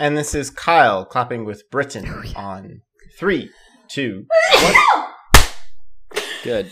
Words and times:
And 0.00 0.16
this 0.16 0.34
is 0.34 0.48
Kyle 0.48 1.04
clapping 1.04 1.44
with 1.44 1.68
Britain 1.70 2.08
on 2.34 2.80
three, 3.18 3.50
two, 3.86 4.24
one. 4.62 6.22
Good. 6.42 6.70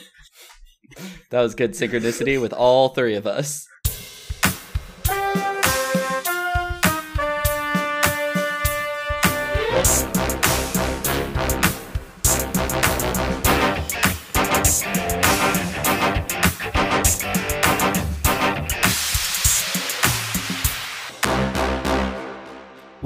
That 1.31 1.43
was 1.43 1.55
good 1.55 1.73
synchronicity 1.73 2.41
with 2.41 2.55
all 2.55 2.89
three 2.89 3.15
of 3.15 3.27
us. 3.27 3.67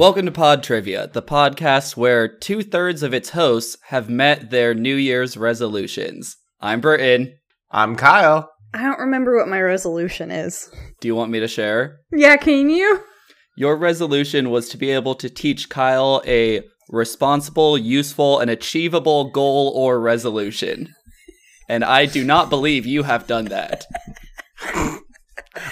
Welcome 0.03 0.27
to 0.27 0.33
Pod 0.33 0.65
Trivia, 0.65 1.07
the 1.13 1.23
podcast 1.23 1.97
where 1.97 2.27
two 2.27 2.65
thirds 2.65 3.05
of 3.05 3.15
its 3.15 3.31
hosts 3.31 3.77
have 3.85 4.11
met 4.11 4.51
their 4.51 4.75
New 4.75 4.97
Year's 4.97 5.37
resolutions. 5.37 6.37
I'm 6.61 6.81
Burton. 6.81 7.37
I'm 7.71 7.95
Kyle. 7.95 8.51
I 8.75 8.83
don't 8.83 8.99
remember 8.99 9.37
what 9.37 9.47
my 9.47 9.61
resolution 9.61 10.33
is. 10.33 10.69
Do 11.01 11.07
you 11.07 11.15
want 11.15 11.31
me 11.31 11.39
to 11.39 11.47
share? 11.47 12.01
Yeah, 12.11 12.37
can 12.37 12.69
you? 12.69 13.01
Your 13.57 13.77
resolution 13.77 14.51
was 14.51 14.69
to 14.71 14.77
be 14.77 14.91
able 14.91 15.15
to 15.15 15.31
teach 15.31 15.69
Kyle 15.69 16.21
a 16.27 16.65
responsible, 16.89 17.79
useful, 17.79 18.41
and 18.41 18.51
achievable 18.51 19.31
goal 19.31 19.73
or 19.77 20.01
resolution. 20.01 20.93
And 21.69 21.85
I 21.85 22.07
do 22.07 22.25
not 22.25 22.51
believe 22.51 22.87
you 22.87 23.05
have 23.05 23.29
done 23.29 23.45
that. 23.45 23.85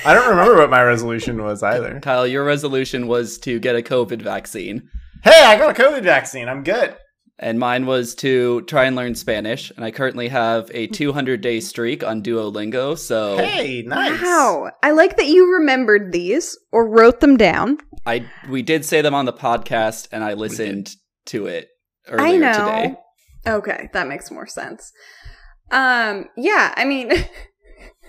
I 0.05 0.15
don't 0.15 0.29
remember 0.29 0.57
what 0.57 0.71
my 0.71 0.83
resolution 0.83 1.43
was 1.43 1.63
either. 1.63 2.01
Kyle, 2.01 2.27
your 2.27 2.45
resolution 2.45 3.07
was 3.07 3.39
to 3.39 3.59
get 3.59 3.77
a 3.77 3.83
COVID 3.83 4.23
vaccine, 4.23 4.89
Hey, 5.23 5.45
I 5.45 5.59
got 5.59 5.79
a 5.79 5.83
COVID 5.83 6.03
vaccine. 6.03 6.49
I'm 6.49 6.63
good. 6.63 6.97
and 7.39 7.59
mine 7.59 7.87
was 7.87 8.15
to 8.17 8.63
try 8.63 8.85
and 8.85 8.97
learn 8.97 9.15
Spanish. 9.15 9.71
And 9.77 9.85
I 9.85 9.91
currently 9.91 10.29
have 10.29 10.71
a 10.75 10.87
200 10.89 11.41
day 11.41 11.61
streak 11.61 12.03
on 12.05 12.23
Duolingo, 12.23 12.97
so 12.99 13.37
Hey, 13.39 13.83
nice. 13.87 14.21
Wow. 14.21 14.71
I 14.83 14.91
like 14.93 15.17
that 15.17 15.27
you 15.29 15.53
remembered 15.55 16.13
these 16.13 16.59
or 16.73 16.87
wrote 16.89 17.21
them 17.21 17.37
down. 17.37 17.79
I 18.07 18.27
we 18.49 18.63
did 18.63 18.85
say 18.85 19.01
them 19.03 19.15
on 19.15 19.25
the 19.27 19.33
podcast, 19.33 20.09
and 20.13 20.25
I 20.25 20.33
listened 20.35 20.95
to 21.27 21.47
it 21.47 21.69
earlier 22.09 22.27
I 22.27 22.37
know. 22.37 22.53
today. 22.53 22.97
Okay, 23.47 23.89
that 23.93 24.09
makes 24.09 24.31
more 24.31 24.47
sense. 24.47 24.91
Um, 25.71 26.27
yeah, 26.37 26.73
I 26.77 26.85
mean, 26.85 27.11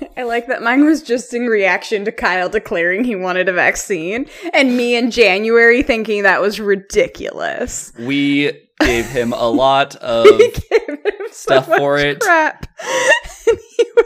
I 0.17 0.23
like 0.23 0.47
that 0.47 0.61
mine 0.61 0.85
was 0.85 1.01
just 1.01 1.33
in 1.33 1.47
reaction 1.47 2.05
to 2.05 2.11
Kyle 2.11 2.49
declaring 2.49 3.03
he 3.03 3.15
wanted 3.15 3.49
a 3.49 3.53
vaccine 3.53 4.27
and 4.53 4.75
me 4.75 4.95
in 4.95 5.11
January 5.11 5.83
thinking 5.83 6.23
that 6.23 6.41
was 6.41 6.59
ridiculous. 6.59 7.91
We 7.99 8.51
gave 8.79 9.05
him 9.07 9.33
a 9.33 9.49
lot 9.49 9.95
of 9.97 10.25
He 10.25 10.37
gave 10.69 10.87
him 10.87 10.99
so 11.27 11.31
stuff 11.31 11.65
for 11.67 11.97
it. 11.97 12.19
Crap. 12.19 12.67
and 13.47 13.59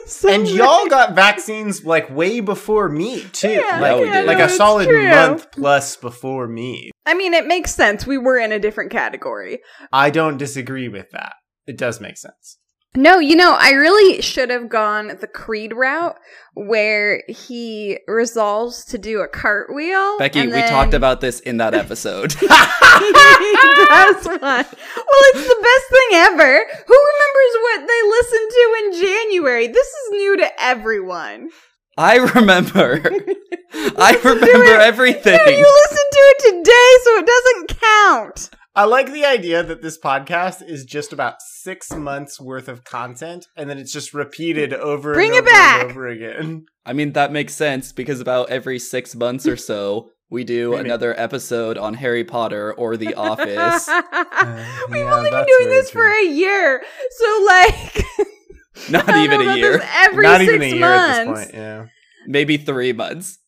so 0.06 0.30
And 0.30 0.44
mad. 0.44 0.52
y'all 0.54 0.88
got 0.88 1.16
vaccines 1.16 1.84
like 1.86 2.10
way 2.10 2.40
before 2.40 2.90
me 2.90 3.24
too. 3.32 3.50
Yeah, 3.52 3.80
like, 3.80 3.92
oh, 3.94 4.04
yeah, 4.04 4.22
like 4.22 4.38
no, 4.40 4.46
a 4.46 4.50
solid 4.50 4.88
true. 4.88 5.10
month 5.10 5.52
plus 5.52 5.96
before 5.96 6.48
me. 6.48 6.92
I 7.06 7.14
mean, 7.14 7.34
it 7.34 7.46
makes 7.46 7.74
sense. 7.74 8.06
We 8.08 8.18
were 8.18 8.38
in 8.38 8.52
a 8.52 8.60
different 8.60 8.92
category. 8.92 9.60
I 9.92 10.10
don't 10.10 10.38
disagree 10.38 10.90
with 10.90 11.12
that. 11.12 11.34
It 11.68 11.78
does 11.78 12.00
make 12.02 12.18
sense. 12.18 12.58
No, 12.96 13.20
you 13.20 13.36
know, 13.36 13.56
I 13.60 13.72
really 13.72 14.22
should 14.22 14.50
have 14.50 14.70
gone 14.70 15.18
the 15.20 15.28
Creed 15.28 15.74
route 15.74 16.18
where 16.54 17.24
he 17.28 18.00
resolves 18.08 18.86
to 18.86 18.98
do 18.98 19.20
a 19.22 19.28
cartwheel. 19.28 20.18
Becky. 20.18 20.40
and 20.40 20.52
We 20.52 20.62
talked 20.62 20.94
about 20.94 21.20
this 21.22 21.40
in 21.42 21.58
that 21.58 21.74
episode. 21.74 22.32
he 22.34 22.48
does 22.48 24.26
one. 24.26 24.40
Well, 24.40 25.24
it's 25.34 25.48
the 25.48 25.62
best 25.62 25.90
thing 25.90 26.10
ever. 26.14 26.66
Who 26.88 26.98
remembers 27.12 27.54
what 27.62 27.88
they 27.88 28.02
listened 28.10 28.52
to 28.52 28.76
in 28.80 29.02
January? 29.02 29.68
This 29.68 29.88
is 29.88 30.12
new 30.12 30.38
to 30.38 30.62
everyone. 30.62 31.50
I 31.98 32.18
remember. 32.18 33.02
I 33.74 34.20
remember 34.24 34.80
everything. 34.80 35.38
No, 35.46 35.52
you 35.52 35.80
listened 35.84 36.12
to 36.12 36.20
it 36.20 36.40
today, 36.40 36.92
so 37.04 37.18
it 37.18 37.26
doesn't 37.26 37.80
count. 37.82 38.50
I 38.78 38.84
like 38.84 39.12
the 39.12 39.24
idea 39.26 39.64
that 39.64 39.82
this 39.82 39.98
podcast 39.98 40.68
is 40.68 40.84
just 40.84 41.14
about 41.14 41.36
six 41.42 41.92
months 41.94 42.42
worth 42.42 42.68
of 42.68 42.84
content, 42.84 43.48
and 43.56 43.70
then 43.70 43.78
it's 43.78 43.94
just 43.94 44.14
repeated 44.14 44.74
over 44.74 45.14
Bring 45.14 45.30
and 45.30 45.38
it 45.38 45.42
over 45.44 45.50
back. 45.50 45.82
and 45.84 45.92
over 45.92 46.08
again. 46.08 46.66
I 46.86 46.92
mean, 46.94 47.14
that 47.14 47.32
makes 47.32 47.54
sense 47.54 47.94
because 47.94 48.20
about 48.20 48.50
every 48.50 48.78
six 48.80 49.16
months 49.16 49.48
or 49.48 49.56
so, 49.56 50.10
we 50.30 50.44
do 50.44 50.72
Maybe. 50.72 50.86
another 50.90 51.18
episode 51.18 51.78
on 51.78 51.94
Harry 51.94 52.26
Potter 52.26 52.74
or 52.74 52.98
The 52.98 53.14
Office. 53.14 53.88
We've 54.90 54.98
yeah, 55.00 55.14
only 55.16 55.30
been 55.30 55.46
doing 55.46 55.70
very 55.70 55.70
this 55.70 55.92
for 55.92 56.06
a 56.06 56.26
year, 56.26 56.84
so 57.12 57.44
like, 57.48 58.06
Not 58.90 59.08
I 59.10 59.24
even 59.24 59.40
a 59.42 59.56
year. 59.56 59.82
Every 59.96 60.24
Not 60.24 60.42
six 60.42 60.52
even 60.52 60.62
a 60.64 60.66
year 60.72 60.80
months. 60.82 61.18
at 61.18 61.26
this 61.28 61.46
point. 61.46 61.54
Yeah. 61.54 61.86
Maybe 62.28 62.58
three 62.58 62.92
months. 62.92 63.40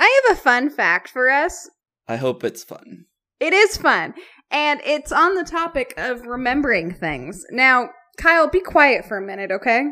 I 0.00 0.22
have 0.28 0.36
a 0.36 0.40
fun 0.40 0.68
fact 0.68 1.10
for 1.10 1.30
us. 1.30 1.70
I 2.08 2.16
hope 2.16 2.42
it's 2.42 2.64
fun. 2.64 3.04
It 3.40 3.52
is 3.52 3.76
fun. 3.76 4.14
And 4.54 4.80
it's 4.84 5.10
on 5.10 5.34
the 5.34 5.42
topic 5.42 5.94
of 5.96 6.26
remembering 6.26 6.94
things. 6.94 7.44
Now, 7.50 7.90
Kyle, 8.16 8.48
be 8.48 8.60
quiet 8.60 9.04
for 9.04 9.18
a 9.18 9.26
minute, 9.26 9.50
okay? 9.50 9.82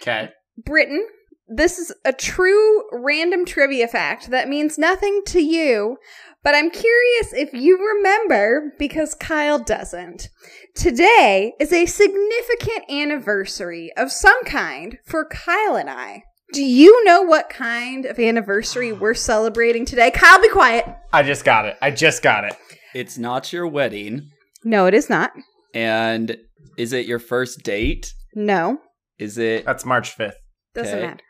Okay. 0.00 0.30
Britain, 0.56 1.06
this 1.46 1.78
is 1.78 1.92
a 2.02 2.14
true 2.14 2.84
random 2.90 3.44
trivia 3.44 3.86
fact 3.86 4.30
that 4.30 4.48
means 4.48 4.78
nothing 4.78 5.20
to 5.26 5.42
you, 5.42 5.98
but 6.42 6.54
I'm 6.54 6.70
curious 6.70 7.34
if 7.34 7.52
you 7.52 7.78
remember 7.78 8.72
because 8.78 9.14
Kyle 9.14 9.58
doesn't. 9.58 10.30
Today 10.74 11.52
is 11.60 11.70
a 11.70 11.84
significant 11.84 12.90
anniversary 12.90 13.92
of 13.98 14.10
some 14.10 14.42
kind 14.44 14.96
for 15.04 15.26
Kyle 15.26 15.76
and 15.76 15.90
I. 15.90 16.22
Do 16.54 16.64
you 16.64 17.04
know 17.04 17.20
what 17.20 17.50
kind 17.50 18.06
of 18.06 18.18
anniversary 18.18 18.92
we're 18.92 19.12
celebrating 19.12 19.84
today? 19.84 20.10
Kyle, 20.10 20.40
be 20.40 20.48
quiet. 20.48 20.86
I 21.12 21.22
just 21.22 21.44
got 21.44 21.66
it. 21.66 21.76
I 21.82 21.90
just 21.90 22.22
got 22.22 22.44
it. 22.44 22.56
It's 22.94 23.18
not 23.18 23.52
your 23.52 23.66
wedding. 23.66 24.30
No, 24.64 24.86
it 24.86 24.94
is 24.94 25.10
not. 25.10 25.32
And 25.74 26.36
is 26.78 26.92
it 26.92 27.06
your 27.06 27.18
first 27.18 27.62
date? 27.62 28.12
No, 28.34 28.78
Is 29.18 29.38
it 29.38 29.64
That's 29.64 29.84
March 29.84 30.16
5th. 30.16 30.32
doesn't 30.74 30.98
Okay. 30.98 31.06
matter. 31.06 31.22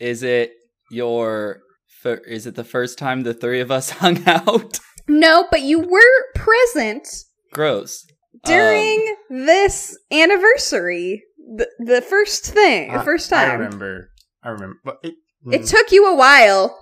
is 0.00 0.22
it 0.22 0.52
your 0.90 1.60
fir- 2.02 2.22
is 2.26 2.46
it 2.46 2.54
the 2.56 2.64
first 2.64 2.98
time 2.98 3.22
the 3.22 3.34
three 3.34 3.60
of 3.60 3.70
us 3.70 3.90
hung 4.02 4.26
out? 4.26 4.78
No, 5.08 5.46
but 5.50 5.62
you 5.62 5.78
were 5.80 6.24
present 6.34 7.06
Gross. 7.52 8.04
during 8.44 9.14
this 9.28 9.96
anniversary. 10.12 11.22
The, 11.56 11.68
the 11.80 12.00
first 12.02 12.46
thing, 12.46 12.92
the 12.92 13.02
first 13.02 13.28
time. 13.30 13.50
I 13.50 13.54
remember. 13.54 14.10
I 14.42 14.48
remember. 14.50 14.76
But 14.84 14.98
it, 15.02 15.14
It 15.52 15.62
mm, 15.62 15.68
took 15.70 15.90
you 15.92 16.06
a 16.06 16.14
while. 16.14 16.76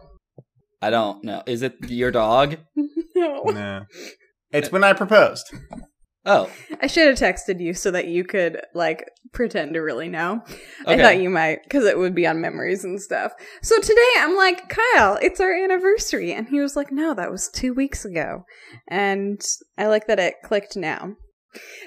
I 0.83 0.91
don't 0.91 1.25
know. 1.25 1.43
Is 1.47 1.63
it 1.63 1.75
your 1.89 2.11
dog? 2.11 2.57
No. 3.19 3.43
no. 3.45 3.85
It's 4.51 4.73
when 4.73 4.85
I 4.85 4.93
proposed. 4.93 5.53
Oh, 6.25 6.51
I 6.83 6.89
should 6.89 7.07
have 7.07 7.17
texted 7.17 7.59
you 7.61 7.73
so 7.73 7.91
that 7.91 8.07
you 8.07 8.23
could, 8.23 8.61
like, 8.75 9.09
pretend 9.33 9.73
to 9.75 9.81
really 9.81 10.09
know. 10.09 10.43
I 10.87 10.97
thought 10.97 11.21
you 11.21 11.31
might, 11.31 11.61
because 11.65 11.87
it 11.87 11.97
would 11.97 12.15
be 12.15 12.27
on 12.27 12.41
memories 12.41 12.85
and 12.85 13.01
stuff. 13.01 13.33
So 13.63 13.81
today 13.81 14.13
I'm 14.19 14.37
like, 14.37 14.69
Kyle, 14.69 15.19
it's 15.23 15.41
our 15.41 15.55
anniversary. 15.55 16.35
And 16.35 16.49
he 16.49 16.61
was 16.61 16.77
like, 16.77 16.93
no, 16.93 17.15
that 17.15 17.31
was 17.31 17.49
two 17.49 17.73
weeks 17.73 18.05
ago. 18.05 18.45
And 18.89 19.41
I 19.79 19.87
like 19.87 20.07
that 20.07 20.19
it 20.19 20.35
clicked 20.45 20.77
now. 20.77 21.15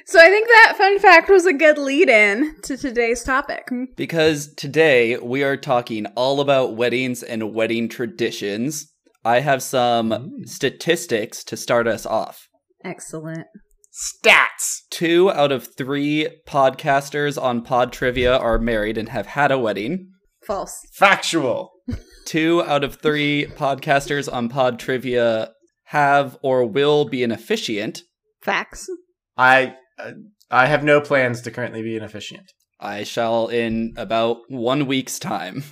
So 0.07 0.19
I 0.19 0.27
think 0.27 0.47
that 0.47 0.73
fun 0.75 0.97
fact 0.97 1.29
was 1.29 1.45
a 1.45 1.53
good 1.53 1.77
lead 1.77 2.09
in 2.09 2.55
to 2.63 2.77
today's 2.77 3.23
topic. 3.23 3.69
because 3.95 4.53
today 4.55 5.17
we 5.17 5.43
are 5.43 5.55
talking 5.55 6.07
all 6.15 6.41
about 6.41 6.75
weddings 6.75 7.21
and 7.21 7.53
wedding 7.53 7.87
traditions. 7.87 8.90
I 9.23 9.39
have 9.41 9.61
some 9.61 10.11
Ooh. 10.11 10.45
statistics 10.45 11.43
to 11.45 11.57
start 11.57 11.87
us 11.87 12.05
off. 12.05 12.47
Excellent. 12.83 13.47
Stats. 13.91 14.81
Two 14.89 15.31
out 15.31 15.51
of 15.51 15.67
three 15.77 16.29
podcasters 16.47 17.41
on 17.41 17.61
Pod 17.61 17.91
Trivia 17.91 18.37
are 18.37 18.57
married 18.57 18.97
and 18.97 19.09
have 19.09 19.27
had 19.27 19.51
a 19.51 19.59
wedding. 19.59 20.09
False. 20.45 20.75
Factual. 20.93 21.71
Two 22.25 22.63
out 22.63 22.83
of 22.83 22.95
three 22.95 23.47
podcasters 23.57 24.31
on 24.31 24.49
Pod 24.49 24.79
Trivia 24.79 25.51
have 25.85 26.37
or 26.41 26.65
will 26.65 27.05
be 27.05 27.23
an 27.23 27.31
officiant. 27.31 28.03
Facts. 28.41 28.89
I 29.37 29.75
uh, 29.99 30.11
I 30.49 30.67
have 30.67 30.83
no 30.83 31.01
plans 31.01 31.41
to 31.41 31.51
currently 31.51 31.81
be 31.81 31.97
an 31.97 32.03
officiant. 32.03 32.51
I 32.79 33.03
shall 33.03 33.47
in 33.47 33.93
about 33.97 34.37
one 34.47 34.87
week's 34.87 35.19
time. 35.19 35.63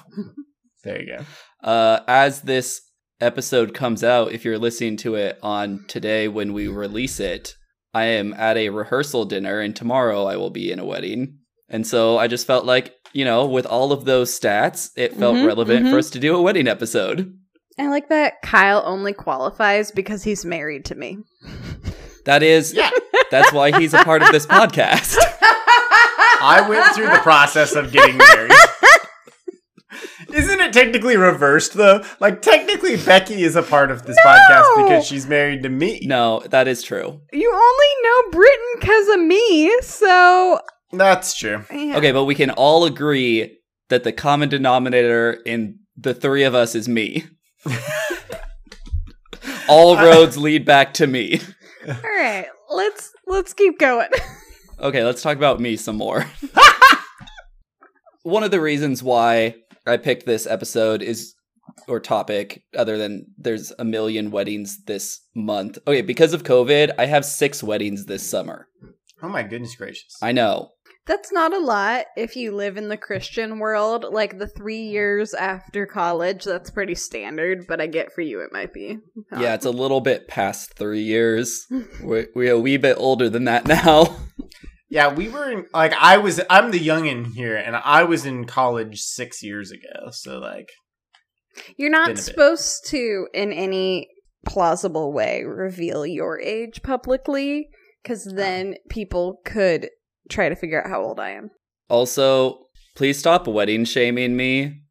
There 0.83 1.01
you 1.01 1.17
go. 1.17 1.25
Uh, 1.67 1.99
as 2.07 2.43
this 2.43 2.81
episode 3.21 3.73
comes 3.73 4.03
out, 4.03 4.31
if 4.31 4.45
you're 4.45 4.57
listening 4.57 4.97
to 4.97 5.15
it 5.15 5.37
on 5.43 5.85
today 5.87 6.27
when 6.27 6.53
we 6.53 6.67
release 6.67 7.19
it, 7.19 7.55
I 7.93 8.03
am 8.05 8.33
at 8.33 8.57
a 8.57 8.69
rehearsal 8.69 9.25
dinner, 9.25 9.59
and 9.59 9.75
tomorrow 9.75 10.25
I 10.25 10.35
will 10.37 10.49
be 10.51 10.71
in 10.71 10.79
a 10.79 10.85
wedding. 10.85 11.39
And 11.67 11.85
so 11.85 12.17
I 12.17 12.27
just 12.27 12.47
felt 12.47 12.65
like, 12.65 12.93
you 13.13 13.25
know, 13.25 13.45
with 13.45 13.65
all 13.65 13.91
of 13.91 14.05
those 14.05 14.37
stats, 14.37 14.89
it 14.95 15.15
felt 15.15 15.35
Mhm, 15.35 15.45
relevant 15.47 15.85
mhm. 15.85 15.91
for 15.91 15.97
us 15.97 16.09
to 16.11 16.19
do 16.19 16.35
a 16.35 16.41
wedding 16.41 16.67
episode. 16.67 17.33
I 17.77 17.87
like 17.87 18.09
that 18.09 18.41
Kyle 18.43 18.83
only 18.85 19.13
qualifies 19.13 19.91
because 19.91 20.23
he's 20.23 20.45
married 20.45 20.85
to 20.85 20.95
me. 20.95 21.17
That 22.25 22.43
is, 22.43 22.73
Yeah. 22.73 22.89
that's 23.31 23.53
why 23.53 23.77
he's 23.79 23.93
a 23.93 24.03
part 24.03 24.21
of 24.21 24.31
this 24.31 24.45
podcast. 24.45 25.17
I 26.41 26.65
went 26.69 26.85
through 26.95 27.07
the 27.09 27.19
process 27.19 27.75
of 27.75 27.91
getting 27.91 28.17
married. 28.17 28.51
Isn't 30.33 30.59
it 30.59 30.73
technically 30.73 31.17
reversed 31.17 31.73
though? 31.73 32.03
Like 32.19 32.41
technically 32.41 32.97
Becky 32.97 33.43
is 33.43 33.55
a 33.55 33.63
part 33.63 33.91
of 33.91 34.05
this 34.05 34.17
podcast 34.25 34.83
because 34.83 35.05
she's 35.05 35.27
married 35.27 35.63
to 35.63 35.69
me. 35.69 36.01
No, 36.03 36.41
that 36.49 36.67
is 36.67 36.83
true. 36.83 37.21
You 37.31 37.51
only 37.51 37.87
know 38.03 38.31
Britain 38.31 38.65
because 38.79 39.07
of 39.09 39.19
me, 39.21 39.81
so. 39.81 40.59
That's 40.91 41.37
true. 41.37 41.63
yeah. 41.71 41.97
Okay, 41.97 42.11
but 42.11 42.25
we 42.25 42.35
can 42.35 42.49
all 42.51 42.85
agree 42.85 43.59
that 43.89 44.03
the 44.03 44.11
common 44.11 44.49
denominator 44.49 45.33
in 45.45 45.79
the 45.97 46.13
three 46.13 46.43
of 46.43 46.55
us 46.55 46.75
is 46.75 46.87
me. 46.87 47.25
all 49.69 49.95
roads 49.97 50.37
lead 50.37 50.65
back 50.65 50.93
to 50.95 51.07
me. 51.07 51.39
All 51.87 51.93
right, 51.93 52.47
let's 52.69 53.11
let's 53.27 53.53
keep 53.53 53.79
going. 53.79 54.09
Okay, 54.79 55.03
let's 55.03 55.21
talk 55.21 55.37
about 55.37 55.59
me 55.59 55.75
some 55.75 55.97
more. 55.97 56.25
One 58.23 58.43
of 58.43 58.51
the 58.51 58.61
reasons 58.61 59.03
why 59.03 59.55
I 59.89 59.97
picked 59.97 60.25
this 60.25 60.47
episode 60.47 61.01
is 61.01 61.35
or 61.87 61.99
topic 61.99 62.63
other 62.75 62.97
than 62.97 63.27
there's 63.37 63.71
a 63.79 63.85
million 63.85 64.31
weddings 64.31 64.83
this 64.85 65.21
month. 65.35 65.77
Okay, 65.87 66.01
because 66.01 66.33
of 66.33 66.43
COVID, 66.43 66.91
I 66.97 67.05
have 67.05 67.25
6 67.25 67.63
weddings 67.63 68.05
this 68.05 68.27
summer. 68.27 68.67
Oh 69.21 69.29
my 69.29 69.43
goodness 69.43 69.75
gracious. 69.75 70.17
I 70.21 70.31
know. 70.31 70.71
That's 71.05 71.31
not 71.31 71.53
a 71.53 71.59
lot 71.59 72.05
if 72.15 72.35
you 72.35 72.55
live 72.55 72.77
in 72.77 72.87
the 72.87 72.97
Christian 72.97 73.57
world. 73.57 74.05
Like 74.11 74.37
the 74.37 74.47
three 74.47 74.83
years 74.83 75.33
after 75.33 75.87
college, 75.87 76.43
that's 76.43 76.69
pretty 76.69 76.95
standard. 76.95 77.65
But 77.67 77.81
I 77.81 77.87
get 77.87 78.13
for 78.13 78.21
you, 78.21 78.41
it 78.41 78.53
might 78.53 78.73
be. 78.73 78.99
Yeah, 79.37 79.55
it's 79.55 79.65
a 79.65 79.71
little 79.71 80.01
bit 80.01 80.27
past 80.27 80.75
3 80.75 81.01
years. 81.01 81.65
We're, 82.03 82.27
we're 82.35 82.53
a 82.53 82.59
wee 82.59 82.77
bit 82.77 82.97
older 82.97 83.29
than 83.29 83.45
that 83.45 83.67
now. 83.67 84.17
Yeah, 84.89 85.13
we 85.13 85.29
were 85.29 85.49
in 85.51 85.65
like 85.73 85.93
I 85.93 86.17
was 86.17 86.41
I'm 86.49 86.71
the 86.71 86.79
youngin 86.79 87.33
here 87.33 87.55
and 87.55 87.75
I 87.75 88.03
was 88.03 88.25
in 88.25 88.45
college 88.45 88.99
6 89.01 89.43
years 89.43 89.71
ago. 89.71 90.09
So 90.11 90.39
like 90.39 90.69
You're 91.77 91.89
been 91.91 91.95
a 91.95 91.99
not 91.99 92.07
bit. 92.15 92.17
supposed 92.19 92.87
to, 92.87 93.27
in 93.33 93.53
any 93.53 94.07
plausible 94.47 95.13
way, 95.13 95.43
reveal 95.43 96.05
your 96.05 96.39
age 96.39 96.81
publicly, 96.81 97.69
because 98.01 98.25
then 98.25 98.75
people 98.89 99.41
could 99.45 99.89
try 100.29 100.49
to 100.49 100.55
figure 100.55 100.81
out 100.83 100.89
how 100.89 101.01
old 101.01 101.19
I 101.19 101.31
am. 101.31 101.51
Also, 101.89 102.59
please 102.95 103.17
stop 103.19 103.47
wedding 103.47 103.85
shaming 103.85 104.35
me. 104.37 104.81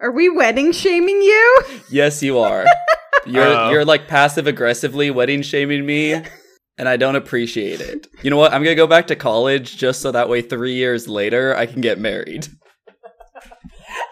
Are 0.00 0.12
we 0.12 0.28
wedding 0.28 0.72
shaming 0.72 1.20
you? 1.22 1.62
Yes, 1.90 2.22
you 2.22 2.38
are. 2.38 2.64
You're 3.26 3.42
Uh-oh. 3.42 3.70
you're 3.70 3.84
like 3.86 4.06
passive 4.06 4.46
aggressively 4.46 5.10
wedding 5.10 5.40
shaming 5.40 5.86
me, 5.86 6.12
and 6.78 6.88
I 6.88 6.96
don't 6.96 7.16
appreciate 7.16 7.80
it. 7.80 8.06
You 8.22 8.30
know 8.30 8.36
what? 8.36 8.52
I'm 8.52 8.62
gonna 8.62 8.74
go 8.74 8.86
back 8.86 9.06
to 9.08 9.16
college 9.16 9.76
just 9.76 10.00
so 10.00 10.12
that 10.12 10.28
way 10.28 10.42
three 10.42 10.74
years 10.74 11.08
later 11.08 11.56
I 11.56 11.66
can 11.66 11.80
get 11.80 11.98
married. 11.98 12.48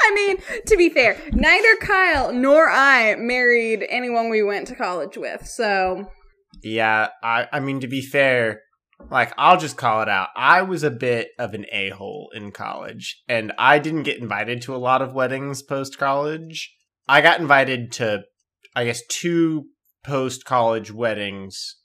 I 0.05 0.15
mean, 0.15 0.37
to 0.67 0.77
be 0.77 0.89
fair, 0.91 1.17
neither 1.33 1.77
Kyle 1.77 2.33
nor 2.33 2.69
I 2.71 3.17
married 3.17 3.87
anyone 3.89 4.31
we 4.31 4.43
went 4.43 4.67
to 4.69 4.75
college 4.75 5.17
with, 5.17 5.47
so 5.47 6.11
yeah, 6.63 7.09
I 7.23 7.49
I 7.53 7.61
mean 7.61 7.81
to 7.81 7.89
be 7.89 8.03
fair, 8.03 8.61
like 9.11 9.33
I'll 9.37 9.59
just 9.59 9.77
call 9.77 10.03
it 10.03 10.09
out. 10.09 10.29
I 10.37 10.63
was 10.63 10.83
a 10.83 10.91
bit 10.91 11.31
of 11.39 11.55
an 11.55 11.67
a-hole 11.73 12.31
in 12.35 12.53
college 12.53 13.23
and 13.29 13.53
I 13.59 13.79
didn't 13.79 14.05
get 14.05 14.19
invited 14.19 14.63
to 14.63 14.75
a 14.75 14.79
lot 14.79 15.03
of 15.03 15.15
weddings 15.15 15.63
post 15.63 15.99
college. 15.99 16.75
I 17.09 17.21
got 17.21 17.41
invited 17.41 17.93
to 17.93 18.25
I 18.75 18.85
guess 18.85 19.03
two 19.09 19.67
post 20.05 20.45
college 20.45 20.93
weddings. 20.93 21.77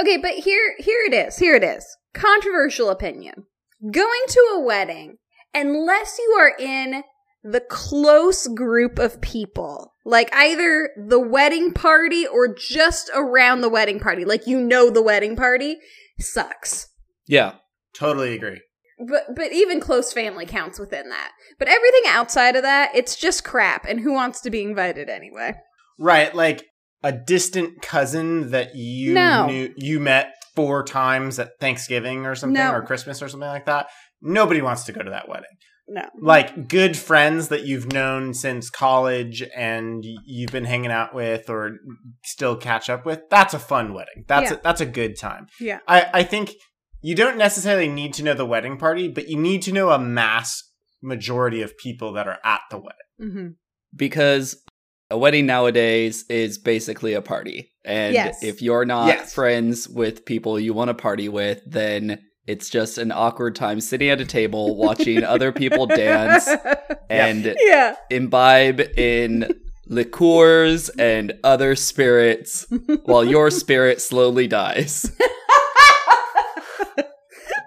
Okay, 0.00 0.16
but 0.16 0.32
here 0.32 0.74
here 0.78 1.04
it 1.06 1.14
is. 1.14 1.38
Here 1.38 1.54
it 1.54 1.64
is. 1.64 1.84
Controversial 2.14 2.90
opinion. 2.90 3.44
Going 3.82 4.22
to 4.28 4.54
a 4.54 4.60
wedding, 4.60 5.18
unless 5.54 6.18
you 6.18 6.36
are 6.38 6.52
in 6.58 7.04
the 7.44 7.60
close 7.60 8.48
group 8.48 8.98
of 8.98 9.20
people, 9.20 9.92
like 10.04 10.34
either 10.34 10.90
the 10.96 11.20
wedding 11.20 11.72
party 11.72 12.26
or 12.26 12.52
just 12.52 13.10
around 13.14 13.60
the 13.60 13.68
wedding 13.68 14.00
party, 14.00 14.24
like 14.24 14.46
you 14.46 14.58
know 14.58 14.90
the 14.90 15.02
wedding 15.02 15.36
party, 15.36 15.76
sucks. 16.18 16.88
Yeah, 17.28 17.54
Totally 17.98 18.34
agree. 18.34 18.60
But 18.98 19.34
but 19.34 19.52
even 19.52 19.80
close 19.80 20.12
family 20.12 20.46
counts 20.46 20.78
within 20.78 21.08
that. 21.08 21.32
But 21.58 21.68
everything 21.68 22.02
outside 22.06 22.56
of 22.56 22.62
that, 22.62 22.90
it's 22.94 23.16
just 23.16 23.44
crap 23.44 23.84
and 23.86 24.00
who 24.00 24.12
wants 24.12 24.40
to 24.42 24.50
be 24.50 24.62
invited 24.62 25.08
anyway? 25.08 25.54
Right, 25.98 26.34
like 26.34 26.64
a 27.02 27.12
distant 27.12 27.80
cousin 27.82 28.50
that 28.50 28.74
you 28.74 29.14
No. 29.14 29.46
knew 29.46 29.72
you 29.76 30.00
met 30.00 30.34
four 30.56 30.82
times 30.84 31.38
at 31.38 31.52
Thanksgiving 31.60 32.26
or 32.26 32.34
something 32.34 32.62
No. 32.62 32.72
or 32.72 32.82
Christmas 32.82 33.22
or 33.22 33.28
something 33.28 33.48
like 33.48 33.66
that. 33.66 33.86
Nobody 34.20 34.60
wants 34.62 34.84
to 34.84 34.92
go 34.92 35.02
to 35.02 35.10
that 35.10 35.28
wedding. 35.28 35.46
No. 35.90 36.02
Like 36.20 36.68
good 36.68 36.96
friends 36.96 37.48
that 37.48 37.64
you've 37.64 37.92
known 37.92 38.34
since 38.34 38.68
college 38.68 39.42
and 39.56 40.04
you've 40.26 40.50
been 40.50 40.64
hanging 40.66 40.90
out 40.90 41.14
with 41.14 41.48
or 41.48 41.76
still 42.24 42.56
catch 42.56 42.90
up 42.90 43.06
with. 43.06 43.20
That's 43.30 43.54
a 43.54 43.58
fun 43.58 43.94
wedding. 43.94 44.24
That's 44.26 44.50
Yeah. 44.50 44.56
a, 44.58 44.60
that's 44.62 44.80
a 44.80 44.86
good 44.86 45.16
time. 45.18 45.46
Yeah. 45.60 45.78
I 45.88 46.10
I 46.12 46.22
think 46.24 46.52
you 47.00 47.14
don't 47.14 47.38
necessarily 47.38 47.88
need 47.88 48.12
to 48.14 48.24
know 48.24 48.34
the 48.34 48.44
wedding 48.44 48.76
party, 48.76 49.08
but 49.08 49.28
you 49.28 49.38
need 49.38 49.62
to 49.62 49.72
know 49.72 49.90
a 49.90 49.98
mass 50.00 50.62
majority 51.00 51.62
of 51.62 51.78
people 51.78 52.12
that 52.14 52.26
are 52.26 52.38
at 52.44 52.60
the 52.70 52.76
wedding. 52.78 52.92
Mm-hmm. 53.22 53.48
because 53.96 54.62
a 55.10 55.16
wedding 55.18 55.46
nowadays 55.46 56.24
is 56.28 56.58
basically 56.58 57.14
a 57.14 57.22
party, 57.22 57.72
and 57.84 58.14
Yes. 58.14 58.42
if 58.42 58.60
you're 58.62 58.84
not 58.84 59.06
Yes. 59.08 59.32
friends 59.34 59.88
with 59.88 60.24
people 60.24 60.58
you 60.60 60.74
want 60.74 60.88
to 60.88 60.94
party 60.94 61.28
with, 61.28 61.62
then 61.66 62.20
it's 62.46 62.68
just 62.70 62.98
an 62.98 63.12
awkward 63.12 63.54
time 63.54 63.80
sitting 63.80 64.08
at 64.10 64.20
a 64.20 64.24
table 64.24 64.76
watching 64.84 65.24
other 65.24 65.52
people 65.52 65.86
dance 65.86 66.48
and 67.10 67.54
yeah. 67.60 67.94
imbibe 68.10 68.80
in 68.98 69.50
liqueurs 69.86 70.90
and 70.90 71.32
other 71.44 71.74
spirits 71.74 72.66
while 73.04 73.24
your 73.24 73.50
spirit 73.50 74.00
slowly 74.02 74.46
dies. 74.46 75.10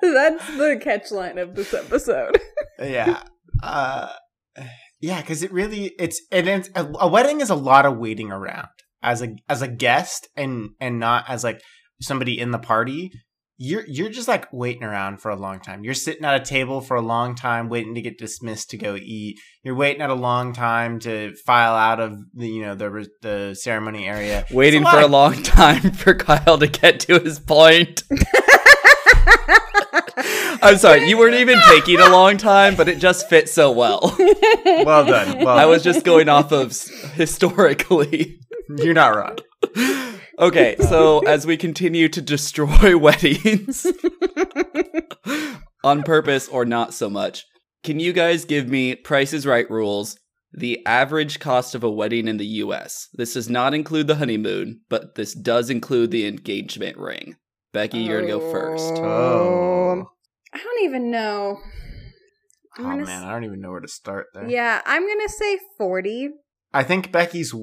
That's 0.02 0.46
the 0.58 0.80
catchline 0.84 1.42
of 1.42 1.56
this 1.56 1.74
episode. 1.74 2.40
yeah 2.80 3.22
uh 3.64 4.10
yeah 5.02 5.22
because 5.22 5.44
it 5.44 5.52
really 5.52 5.94
it's 6.00 6.22
and 6.32 6.48
it's 6.48 6.70
a, 6.76 6.86
a 7.00 7.08
wedding 7.08 7.42
is 7.42 7.50
a 7.50 7.56
lot 7.56 7.86
of 7.86 7.98
waiting 7.98 8.32
around. 8.32 8.68
As 9.04 9.22
a 9.24 9.36
as 9.50 9.62
a 9.62 9.68
guest 9.68 10.28
and 10.36 10.72
and 10.80 11.00
not 11.00 11.26
as 11.28 11.44
like 11.44 11.62
somebody 12.00 12.40
in 12.40 12.52
the 12.52 12.60
party 12.60 13.12
you're 13.64 13.84
you're 13.88 14.10
just 14.10 14.28
like 14.28 14.52
waiting 14.52 14.82
around 14.84 15.22
for 15.22 15.30
a 15.30 15.36
long 15.36 15.60
time. 15.60 15.84
You're 15.84 15.94
sitting 15.94 16.26
at 16.26 16.42
a 16.42 16.44
table 16.44 16.82
for 16.82 16.98
a 16.98 17.02
long 17.02 17.36
time 17.36 17.70
waiting 17.70 17.94
to 17.94 18.02
get 18.02 18.18
dismissed 18.18 18.72
to 18.72 18.78
go 18.78 18.96
eat. 18.96 19.38
You're 19.62 19.76
waiting 19.76 20.02
at 20.02 20.10
a 20.10 20.16
long 20.16 20.52
time 20.52 20.98
to 21.02 21.36
file 21.46 21.76
out 21.76 22.00
of 22.00 22.18
the 22.34 22.48
you 22.50 22.64
know 22.64 22.74
the 22.74 23.08
the 23.22 23.54
ceremony 23.54 24.08
area. 24.08 24.48
Waiting 24.50 24.82
It's 24.82 24.90
for 24.90 24.98
lot. 25.02 25.06
a 25.06 25.08
long 25.08 25.44
time 25.44 25.92
for 25.92 26.16
Kyle 26.16 26.58
to 26.58 26.66
get 26.66 27.02
to 27.02 27.20
his 27.20 27.40
point. 27.40 28.02
I'm 30.62 30.78
sorry, 30.78 31.08
you 31.08 31.18
weren't 31.18 31.36
even 31.36 31.60
taking 31.70 32.00
a 32.00 32.10
long 32.10 32.38
time, 32.38 32.76
but 32.76 32.88
it 32.88 33.00
just 33.00 33.28
fit 33.30 33.50
so 33.50 33.72
well. 33.72 34.16
well 34.66 35.06
done 35.06 35.40
well 35.40 35.58
I 35.58 35.66
was 35.66 35.84
just 35.84 36.06
going 36.06 36.30
off 36.30 36.52
of 36.52 36.70
s- 36.72 36.88
historically. 37.14 38.40
you're 38.78 38.94
not 38.94 39.16
wrong 39.16 39.38
Okay, 40.40 40.76
so 40.80 41.20
as 41.20 41.46
we 41.46 41.56
continue 41.58 42.10
to 42.10 42.22
destroy 42.22 42.98
weddings 42.98 43.86
on 45.84 46.02
purpose 46.04 46.48
or 46.48 46.66
not 46.66 46.94
so 46.94 47.10
much, 47.10 47.46
can 47.84 48.00
you 48.00 48.12
guys 48.14 48.46
give 48.46 48.68
me 48.68 48.96
Price 48.96 49.34
is 49.34 49.46
Right 49.46 49.70
rules? 49.70 50.18
The 50.54 50.86
average 50.86 51.40
cost 51.40 51.76
of 51.76 51.84
a 51.84 51.92
wedding 51.92 52.28
in 52.28 52.38
the 52.38 52.46
US. 52.46 53.08
This 53.14 53.34
does 53.36 53.50
not 53.50 53.74
include 53.74 54.08
the 54.08 54.16
honeymoon, 54.16 54.82
but 54.90 55.16
this 55.16 55.34
does 55.34 55.70
include 55.70 56.12
the 56.12 56.26
engagement 56.28 56.98
ring. 56.98 57.36
Becky, 57.72 58.00
you're 58.00 58.22
gonna 58.22 58.40
go 58.40 58.52
first. 58.52 58.94
oh 58.96 60.10
I 60.54 60.58
don't 60.58 60.84
even 60.84 61.10
know. 61.12 61.60
I'm 62.78 62.86
oh 62.86 62.98
man 62.98 63.24
s- 63.24 63.26
i 63.26 63.32
don't 63.32 63.44
even 63.44 63.60
know 63.60 63.72
where 63.72 63.82
to 63.82 63.88
start 63.88 64.28
there 64.34 64.48
Yeah, 64.50 64.82
I'm 64.86 65.06
gonna 65.08 65.28
say 65.28 65.60
40. 65.78 66.30
I 66.74 66.84
think 66.84 67.12
Becky's 67.12 67.54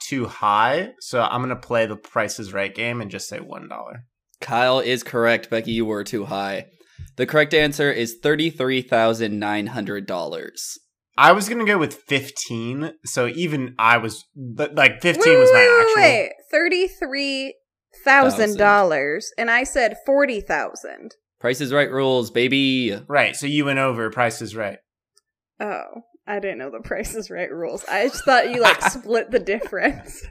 too 0.00 0.24
high, 0.26 0.92
so 1.00 1.20
I'm 1.22 1.42
gonna 1.42 1.56
play 1.56 1.84
the 1.84 1.96
Price 1.96 2.38
is 2.38 2.54
Right 2.54 2.74
game 2.74 3.02
and 3.02 3.10
just 3.10 3.28
say 3.28 3.38
one 3.38 3.68
dollar. 3.68 4.04
Kyle 4.40 4.80
is 4.80 5.02
correct. 5.02 5.50
Becky, 5.50 5.72
you 5.72 5.84
were 5.84 6.04
too 6.04 6.24
high. 6.26 6.66
The 7.16 7.26
correct 7.26 7.52
answer 7.54 7.90
is 7.90 8.16
$33,900. 8.22 10.78
I 11.18 11.32
was 11.32 11.48
gonna 11.48 11.64
go 11.64 11.78
with 11.78 11.94
fifteen, 11.94 12.92
so 13.06 13.26
even 13.26 13.74
I 13.78 13.96
was 13.96 14.22
but, 14.36 14.74
like 14.74 14.92
Wait, 14.92 15.00
fifteen 15.02 15.38
was 15.38 15.50
my 15.50 15.60
wait, 15.60 15.80
actual. 15.80 16.02
wait, 16.02 16.32
Thirty-three 16.50 17.54
thousand 18.04 18.58
dollars, 18.58 19.30
and 19.38 19.50
I 19.50 19.64
said 19.64 19.96
forty 20.04 20.42
thousand. 20.42 21.14
Price 21.40 21.60
is 21.60 21.72
Right 21.72 21.90
rules, 21.90 22.30
baby. 22.30 22.98
Right, 23.08 23.36
so 23.36 23.46
you 23.46 23.64
went 23.64 23.78
over 23.78 24.10
Price 24.10 24.40
is 24.40 24.56
Right. 24.56 24.78
Oh, 25.60 25.84
I 26.26 26.38
didn't 26.38 26.58
know 26.58 26.70
the 26.70 26.80
Price 26.80 27.14
is 27.14 27.30
Right 27.30 27.50
rules. 27.50 27.84
I 27.86 28.08
just 28.08 28.24
thought 28.24 28.50
you 28.50 28.60
like 28.60 28.80
split 28.90 29.30
the 29.30 29.38
difference. 29.38 30.24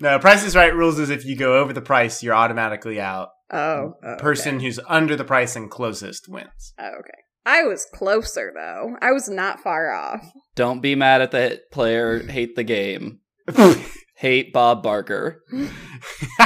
no, 0.00 0.18
Price 0.18 0.44
is 0.44 0.54
Right 0.56 0.74
rules 0.74 0.98
is 0.98 1.10
if 1.10 1.24
you 1.24 1.36
go 1.36 1.58
over 1.58 1.72
the 1.72 1.80
price, 1.80 2.22
you're 2.22 2.34
automatically 2.34 3.00
out. 3.00 3.28
Oh, 3.50 3.94
oh, 4.02 4.16
Person 4.16 4.56
okay. 4.56 4.66
who's 4.66 4.80
under 4.88 5.16
the 5.16 5.24
price 5.24 5.56
and 5.56 5.70
closest 5.70 6.28
wins. 6.28 6.74
Oh, 6.78 6.90
okay. 7.00 7.18
I 7.46 7.64
was 7.64 7.86
closer 7.92 8.52
though. 8.54 8.96
I 9.02 9.12
was 9.12 9.28
not 9.28 9.60
far 9.60 9.92
off. 9.92 10.24
Don't 10.54 10.80
be 10.80 10.94
mad 10.94 11.20
at 11.20 11.30
the 11.30 11.60
player. 11.72 12.26
Hate 12.26 12.56
the 12.56 12.64
game. 12.64 13.20
Hate 14.16 14.52
Bob 14.52 14.82
Barker. 14.82 15.42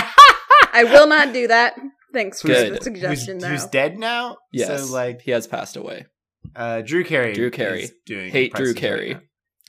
I 0.72 0.84
will 0.84 1.06
not 1.06 1.32
do 1.32 1.46
that. 1.46 1.74
Thanks 2.12 2.40
for 2.42 2.48
Good. 2.48 2.72
the 2.72 2.74
who's, 2.76 2.84
suggestion, 2.84 3.38
though. 3.38 3.48
who's 3.48 3.66
dead 3.66 3.98
now? 3.98 4.36
Yes, 4.52 4.86
So 4.88 4.92
like 4.92 5.20
he 5.22 5.30
has 5.32 5.46
passed 5.46 5.76
away. 5.76 6.06
uh, 6.56 6.80
Drew 6.82 7.04
Carey. 7.04 7.34
Drew 7.34 7.50
Carey. 7.50 7.82
is 7.84 7.92
doing 8.06 8.30
Hate 8.30 8.52
Drew 8.54 8.66
is 8.66 8.72
Right 8.72 8.80
Carey. 8.80 9.18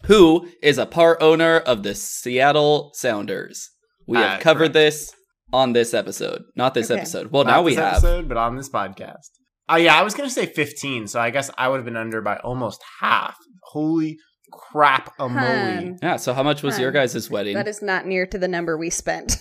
who 0.06 0.48
is 0.64 0.78
a 0.78 0.86
part 0.86 1.22
owner 1.22 1.58
of 1.58 1.84
the 1.84 1.94
Seattle 1.96 2.92
Sounders. 2.94 3.70
We 4.08 4.18
have 4.18 4.40
Ah, 4.40 4.42
covered 4.42 4.60
correct. 4.60 4.74
this 4.74 5.14
on 5.52 5.74
this 5.74 5.94
episode. 5.94 6.44
Not 6.56 6.74
this 6.74 6.90
Okay. 6.90 7.00
episode. 7.02 7.32
Well, 7.32 7.44
Not 7.44 7.52
now 7.52 7.62
we 7.64 7.76
have. 7.76 7.94
episode, 7.94 8.28
but 8.30 8.38
on 8.38 8.56
this 8.56 8.70
podcast. 8.70 9.30
Oh 9.68 9.76
yeah, 9.76 9.96
I 10.00 10.02
was 10.04 10.14
gonna 10.16 10.30
say 10.30 10.46
15, 10.46 11.08
so 11.08 11.20
I 11.20 11.30
guess 11.30 11.52
I 11.58 11.68
would 11.68 11.78
have 11.78 11.86
been 11.86 11.98
under 11.98 12.22
by 12.22 12.38
almost 12.38 12.82
half. 13.02 13.36
Holy 13.66 14.18
crap, 14.52 15.14
a 15.20 15.30
moly! 15.30 15.46
Hun. 15.46 16.00
Yeah, 16.02 16.16
so 16.16 16.34
how 16.34 16.42
much 16.42 16.64
was 16.64 16.80
your 16.80 16.92
Huh. 16.92 17.00
guys' 17.06 17.30
wedding? 17.30 17.54
That 17.56 17.68
is 17.68 17.82
not 17.84 18.08
near 18.08 18.26
to 18.28 18.38
the 18.40 18.48
number 18.48 18.78
we 18.78 18.90
spent. 18.90 19.38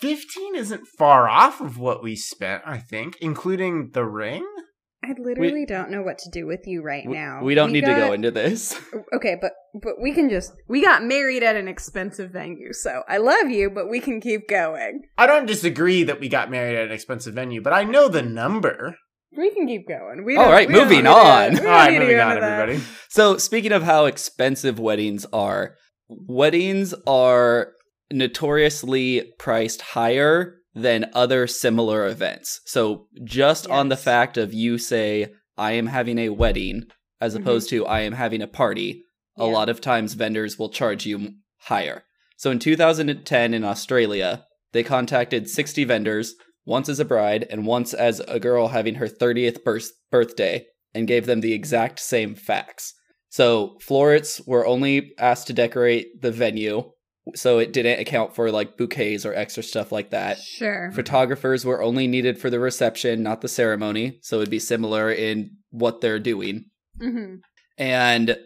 15 0.00 0.54
isn't 0.56 0.86
far 0.98 1.28
off 1.28 1.60
of 1.60 1.78
what 1.78 2.02
we 2.02 2.16
spent, 2.16 2.62
I 2.66 2.78
think, 2.78 3.16
including 3.20 3.90
the 3.92 4.04
ring. 4.04 4.46
I 5.02 5.14
literally 5.18 5.64
don't 5.66 5.90
know 5.90 6.02
what 6.02 6.18
to 6.18 6.30
do 6.30 6.46
with 6.46 6.60
you 6.66 6.82
right 6.82 7.04
We- 7.06 7.14
now. 7.14 7.42
we 7.42 7.54
don't 7.54 7.72
need 7.72 7.86
to 7.86 7.94
go 7.94 8.12
into 8.12 8.30
this. 8.30 8.78
Okay, 9.14 9.36
but 9.40 9.52
but 9.82 9.94
we 10.00 10.12
can 10.12 10.28
just 10.30 10.52
we 10.68 10.82
got 10.82 11.02
married 11.04 11.42
at 11.42 11.56
an 11.56 11.68
expensive 11.68 12.30
venue, 12.32 12.72
so 12.72 13.02
I 13.08 13.16
love 13.18 13.50
you, 13.50 13.70
but 13.70 13.88
we 13.90 13.98
can 14.00 14.20
keep 14.20 14.46
going. 14.48 15.02
I 15.18 15.26
don't 15.26 15.46
disagree 15.46 16.04
that 16.04 16.20
we 16.20 16.28
got 16.28 16.50
married 16.50 16.76
at 16.76 16.86
an 16.86 16.92
expensive 16.92 17.34
venue, 17.34 17.60
but 17.62 17.72
I 17.72 17.82
know 17.84 18.08
the 18.08 18.22
number. 18.22 18.94
We 19.36 19.50
can 19.54 19.66
keep 19.66 19.88
going. 19.88 20.24
We 20.24 20.36
All 20.36 20.50
we 20.54 20.66
moving 20.68 20.98
need 20.98 21.02
to- 21.04 21.10
on. 21.10 21.52
we 21.54 21.58
All 21.58 21.64
don't 21.64 21.72
right, 21.72 21.90
need 21.92 21.98
to 21.98 22.04
moving 22.04 22.20
on, 22.20 22.30
into 22.32 22.40
that. 22.42 22.60
everybody. 22.60 22.84
So, 23.08 23.36
speaking 23.38 23.72
of 23.72 23.82
how 23.82 24.04
expensive 24.06 24.78
weddings 24.78 25.26
are, 25.32 25.76
weddings 26.08 26.94
are 27.06 27.72
notoriously 28.12 29.32
priced 29.38 29.80
higher 29.80 30.56
than 30.74 31.10
other 31.14 31.46
similar 31.46 32.06
events. 32.06 32.60
So, 32.64 33.06
just 33.24 33.66
on 33.68 33.88
the 33.88 33.96
fact 33.96 34.36
of 34.36 34.54
you 34.54 34.78
say, 34.78 35.32
I 35.56 35.72
am 35.72 35.86
having 35.86 36.18
a 36.18 36.28
wedding, 36.30 36.84
as 37.20 37.34
Mhm. 37.34 37.40
opposed 37.40 37.68
to 37.70 37.86
I 37.86 38.00
am 38.00 38.12
having 38.12 38.42
a 38.42 38.46
party, 38.46 39.04
a 39.36 39.46
lot 39.46 39.68
of 39.68 39.80
times 39.80 40.14
vendors 40.14 40.58
will 40.58 40.68
charge 40.68 41.06
you 41.06 41.34
higher. 41.62 42.04
So, 42.36 42.50
in 42.50 42.58
2010 42.58 43.52
in 43.52 43.64
Australia, 43.64 44.46
they 44.72 44.82
contacted 44.82 45.48
60 45.48 45.84
vendors, 45.84 46.34
once 46.64 46.88
as 46.88 47.00
a 47.00 47.04
bride 47.04 47.46
and 47.50 47.66
once 47.66 47.92
as 47.92 48.20
a 48.20 48.38
girl 48.38 48.68
having 48.68 48.96
her 48.96 49.08
30th 49.08 49.64
birth- 49.64 49.92
birthday, 50.10 50.66
and 50.94 51.08
gave 51.08 51.26
them 51.26 51.40
the 51.40 51.52
exact 51.52 51.98
same 51.98 52.34
facts. 52.34 52.94
So 53.28 53.78
florists 53.80 54.40
were 54.46 54.66
only 54.66 55.12
asked 55.18 55.46
to 55.48 55.52
decorate 55.52 56.20
the 56.20 56.32
venue, 56.32 56.90
so 57.34 57.58
it 57.58 57.72
didn't 57.72 58.00
account 58.00 58.34
for 58.34 58.50
like 58.50 58.76
bouquets 58.76 59.24
or 59.24 59.34
extra 59.34 59.62
stuff 59.62 59.92
like 59.92 60.10
that. 60.10 60.38
Sure. 60.38 60.90
Photographers 60.92 61.64
were 61.64 61.82
only 61.82 62.06
needed 62.06 62.38
for 62.38 62.50
the 62.50 62.60
reception, 62.60 63.22
not 63.22 63.40
the 63.40 63.48
ceremony, 63.48 64.18
so 64.22 64.36
it'd 64.36 64.50
be 64.50 64.58
similar 64.58 65.10
in 65.10 65.50
what 65.70 66.00
they're 66.00 66.18
doing. 66.18 66.66
hmm 67.00 67.36
And 67.78 68.36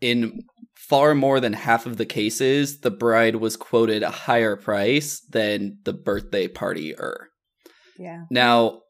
in 0.00 0.40
far 0.76 1.14
more 1.14 1.40
than 1.40 1.52
half 1.52 1.86
of 1.86 1.96
the 1.96 2.06
cases, 2.06 2.80
the 2.80 2.90
bride 2.90 3.36
was 3.36 3.56
quoted 3.56 4.02
a 4.02 4.10
higher 4.10 4.56
price 4.56 5.20
than 5.28 5.78
the 5.84 5.92
birthday 5.92 6.48
partier. 6.48 7.14
Yeah. 7.98 8.22
Now, 8.30 8.82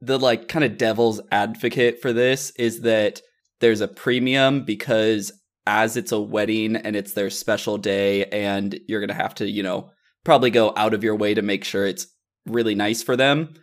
the 0.00 0.18
like 0.18 0.48
kind 0.48 0.64
of 0.64 0.78
devil's 0.78 1.20
advocate 1.32 2.00
for 2.00 2.12
this 2.12 2.52
is 2.58 2.82
that 2.82 3.20
there's 3.60 3.80
a 3.80 3.88
premium 3.88 4.64
because 4.64 5.32
as 5.66 5.96
it's 5.96 6.12
a 6.12 6.20
wedding 6.20 6.76
and 6.76 6.94
it's 6.96 7.12
their 7.12 7.30
special 7.30 7.78
day 7.78 8.26
and 8.26 8.78
you're 8.86 9.00
going 9.00 9.08
to 9.08 9.14
have 9.14 9.34
to, 9.34 9.50
you 9.50 9.62
know, 9.62 9.90
probably 10.24 10.50
go 10.50 10.72
out 10.76 10.94
of 10.94 11.04
your 11.04 11.16
way 11.16 11.34
to 11.34 11.42
make 11.42 11.64
sure 11.64 11.86
it's 11.86 12.06
really 12.46 12.74
nice 12.74 13.02
for 13.02 13.16
them 13.16 13.54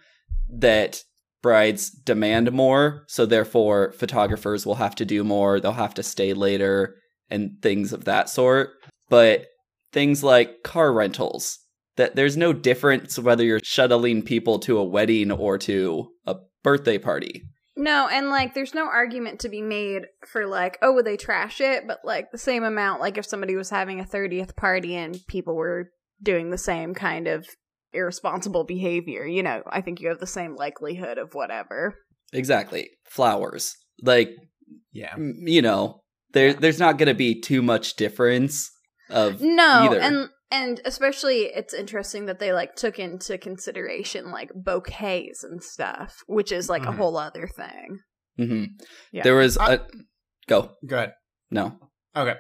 that 0.50 1.02
brides 1.42 1.90
demand 1.90 2.52
more, 2.52 3.04
so 3.08 3.26
therefore 3.26 3.92
photographers 3.94 4.66
will 4.66 4.76
have 4.76 4.96
to 4.96 5.06
do 5.06 5.24
more, 5.24 5.60
they'll 5.60 5.74
have 5.74 5.94
to 5.94 6.04
stay 6.04 6.34
later 6.34 6.96
and 7.30 7.62
things 7.62 7.94
of 7.94 8.06
that 8.06 8.30
sort. 8.30 8.70
But 9.10 9.48
things 9.92 10.24
like 10.24 10.64
car 10.64 10.94
rentals, 10.94 11.60
that 11.98 12.16
there's 12.16 12.38
no 12.38 12.54
difference 12.54 13.20
whether 13.20 13.44
you're 13.44 13.60
shuttling 13.64 14.24
people 14.24 14.60
to 14.60 14.78
a 14.78 14.84
wedding 14.84 15.32
or 15.32 15.58
to 15.60 16.08
a 16.26 16.36
birthday 16.64 16.98
party. 16.98 17.44
No, 17.76 18.08
and 18.08 18.30
like 18.30 18.54
there's 18.54 18.74
no 18.76 18.86
argument 18.86 19.40
to 19.42 19.50
be 19.50 19.62
made 19.62 20.04
for 20.28 20.46
like, 20.46 20.78
oh, 20.82 20.94
would 20.94 21.06
they 21.06 21.18
trash 21.18 21.60
it? 21.60 21.88
But 21.88 22.00
like 22.04 22.32
the 22.32 22.38
same 22.38 22.64
amount, 22.64 23.02
like 23.02 23.18
if 23.18 23.26
somebody 23.26 23.56
was 23.56 23.70
having 23.72 24.00
a 24.00 24.04
30th 24.06 24.56
party 24.56 24.96
and 24.96 25.18
people 25.28 25.56
were 25.56 25.90
doing 26.22 26.52
the 26.52 26.58
same 26.58 26.94
kind 26.94 27.28
of 27.28 27.48
irresponsible 27.94 28.64
behavior, 28.64 29.26
you 29.26 29.42
know, 29.44 29.64
I 29.68 29.82
think 29.82 30.00
you 30.00 30.10
have 30.10 30.20
the 30.20 30.28
same 30.28 30.56
likelihood 30.56 31.18
of 31.18 31.34
whatever. 31.34 31.96
Exactly. 32.32 32.90
Flowers. 33.06 33.76
Like, 34.02 34.30
Yeah. 34.92 35.14
m- 35.16 35.36
you 35.46 35.62
know, 35.62 36.02
there 36.34 36.50
Yeah. 36.50 36.54
there's 36.60 36.80
not 36.80 36.98
going 36.98 37.08
to 37.10 37.14
be 37.16 37.40
too 37.42 37.62
much 37.62 37.96
difference 37.96 38.70
of 39.10 39.42
No, 39.42 39.64
either. 39.92 40.00
and 40.00 40.30
and 40.54 40.80
especially 40.86 41.46
it's 41.46 41.74
interesting 41.74 42.28
that 42.28 42.40
they 42.40 42.54
like 42.54 42.76
took 42.76 43.00
into 43.00 43.38
consideration 43.38 44.32
like 44.32 44.52
bouquets 44.56 45.44
and 45.44 45.62
stuff, 45.64 46.16
which 46.28 46.52
is 46.52 46.70
like 46.70 46.84
a 46.84 46.88
Mhm. 46.92 46.96
whole 46.98 47.18
other 47.18 47.48
thing. 47.48 48.00
Mhm. 48.40 48.68
Yeah. 49.12 49.24
There 49.24 49.36
was 49.36 49.58
I- 49.58 49.74
a 49.74 49.80
go. 50.48 50.76
Good. 50.86 51.12
No. 51.52 51.78
Okay. 52.16 52.36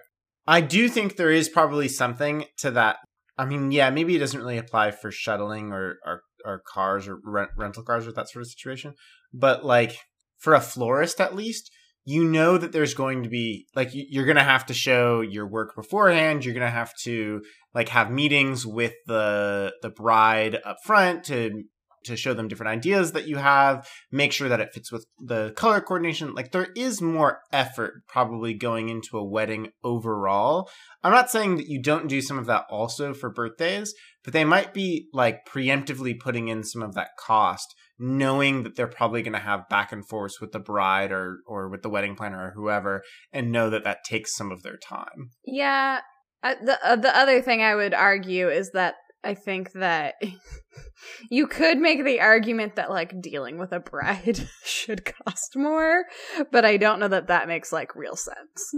I 0.47 0.61
do 0.61 0.87
think 0.89 1.15
there 1.15 1.31
is 1.31 1.49
probably 1.49 1.87
something 1.87 2.45
to 2.57 2.71
that. 2.71 2.97
I 3.37 3.45
mean, 3.45 3.71
yeah, 3.71 3.89
maybe 3.89 4.15
it 4.15 4.19
doesn't 4.19 4.39
really 4.39 4.57
apply 4.57 4.91
for 4.91 5.11
shuttling 5.11 5.71
or 5.71 5.97
or, 6.05 6.21
or 6.45 6.61
cars 6.67 7.07
or 7.07 7.17
rent, 7.23 7.51
rental 7.57 7.83
cars 7.83 8.05
or 8.07 8.11
that 8.13 8.29
sort 8.29 8.43
of 8.43 8.47
situation. 8.51 8.93
But 9.33 9.65
like 9.65 9.97
for 10.37 10.53
a 10.53 10.61
florist, 10.61 11.19
at 11.19 11.35
least, 11.35 11.71
you 12.05 12.25
know 12.25 12.57
that 12.57 12.71
there's 12.71 12.93
going 12.93 13.23
to 13.23 13.29
be 13.29 13.67
like 13.75 13.93
you- 13.93 14.05
you're 14.09 14.25
going 14.25 14.37
to 14.37 14.43
have 14.43 14.65
to 14.67 14.73
show 14.73 15.21
your 15.21 15.47
work 15.47 15.75
beforehand. 15.75 16.43
You're 16.43 16.53
going 16.53 16.65
to 16.65 16.69
have 16.69 16.91
to 17.03 17.41
like 17.73 17.89
have 17.89 18.11
meetings 18.11 18.65
with 18.65 18.93
the 19.07 19.73
the 19.81 19.89
bride 19.89 20.59
up 20.65 20.77
front 20.85 21.23
to 21.25 21.63
to 22.05 22.17
show 22.17 22.33
them 22.33 22.49
different 22.49 22.69
ideas 22.69 23.13
that 23.13 23.27
you 23.27 23.37
have 23.37 23.87
make 24.11 24.31
sure 24.33 24.49
that 24.49 24.59
it 24.59 24.73
fits 24.73 24.91
with 24.91 25.05
the 25.19 25.53
color 25.55 25.79
coordination. 25.79 26.33
Like 26.33 26.51
there 26.51 26.67
is 26.75 27.01
more 27.01 27.39
effort 27.51 28.03
probably 28.07 28.53
going 28.53 28.89
into 28.89 29.17
a 29.17 29.23
wedding 29.23 29.69
overall. 29.83 30.69
I'm 31.01 31.13
not 31.13 31.29
saying 31.31 31.57
that 31.57 31.67
you 31.67 31.81
don't 31.81 32.09
do 32.09 32.21
some 32.21 32.37
of 32.37 32.45
that 32.47 32.65
also 32.69 33.13
for 33.13 33.29
birthdays, 33.29 33.93
but 34.23 34.33
they 34.33 34.43
might 34.45 34.73
be 34.73 35.07
like 35.13 35.45
preemptively 35.47 36.19
putting 36.19 36.49
in 36.49 36.63
some 36.63 36.81
of 36.81 36.93
that 36.95 37.11
cost, 37.17 37.73
knowing 38.05 38.63
that 38.63 38.75
they're 38.75 38.85
probably 38.87 39.21
going 39.21 39.31
to 39.33 39.39
have 39.39 39.69
back 39.69 39.93
and 39.93 40.05
forth 40.07 40.33
with 40.41 40.51
the 40.51 40.59
bride 40.59 41.11
or 41.11 41.37
or 41.47 41.69
with 41.69 41.81
the 41.83 41.89
wedding 41.89 42.15
planner 42.15 42.47
or 42.47 42.51
whoever, 42.51 43.01
and 43.31 43.51
know 43.51 43.69
that 43.69 43.85
that 43.85 44.03
takes 44.03 44.35
some 44.35 44.51
of 44.51 44.61
their 44.63 44.77
time. 44.77 45.29
Yeah. 45.45 46.01
Uh, 46.43 46.55
the 46.61 46.77
uh, 46.85 46.95
the 46.97 47.17
other 47.17 47.41
thing 47.41 47.61
I 47.61 47.75
would 47.75 47.93
argue 47.93 48.49
is 48.49 48.71
that 48.71 48.95
I 49.23 49.33
think 49.35 49.71
that 49.73 50.15
you 51.29 51.47
could 51.47 51.77
make 51.77 52.03
the 52.03 52.19
argument 52.19 52.75
that 52.75 52.89
like 52.89 53.21
dealing 53.21 53.57
with 53.57 53.71
a 53.71 53.79
bride 53.79 54.47
should 54.65 55.05
cost 55.05 55.53
more, 55.55 56.03
but 56.51 56.65
I 56.65 56.75
don't 56.77 56.99
know 56.99 57.07
that 57.07 57.27
that 57.27 57.47
makes 57.47 57.71
like 57.71 57.95
real 57.95 58.15
sense. 58.17 58.71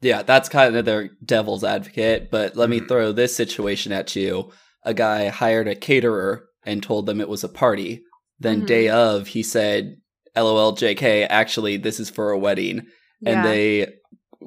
Yeah, 0.00 0.22
that's 0.22 0.48
kind 0.48 0.74
of 0.74 0.86
their 0.86 1.10
devil's 1.22 1.62
advocate. 1.62 2.30
But 2.30 2.56
let 2.56 2.70
me 2.70 2.80
Mhm. 2.80 2.88
throw 2.88 3.12
this 3.12 3.36
situation 3.36 3.92
at 3.92 4.16
you. 4.16 4.50
A 4.82 4.94
guy 4.94 5.28
hired 5.28 5.68
a 5.68 5.74
caterer 5.74 6.46
and 6.64 6.82
told 6.82 7.04
them 7.04 7.20
it 7.20 7.28
was 7.28 7.44
a 7.44 7.48
party. 7.50 8.02
Then, 8.40 8.62
Mhm. 8.62 8.66
day 8.66 8.88
of, 8.88 9.28
he 9.28 9.42
said, 9.42 9.96
LOL, 10.36 10.72
JK, 10.72 11.26
actually, 11.28 11.76
this 11.76 12.00
is 12.00 12.08
for 12.10 12.30
a 12.30 12.38
wedding. 12.38 12.86
And 13.24 13.44
they 13.44 13.86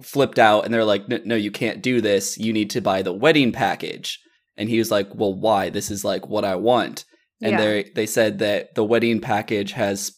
flipped 0.01 0.39
out 0.39 0.65
and 0.65 0.73
they're 0.73 0.83
like, 0.83 1.07
"No- 1.07 1.21
no, 1.23 1.35
you 1.35 1.51
can't 1.51 1.81
do 1.83 2.01
this. 2.01 2.37
You 2.37 2.51
need 2.51 2.71
to 2.71 2.81
buy 2.81 3.03
the 3.03 3.13
wedding 3.13 3.51
package. 3.51 4.19
And 4.57 4.67
he 4.69 4.79
was 4.79 4.89
like, 4.89 5.13
well, 5.13 5.33
why? 5.33 5.69
This 5.69 5.91
is 5.91 6.03
like 6.03 6.27
what 6.27 6.43
I 6.43 6.55
want. 6.55 7.05
And 7.41 7.51
Yeah. 7.51 7.57
they 7.61 7.91
they 7.95 8.05
said 8.07 8.39
that 8.39 8.73
the 8.75 8.83
wedding 8.83 9.19
package 9.21 9.73
has 9.73 10.11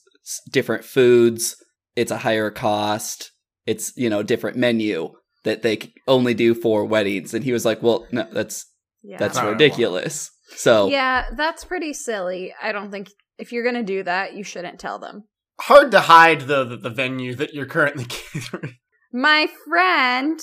different 0.51 0.85
foods. 0.85 1.55
It's 1.95 2.11
a 2.11 2.17
higher 2.19 2.49
cost. 2.51 3.31
It's 3.65 3.91
you 3.97 4.09
know 4.09 4.23
different 4.23 4.57
menu 4.57 5.11
that 5.43 5.61
they 5.61 5.93
only 6.07 6.33
do 6.33 6.53
for 6.53 6.85
weddings. 6.85 7.33
And 7.33 7.43
he 7.43 7.51
was 7.51 7.65
like, 7.65 7.81
well, 7.83 8.05
no, 8.11 8.25
that's 8.31 8.65
yeah. 9.03 9.17
that's 9.17 9.35
Not 9.35 9.41
what 9.41 9.47
I 9.47 9.51
want. 9.51 9.61
ridiculous. 9.61 10.31
So 10.55 10.87
yeah, 10.87 11.25
that's 11.35 11.65
pretty 11.65 11.93
silly. 11.93 12.53
I 12.61 12.71
don't 12.71 12.91
think 12.91 13.09
if 13.37 13.51
you're 13.51 13.63
gonna 13.63 13.83
do 13.83 14.03
that, 14.03 14.33
you 14.33 14.43
shouldn't 14.43 14.79
tell 14.79 14.99
them. 14.99 15.25
Hard 15.61 15.91
to 15.91 16.01
hide 16.01 16.41
the, 16.41 16.63
that 16.65 16.83
the 16.83 16.89
venue 16.89 17.33
that 17.35 17.53
you're 17.53 17.65
currently 17.65 18.05
catering. 18.09 18.75
My 19.13 19.47
friend 19.67 20.39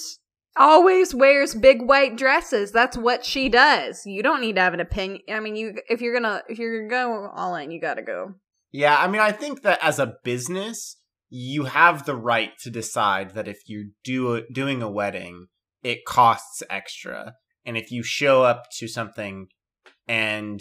always 0.56 1.14
wears 1.14 1.54
big 1.54 1.82
white 1.82 2.16
dresses. 2.16 2.72
That's 2.72 2.96
what 2.96 3.24
she 3.24 3.48
does. 3.48 4.02
You 4.06 4.22
don't 4.22 4.40
need 4.40 4.56
to 4.56 4.62
have 4.62 4.74
an 4.74 4.80
opinion. 4.80 5.20
I 5.28 5.40
mean, 5.40 5.56
you 5.56 5.74
if 5.88 6.00
you're 6.00 6.14
gonna 6.14 6.42
if 6.48 6.58
you're 6.58 6.88
gonna 6.88 6.90
go 6.90 7.30
all 7.34 7.54
in, 7.56 7.70
you 7.70 7.80
gotta 7.80 8.02
go. 8.02 8.34
Yeah, 8.70 8.96
I 8.98 9.06
mean, 9.06 9.20
I 9.20 9.32
think 9.32 9.62
that 9.62 9.78
as 9.82 9.98
a 9.98 10.14
business, 10.24 10.96
you 11.28 11.64
have 11.64 12.06
the 12.06 12.16
right 12.16 12.52
to 12.60 12.70
decide 12.70 13.34
that 13.34 13.48
if 13.48 13.58
you're 13.66 13.90
do 14.04 14.44
doing 14.52 14.82
a 14.82 14.90
wedding, 14.90 15.48
it 15.82 16.04
costs 16.06 16.62
extra, 16.70 17.34
and 17.64 17.76
if 17.76 17.90
you 17.90 18.02
show 18.02 18.42
up 18.42 18.64
to 18.78 18.88
something 18.88 19.48
and 20.06 20.60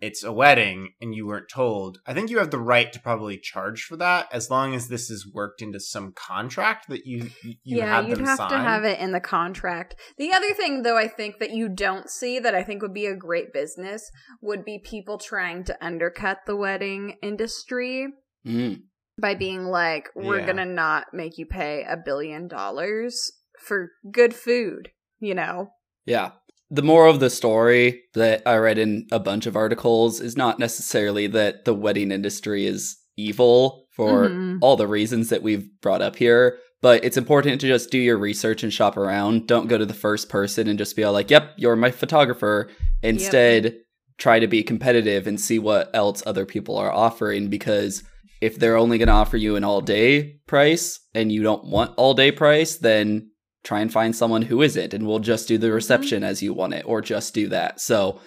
it's 0.00 0.22
a 0.22 0.32
wedding 0.32 0.92
and 1.00 1.14
you 1.14 1.26
weren't 1.26 1.48
told, 1.48 1.98
I 2.06 2.14
think 2.14 2.30
you 2.30 2.38
have 2.38 2.50
the 2.50 2.58
right 2.58 2.92
to 2.92 3.00
probably 3.00 3.36
charge 3.38 3.82
for 3.82 3.96
that 3.96 4.28
as 4.32 4.48
long 4.50 4.74
as 4.74 4.88
this 4.88 5.10
is 5.10 5.28
worked 5.32 5.60
into 5.60 5.80
some 5.80 6.12
contract 6.12 6.88
that 6.88 7.04
you 7.04 7.30
you 7.42 7.56
yeah, 7.64 7.96
had 7.96 8.08
you'd 8.08 8.18
them 8.18 8.26
have 8.26 8.36
sign. 8.36 8.50
to 8.50 8.58
have 8.58 8.84
it 8.84 8.98
in 9.00 9.12
the 9.12 9.20
contract. 9.20 9.96
The 10.16 10.32
other 10.32 10.54
thing, 10.54 10.82
though, 10.82 10.96
I 10.96 11.08
think 11.08 11.38
that 11.40 11.50
you 11.50 11.68
don't 11.68 12.08
see 12.08 12.38
that 12.38 12.54
I 12.54 12.62
think 12.62 12.80
would 12.82 12.94
be 12.94 13.06
a 13.06 13.16
great 13.16 13.52
business 13.52 14.08
would 14.40 14.64
be 14.64 14.78
people 14.84 15.18
trying 15.18 15.64
to 15.64 15.84
undercut 15.84 16.38
the 16.46 16.56
wedding 16.56 17.16
industry 17.22 18.06
Mm. 18.46 18.82
by 19.20 19.34
being 19.34 19.64
like, 19.64 20.08
"We're 20.14 20.38
Yeah. 20.38 20.46
gonna 20.46 20.64
not 20.64 21.06
make 21.12 21.38
you 21.38 21.46
pay 21.46 21.82
a 21.82 21.96
billion 21.96 22.46
dollars 22.46 23.32
for 23.58 23.90
good 24.12 24.32
food," 24.34 24.92
you 25.18 25.34
know. 25.34 25.72
Yeah. 26.06 26.30
The 26.70 26.82
moral 26.82 27.12
of 27.14 27.20
the 27.20 27.30
story 27.30 28.02
that 28.14 28.42
I 28.46 28.56
read 28.56 28.78
in 28.78 29.06
a 29.10 29.18
bunch 29.18 29.46
of 29.46 29.56
articles 29.56 30.20
is 30.20 30.36
not 30.36 30.58
necessarily 30.58 31.26
that 31.28 31.64
the 31.64 31.72
wedding 31.74 32.10
industry 32.12 32.66
is 32.66 32.98
evil 33.16 33.86
for 33.90 34.28
Mhm. 34.28 34.58
all 34.60 34.76
the 34.76 34.86
reasons 34.86 35.30
that 35.30 35.42
we've 35.42 35.66
brought 35.80 36.02
up 36.02 36.16
here, 36.16 36.58
but 36.82 37.02
it's 37.04 37.16
important 37.16 37.60
to 37.60 37.66
just 37.66 37.90
do 37.90 37.98
your 37.98 38.18
research 38.18 38.62
and 38.62 38.72
shop 38.72 38.96
around. 38.96 39.46
Don't 39.46 39.66
go 39.66 39.78
to 39.78 39.86
the 39.86 39.94
first 39.94 40.28
person 40.28 40.68
and 40.68 40.78
just 40.78 40.94
be 40.94 41.02
all 41.02 41.12
like, 41.12 41.30
yep, 41.30 41.52
you're 41.56 41.74
my 41.74 41.90
photographer. 41.90 42.68
Instead, 43.02 43.76
try 44.18 44.38
to 44.38 44.46
be 44.46 44.62
competitive 44.62 45.26
and 45.26 45.40
see 45.40 45.58
what 45.58 45.90
else 45.94 46.22
other 46.26 46.44
people 46.44 46.76
are 46.76 46.92
offering 46.92 47.48
because 47.48 48.02
if 48.40 48.58
they're 48.58 48.76
only 48.76 48.98
going 48.98 49.08
to 49.08 49.12
offer 49.14 49.36
you 49.36 49.56
an 49.56 49.64
all 49.64 49.80
day 49.80 50.36
price 50.46 51.00
and 51.14 51.32
you 51.32 51.42
don't 51.42 51.64
want 51.64 51.92
all 51.96 52.14
day 52.14 52.30
price, 52.30 52.76
then 52.76 53.27
try 53.64 53.80
and 53.80 53.92
find 53.92 54.14
someone 54.14 54.42
who 54.42 54.62
isn't 54.62 54.94
and 54.94 55.06
we'll 55.06 55.18
just 55.18 55.48
do 55.48 55.58
the 55.58 55.72
reception 55.72 56.22
as 56.22 56.42
you 56.42 56.54
want 56.54 56.74
it 56.74 56.84
or 56.86 57.00
just 57.00 57.34
do 57.34 57.48
that. 57.48 57.80
So 57.80 58.20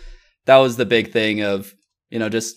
that 0.46 0.58
was 0.58 0.78
the 0.78 0.86
big 0.86 1.12
thing 1.12 1.42
of, 1.42 1.74
you 2.10 2.20
know, 2.20 2.30
just 2.30 2.56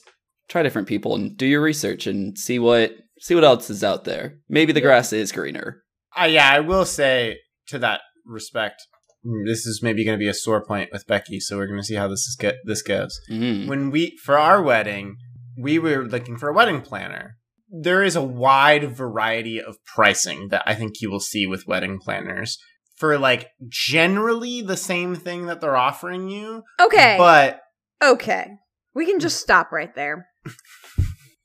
try 0.49 0.63
different 0.63 0.89
people 0.89 1.15
and 1.15 1.37
do 1.37 1.47
your 1.47 1.63
research 1.63 2.07
and 2.07 2.39
see 2.39 2.59
what 2.59 2.93
see 3.21 3.35
what 3.35 3.45
else 3.45 3.71
is 3.71 3.85
out 3.85 4.05
there. 4.05 4.39
Maybe 4.49 4.73
the 4.73 4.81
grass 4.81 5.13
is 5.13 5.33
greener. 5.33 5.83
Uh, 6.19 6.25
yeah, 6.25 6.49
I 6.51 6.61
will 6.61 6.85
say 6.85 7.39
to 7.69 7.79
that 7.79 8.03
respect, 8.27 8.83
mm, 9.25 9.47
this 9.47 9.67
is 9.67 9.81
maybe 9.83 10.05
going 10.05 10.19
to 10.19 10.23
be 10.23 10.29
a 10.29 10.35
sore 10.35 10.65
point 10.65 10.91
with 10.93 11.07
Becky, 11.07 11.41
so 11.41 11.57
we're 11.57 11.67
going 11.67 11.81
to 11.81 11.85
see 11.85 11.95
how 11.95 12.09
this 12.09 12.27
is 12.27 12.37
get 12.39 12.57
this 12.65 12.83
goes. 12.83 13.19
Mm. 13.31 13.67
When 13.67 13.91
we 13.91 14.17
for 14.23 14.39
our 14.39 14.63
wedding, 14.63 15.17
we 15.57 15.79
were 15.79 16.05
looking 16.05 16.37
for 16.37 16.49
a 16.49 16.55
wedding 16.55 16.83
planner. 16.83 17.37
There 17.77 18.03
is 18.05 18.15
a 18.15 18.23
wide 18.23 18.97
variety 18.97 19.61
of 19.61 19.77
pricing 19.85 20.49
that 20.51 20.63
I 20.67 20.75
think 20.75 21.01
you 21.01 21.11
will 21.11 21.21
see 21.21 21.45
with 21.47 21.67
wedding 21.67 21.99
planners 21.99 22.57
for 22.97 23.19
like 23.19 23.49
generally 23.69 24.63
the 24.63 24.77
same 24.77 25.17
thing 25.17 25.47
that 25.47 25.61
they're 25.61 25.77
offering 25.77 26.29
you, 26.29 26.63
Okay. 26.81 27.17
but 27.19 27.61
Okay. 28.03 28.47
We 28.95 29.07
can 29.07 29.19
just 29.19 29.41
stop 29.41 29.73
right 29.73 29.93
there. 29.97 30.27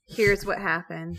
Here's 0.08 0.44
what 0.44 0.58
happened. 0.58 1.18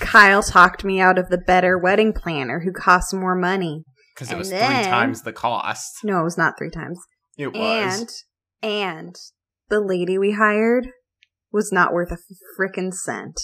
Kyle 0.00 0.42
talked 0.42 0.84
me 0.84 1.00
out 1.00 1.18
of 1.18 1.28
the 1.28 1.38
better 1.38 1.78
wedding 1.78 2.12
planner 2.14 2.60
who 2.60 2.72
costs 2.72 3.12
more 3.12 3.34
money. 3.34 3.84
because 4.14 4.30
it 4.32 4.38
was 4.38 4.48
then- 4.48 4.82
three 4.84 4.90
times 4.90 5.22
the 5.22 5.32
cost. 5.34 5.98
No, 6.02 6.20
it 6.20 6.24
was 6.24 6.38
not 6.38 6.54
three 6.56 6.70
times. 6.70 6.98
It 7.36 7.48
was. 7.52 8.24
And 8.62 8.72
and 8.72 9.14
the 9.68 9.80
lady 9.80 10.16
we 10.16 10.32
hired 10.32 10.88
was 11.52 11.70
not 11.70 11.92
worth 11.92 12.10
a 12.10 12.16
frickin' 12.58 12.94
cent. 12.94 13.38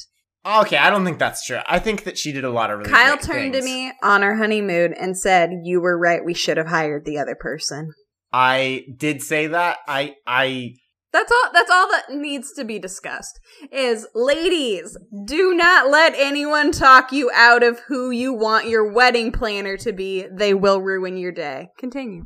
Okay, 0.45 0.77
I 0.77 0.91
don't 0.91 1.05
think 1.05 1.19
that's 1.19 1.45
true. 1.45 1.61
I 1.67 1.79
think 1.79 2.05
that 2.05 2.19
she 2.19 2.33
did 2.33 2.45
a 2.45 2.51
lot 2.51 2.71
of 2.71 2.79
really 2.79 2.91
Kyle 2.91 3.17
great 3.17 3.23
turned 3.23 3.53
things. 3.55 3.65
to 3.65 3.71
me 3.71 3.93
on 4.03 4.23
our 4.23 4.37
honeymoon 4.37 4.95
and 4.95 5.19
said, 5.19 5.51
"You 5.65 5.81
were 5.81 5.99
right. 5.99 6.25
We 6.25 6.35
should 6.35 6.57
have 6.57 6.69
hired 6.69 7.05
the 7.05 7.19
other 7.19 7.35
person." 7.35 7.93
I 8.33 8.87
did 8.97 9.23
say 9.23 9.47
that. 9.49 9.79
I 9.87 10.17
I 10.27 10.75
That's 11.13 11.31
all 11.31 11.51
that's 11.53 11.71
all 11.71 11.89
that 11.91 12.05
needs 12.11 12.53
to 12.55 12.65
be 12.65 12.79
discussed. 12.79 13.39
Is 13.71 14.07
ladies, 14.15 14.97
do 15.27 15.55
not 15.55 15.91
let 15.91 16.15
anyone 16.17 16.73
talk 16.73 17.13
you 17.13 17.31
out 17.35 17.63
of 17.63 17.81
who 17.89 18.11
you 18.11 18.33
want 18.33 18.69
your 18.69 18.91
wedding 18.91 19.33
planner 19.33 19.77
to 19.79 19.93
be. 19.93 20.27
They 20.33 20.55
will 20.55 20.81
ruin 20.81 21.17
your 21.17 21.33
day. 21.33 21.69
Continue. 21.79 22.25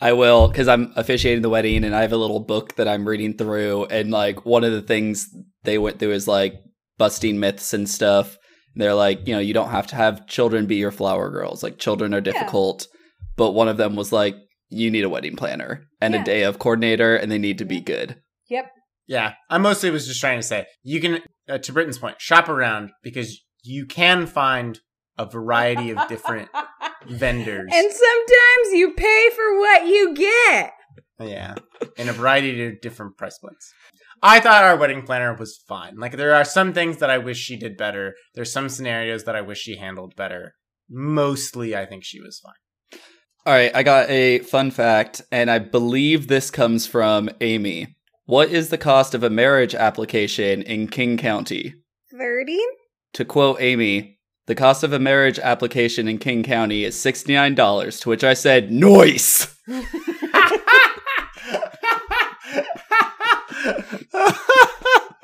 I 0.00 0.12
will 0.12 0.48
because 0.48 0.68
I'm 0.68 0.92
officiating 0.96 1.42
the 1.42 1.48
wedding 1.48 1.84
and 1.84 1.94
I 1.94 2.02
have 2.02 2.12
a 2.12 2.18
little 2.18 2.40
book 2.40 2.74
that 2.74 2.88
I'm 2.88 3.08
reading 3.08 3.36
through. 3.36 3.86
And 3.86 4.10
like 4.10 4.44
one 4.44 4.64
of 4.64 4.72
the 4.72 4.82
things 4.82 5.28
they 5.62 5.78
went 5.78 5.98
through 5.98 6.12
is 6.12 6.28
like 6.28 6.54
busting 6.98 7.38
myths 7.40 7.72
and 7.74 7.88
stuff. 7.88 8.36
They're 8.74 8.94
like, 8.94 9.26
you 9.26 9.34
know, 9.34 9.40
you 9.40 9.54
don't 9.54 9.70
have 9.70 9.86
to 9.88 9.96
have 9.96 10.26
children 10.26 10.66
be 10.66 10.76
your 10.76 10.90
flower 10.90 11.30
girls. 11.30 11.62
Like 11.62 11.78
children 11.78 12.12
are 12.14 12.20
difficult. 12.20 12.86
But 13.36 13.52
one 13.52 13.68
of 13.68 13.76
them 13.78 13.96
was 13.96 14.12
like, 14.12 14.34
you 14.68 14.90
need 14.90 15.04
a 15.04 15.08
wedding 15.08 15.36
planner 15.36 15.86
and 16.00 16.14
Yeah. 16.14 16.20
a 16.22 16.24
day 16.24 16.42
of 16.42 16.58
coordinator 16.58 17.16
and 17.16 17.30
they 17.30 17.38
need 17.38 17.58
to 17.58 17.64
be 17.64 17.80
good. 17.80 18.20
Yep. 18.48 18.70
yeah. 19.06 19.34
I 19.50 19.58
mostly 19.58 19.90
was 19.90 20.06
just 20.06 20.20
trying 20.20 20.38
to 20.38 20.42
say 20.46 20.66
you 20.82 21.00
can 21.00 21.20
uh, 21.48 21.58
to 21.58 21.72
Britain's 21.72 21.98
point 21.98 22.20
shop 22.20 22.48
around 22.48 22.90
because 23.02 23.40
you 23.62 23.86
can 23.86 24.26
find 24.26 24.78
a 25.18 25.24
variety 25.24 25.90
of 25.90 25.98
different 26.08 26.48
vendors. 27.08 27.70
And 27.72 27.92
sometimes 27.92 28.72
you 28.74 28.92
pay 28.94 29.30
for 29.34 29.58
what 29.58 29.86
you 29.86 30.14
get. 30.14 30.72
Yeah, 31.18 31.54
in 31.96 32.08
a 32.08 32.12
variety 32.12 32.62
of 32.66 32.80
different 32.82 33.16
price 33.16 33.38
points. 33.38 33.72
I 34.22 34.40
thought 34.40 34.64
our 34.64 34.76
wedding 34.76 35.02
planner 35.02 35.34
was 35.34 35.62
fine. 35.68 35.96
Like 35.96 36.16
there 36.16 36.34
are 36.34 36.44
some 36.44 36.72
things 36.72 36.98
that 36.98 37.10
I 37.10 37.18
wish 37.18 37.38
she 37.38 37.56
did 37.56 37.76
better. 37.76 38.14
There's 38.34 38.52
some 38.52 38.68
scenarios 38.68 39.24
that 39.24 39.36
I 39.36 39.40
wish 39.40 39.58
she 39.58 39.76
handled 39.76 40.16
better. 40.16 40.54
Mostly, 40.88 41.76
I 41.76 41.86
think 41.86 42.04
she 42.04 42.20
was 42.20 42.40
fine. 42.40 43.00
All 43.44 43.52
right, 43.52 43.70
I 43.74 43.82
got 43.84 44.10
a 44.10 44.40
fun 44.40 44.72
fact, 44.72 45.22
and 45.30 45.50
I 45.50 45.60
believe 45.60 46.26
this 46.26 46.50
comes 46.50 46.86
from 46.86 47.30
Amy. 47.40 47.94
What 48.24 48.50
is 48.50 48.70
the 48.70 48.78
cost 48.78 49.14
of 49.14 49.22
a 49.22 49.30
marriage 49.30 49.74
application 49.74 50.62
in 50.62 50.88
King 50.88 51.16
County? 51.16 51.74
30? 52.10 52.58
To 53.12 53.24
quote 53.24 53.60
Amy, 53.60 54.18
the 54.46 54.56
cost 54.56 54.82
of 54.82 54.92
a 54.92 54.98
marriage 54.98 55.38
application 55.38 56.08
in 56.08 56.18
King 56.18 56.42
County 56.42 56.82
is 56.82 56.96
$69, 56.96 58.00
to 58.00 58.08
which 58.08 58.24
I 58.24 58.34
said, 58.34 58.72
Noise! 58.72 59.56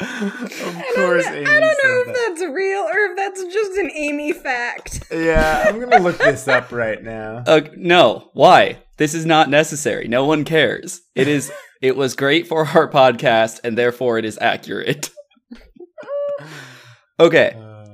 of 0.02 0.76
I 0.76 0.92
course, 0.94 1.24
don't, 1.24 1.34
Amy 1.36 1.44
know, 1.44 1.50
I 1.50 1.60
don't 1.60 1.78
know 1.84 2.00
if 2.00 2.06
that. 2.06 2.24
that's 2.28 2.42
real 2.52 2.80
or 2.82 2.98
if 3.10 3.16
that's 3.16 3.42
just 3.44 3.78
an 3.78 3.90
Amy 3.94 4.32
fact. 4.32 5.04
Yeah, 5.10 5.64
I'm 5.66 5.78
gonna 5.80 5.98
look 6.02 6.18
this 6.18 6.46
up 6.48 6.72
right 6.72 7.02
now. 7.02 7.44
Uh, 7.46 7.60
no, 7.76 8.30
why? 8.34 8.78
This 8.98 9.14
is 9.14 9.24
not 9.26 9.48
necessary. 9.50 10.06
No 10.08 10.24
one 10.26 10.44
cares. 10.44 11.00
It 11.14 11.28
is. 11.28 11.50
It 11.82 11.96
was 11.96 12.14
great 12.14 12.46
for 12.46 12.64
our 12.64 12.88
podcast, 12.88 13.58
and 13.64 13.76
therefore 13.76 14.16
it 14.16 14.24
is 14.24 14.38
accurate. 14.40 15.10
okay, 17.18 17.54
Uh, 17.58 17.84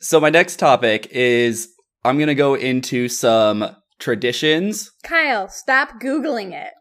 so 0.00 0.20
my 0.20 0.28
next 0.30 0.56
topic 0.56 1.08
is 1.10 1.68
I'm 2.04 2.18
gonna 2.18 2.34
go 2.34 2.54
into 2.54 3.08
some 3.08 3.74
traditions. 3.98 4.90
Kyle, 5.02 5.48
stop 5.48 6.00
Googling 6.00 6.52
it. 6.52 6.72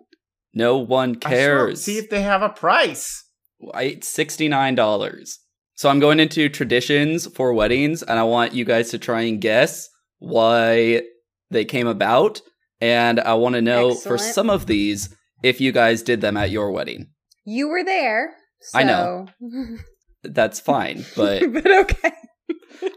No 0.54 0.78
one 0.78 1.16
I 1.24 1.30
cares. 1.30 1.84
See 1.84 1.98
if 1.98 2.10
they 2.10 2.22
have 2.22 2.42
a 2.42 2.50
price. 2.50 3.24
It's 3.60 4.16
$69. 4.16 5.38
So 5.76 5.90
I'm 5.90 6.00
going 6.00 6.20
into 6.20 6.50
traditions 6.50 7.28
for 7.28 7.54
weddings, 7.54 8.02
and 8.04 8.18
I 8.18 8.24
want 8.24 8.54
you 8.54 8.66
guys 8.66 8.90
to 8.90 8.98
try 8.98 9.22
and 9.22 9.40
guess 9.40 9.90
why 10.20 11.04
they 11.52 11.66
came 11.66 11.88
about. 11.88 12.42
And 12.82 13.20
I 13.20 13.34
want 13.36 13.56
to 13.56 13.62
know 13.62 13.94
for 13.94 14.18
some 14.18 14.50
of 14.50 14.66
these 14.66 15.16
if 15.44 15.62
you 15.62 15.72
guys 15.72 16.02
did 16.04 16.22
them 16.22 16.38
at 16.38 16.52
your 16.52 16.72
wedding. 16.72 17.08
You 17.46 17.70
were 17.70 17.84
there. 17.84 18.34
So. 18.62 18.80
I 18.80 18.84
know. 18.84 19.28
That's 20.24 20.60
fine. 20.60 21.06
But 21.16 21.54
but 21.54 21.72
okay. 21.72 22.12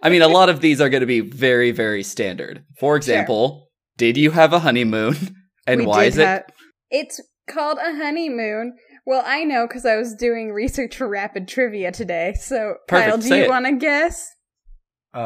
I 0.03 0.09
mean, 0.11 0.23
a 0.23 0.29
lot 0.29 0.49
of 0.49 0.61
these 0.61 0.81
are 0.81 0.89
going 0.89 1.01
to 1.03 1.07
be 1.07 1.21
very, 1.21 1.71
very 1.71 2.03
standard. 2.03 2.65
For 2.79 2.97
example, 2.97 3.69
did 3.97 4.17
you 4.17 4.31
have 4.33 4.53
a 4.53 4.61
honeymoon? 4.61 5.17
And 5.67 5.83
We 5.83 5.87
why 5.87 6.05
is 6.05 6.17
it? 6.17 6.45
It's 6.91 7.21
called 7.49 7.79
a 7.79 7.95
honeymoon. 7.95 8.73
Well, 9.11 9.25
I 9.27 9.43
know 9.43 9.67
because 9.67 9.85
I 9.85 9.97
was 9.97 10.15
doing 10.15 10.53
research 10.53 10.97
for 10.97 11.09
rapid 11.09 11.49
trivia 11.49 11.91
today. 11.91 12.35
So, 12.39 12.77
Perfect, 12.87 13.11
Kyle, 13.11 13.19
do 13.19 13.27
say 13.27 13.43
you 13.43 13.51
want 13.51 13.67
to 13.67 13.73
guess? 13.73 14.25
Uh, 15.13 15.19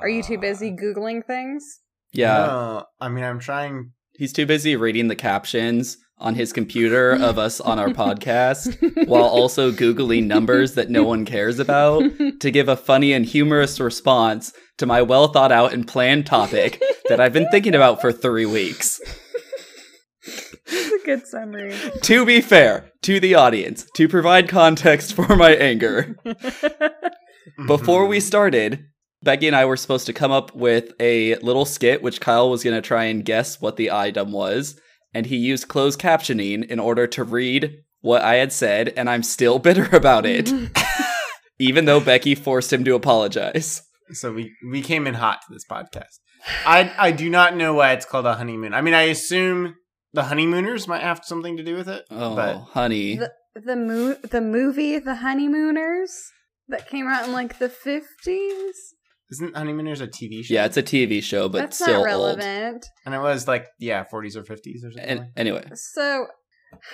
Are 0.00 0.08
you 0.08 0.22
too 0.22 0.38
busy 0.38 0.70
Googling 0.70 1.26
things? 1.26 1.80
yeah. 2.12 2.36
No, 2.36 2.84
I 3.00 3.08
mean, 3.08 3.24
I'm 3.24 3.40
trying. 3.40 3.94
He's 4.16 4.32
too 4.32 4.46
busy 4.46 4.76
reading 4.76 5.08
the 5.08 5.16
captions 5.16 5.98
on 6.18 6.36
his 6.36 6.52
computer 6.52 7.16
of 7.16 7.36
us 7.36 7.60
on 7.60 7.80
our 7.80 7.88
podcast 7.88 8.78
while 9.08 9.24
also 9.24 9.72
Googling 9.72 10.28
numbers 10.28 10.74
that 10.74 10.88
no 10.88 11.02
one 11.02 11.24
cares 11.24 11.58
about 11.58 12.04
to 12.38 12.50
give 12.52 12.68
a 12.68 12.76
funny 12.76 13.12
and 13.12 13.26
humorous 13.26 13.80
response 13.80 14.52
to 14.78 14.86
my 14.86 15.02
well 15.02 15.26
thought 15.26 15.50
out 15.50 15.72
and 15.72 15.88
planned 15.88 16.26
topic 16.26 16.80
that 17.08 17.18
I've 17.18 17.32
been 17.32 17.50
thinking 17.50 17.74
about 17.74 18.00
for 18.00 18.12
three 18.12 18.46
weeks. 18.46 19.00
That's 20.66 20.92
a 20.92 21.06
good 21.06 21.26
summary. 21.26 21.74
To 22.02 22.24
be 22.24 22.40
fair 22.40 22.90
to 23.02 23.20
the 23.20 23.34
audience, 23.34 23.86
to 23.94 24.08
provide 24.08 24.48
context 24.48 25.14
for 25.14 25.36
my 25.36 25.54
anger, 25.54 26.16
before 27.66 28.06
we 28.06 28.20
started, 28.20 28.86
Becky 29.22 29.46
and 29.46 29.56
I 29.56 29.66
were 29.66 29.76
supposed 29.76 30.06
to 30.06 30.12
come 30.12 30.32
up 30.32 30.54
with 30.54 30.92
a 30.98 31.36
little 31.36 31.64
skit, 31.64 32.02
which 32.02 32.20
Kyle 32.20 32.48
was 32.48 32.64
going 32.64 32.76
to 32.76 32.86
try 32.86 33.04
and 33.04 33.24
guess 33.24 33.60
what 33.60 33.76
the 33.76 33.90
item 33.90 34.32
was. 34.32 34.78
And 35.12 35.26
he 35.26 35.36
used 35.36 35.68
closed 35.68 36.00
captioning 36.00 36.64
in 36.64 36.78
order 36.78 37.06
to 37.08 37.24
read 37.24 37.82
what 38.00 38.22
I 38.22 38.36
had 38.36 38.52
said, 38.52 38.92
and 38.96 39.10
I'm 39.10 39.22
still 39.22 39.58
bitter 39.60 39.94
about 39.94 40.24
it, 40.24 40.52
even 41.58 41.84
though 41.84 42.00
Becky 42.00 42.34
forced 42.34 42.72
him 42.72 42.84
to 42.84 42.94
apologize. 42.94 43.82
So 44.12 44.32
we 44.32 44.52
we 44.68 44.82
came 44.82 45.06
in 45.06 45.14
hot 45.14 45.40
to 45.46 45.52
this 45.52 45.64
podcast. 45.70 46.18
I 46.66 46.92
I 46.98 47.12
do 47.12 47.30
not 47.30 47.56
know 47.56 47.74
why 47.74 47.92
it's 47.92 48.06
called 48.06 48.26
a 48.26 48.34
honeymoon. 48.34 48.74
I 48.74 48.80
mean, 48.80 48.94
I 48.94 49.02
assume 49.02 49.76
the 50.12 50.24
honeymooners 50.24 50.86
might 50.88 51.02
have 51.02 51.20
something 51.24 51.56
to 51.56 51.62
do 51.64 51.74
with 51.76 51.88
it. 51.88 52.04
Oh, 52.10 52.34
But 52.36 52.56
honey. 52.58 53.16
the 53.16 53.32
the 53.54 53.76
mo- 53.76 54.16
the 54.30 54.40
movie 54.40 54.98
The 54.98 55.16
Honeymooners 55.16 56.12
that 56.68 56.88
came 56.88 57.06
out 57.08 57.26
in 57.26 57.32
like 57.32 57.58
the 57.58 57.68
fifties. 57.68 58.94
isn't 59.30 59.56
honeymooners 59.56 60.00
a 60.00 60.06
TV 60.08 60.44
show? 60.44 60.54
yeah, 60.54 60.64
it's 60.66 60.76
a 60.76 60.82
TV 60.82 61.22
show, 61.22 61.48
but 61.48 61.58
That's 61.58 61.76
still 61.78 62.04
not 62.04 62.12
old. 62.14 62.38
relevant. 62.38 62.86
and 63.06 63.14
it 63.14 63.18
was 63.20 63.46
like 63.48 63.66
yeah, 63.78 64.04
40s 64.12 64.36
or 64.36 64.42
50s 64.42 64.84
or 64.84 64.90
something. 64.92 64.98
And 65.04 65.18
like 65.20 65.28
anyway, 65.36 65.64
So, 65.74 66.26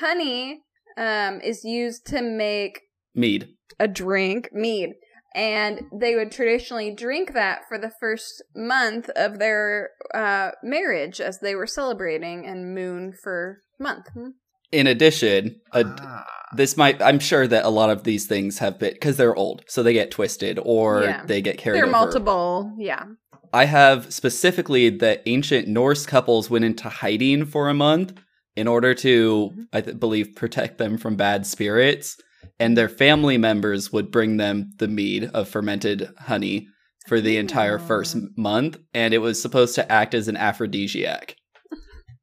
honey 0.01 0.61
um, 0.97 1.41
is 1.43 1.65
used 1.65 2.07
to 2.07 2.23
make 2.23 2.81
mead. 3.15 3.49
a 3.79 3.89
drink, 3.89 4.49
mead, 4.53 4.91
and 5.37 5.83
they 5.93 6.17
would 6.17 6.33
traditionally 6.33 6.93
drink 6.93 7.35
that 7.35 7.61
for 7.69 7.79
the 7.79 7.93
first 8.01 8.43
month 8.57 9.09
of 9.11 9.39
their 9.39 9.91
uh, 10.15 10.51
marriage 10.65 11.21
as 11.21 11.39
they 11.41 11.55
were 11.55 11.67
celebrating, 11.67 12.45
and 12.47 12.75
moon 12.75 13.13
for 13.23 13.59
month. 13.79 14.07
Hmm? 14.15 14.31
In 14.73 14.87
addition, 14.89 15.61
a, 15.73 15.85
Ah. 15.87 16.27
this 16.57 16.77
might 16.77 17.01
i'm 17.03 17.19
sure 17.21 17.47
that 17.47 17.65
a 17.65 17.69
lot 17.69 17.91
of 17.91 18.03
these 18.05 18.27
things 18.27 18.59
have 18.59 18.79
been 18.79 18.93
because 18.95 19.17
they're 19.17 19.35
old 19.37 19.63
so 19.69 19.83
they 19.83 19.93
get 19.93 20.11
twisted 20.11 20.59
or 20.63 21.03
Yeah. 21.05 21.25
they 21.27 21.41
get 21.43 21.59
carried 21.59 21.77
There 21.77 21.85
are 21.85 21.89
over 21.89 22.05
multiple, 22.05 22.73
yeah. 22.79 23.05
i 23.53 23.65
have 23.65 24.13
specifically 24.13 24.89
that 24.91 25.23
ancient 25.27 25.69
norse 25.69 26.05
couples 26.07 26.49
went 26.51 26.65
into 26.65 26.89
hiding 26.89 27.45
for 27.47 27.69
a 27.69 27.75
month 27.75 28.15
in 28.57 28.67
order 28.69 28.95
to 28.95 29.53
i 29.73 29.81
th- 29.81 29.99
believe 30.01 30.35
protect 30.37 30.79
them 30.79 30.99
from 30.99 31.17
bad 31.17 31.47
spirits 31.47 32.17
and 32.59 32.77
their 32.77 32.89
family 32.89 33.39
members 33.39 33.93
would 33.93 34.11
bring 34.11 34.37
them 34.37 34.71
the 34.79 34.89
mead 34.89 35.31
of 35.35 35.49
fermented 35.49 36.11
honey 36.19 36.67
for 37.07 37.21
the 37.21 37.37
entire 37.37 37.79
first 37.79 38.17
month 38.37 38.79
and 38.93 39.15
it 39.15 39.19
was 39.19 39.41
supposed 39.41 39.75
to 39.77 39.93
act 39.93 40.15
as 40.15 40.29
an 40.29 40.37
aphrodisiac 40.37 41.37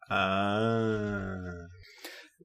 Ah. 0.10 1.66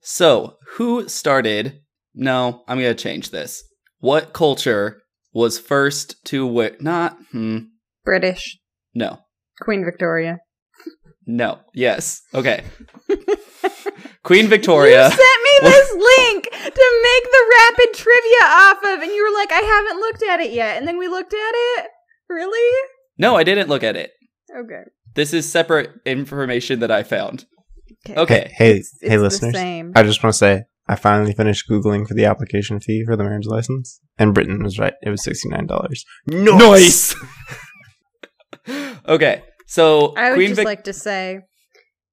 So, 0.03 0.57
who 0.77 1.09
started? 1.09 1.81
No, 2.15 2.63
I'm 2.67 2.79
going 2.81 2.95
to 2.97 3.03
change 3.03 3.31
this. 3.31 3.63
What 3.99 4.33
culture 4.33 5.03
was 5.35 5.59
first 5.59 6.17
to 6.27 6.47
wear? 6.47 6.77
Not, 6.81 7.19
hmm, 7.31 7.59
British 8.05 8.59
no, 8.95 9.19
Queen 9.61 9.85
Victoria. 9.85 10.39
no, 11.27 11.59
yes. 11.75 12.23
Okay. 12.35 12.65
Queen 14.29 14.47
Victoria. 14.47 15.05
You 15.07 15.11
sent 15.11 15.21
me 15.43 15.59
this 15.71 15.91
link 15.93 16.45
to 16.45 17.03
make 17.03 17.25
the 17.25 17.55
rapid 17.59 17.95
trivia 17.95 18.45
off 18.45 18.79
of, 18.85 19.03
and 19.03 19.11
you 19.11 19.25
were 19.25 19.37
like, 19.39 19.51
"I 19.51 19.61
haven't 19.61 20.01
looked 20.01 20.23
at 20.23 20.41
it 20.41 20.53
yet." 20.53 20.77
And 20.77 20.87
then 20.87 20.99
we 20.99 21.09
looked 21.09 21.33
at 21.33 21.53
it. 21.55 21.87
Really? 22.29 22.89
No, 23.17 23.37
I 23.37 23.43
didn't 23.43 23.69
look 23.71 23.83
at 23.83 23.97
it. 23.97 24.11
Okay. 24.55 24.83
This 25.15 25.33
is 25.33 25.51
separate 25.51 25.91
information 26.05 26.81
that 26.81 26.91
I 26.91 27.03
found. 27.05 27.47
Okay. 28.09 28.53
Hey, 28.55 28.77
It's, 28.77 28.97
hey, 29.01 29.07
it's 29.09 29.15
the 29.17 29.19
listeners. 29.21 29.55
same. 29.55 29.93
I 29.97 30.03
just 30.03 30.23
want 30.23 30.35
to 30.35 30.39
say 30.39 30.65
I 30.87 30.95
finally 30.97 31.33
finished 31.33 31.69
googling 31.69 32.07
for 32.07 32.13
the 32.15 32.27
application 32.27 32.81
fee 32.81 33.05
for 33.07 33.17
the 33.17 33.25
marriage 33.25 33.47
license, 33.47 33.99
and 34.19 34.35
Britain 34.35 34.63
was 34.63 34.79
right. 34.79 34.95
It 35.03 35.09
was 35.09 35.25
sixty 35.25 35.49
nine 35.49 35.67
dollars. 35.67 36.05
Nice. 36.27 37.15
okay, 39.09 39.43
so 39.67 40.13
I 40.17 40.31
would 40.31 40.37
Queen 40.37 40.49
just 40.49 40.59
Vic- 40.59 40.67
like 40.67 40.85
to 40.85 40.93
say 40.93 41.41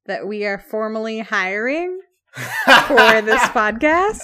that 0.06 0.28
we 0.28 0.46
are 0.46 0.60
formally 0.60 1.20
hiring 1.20 2.00
for 2.36 3.22
this 3.22 3.42
podcast. 3.54 4.20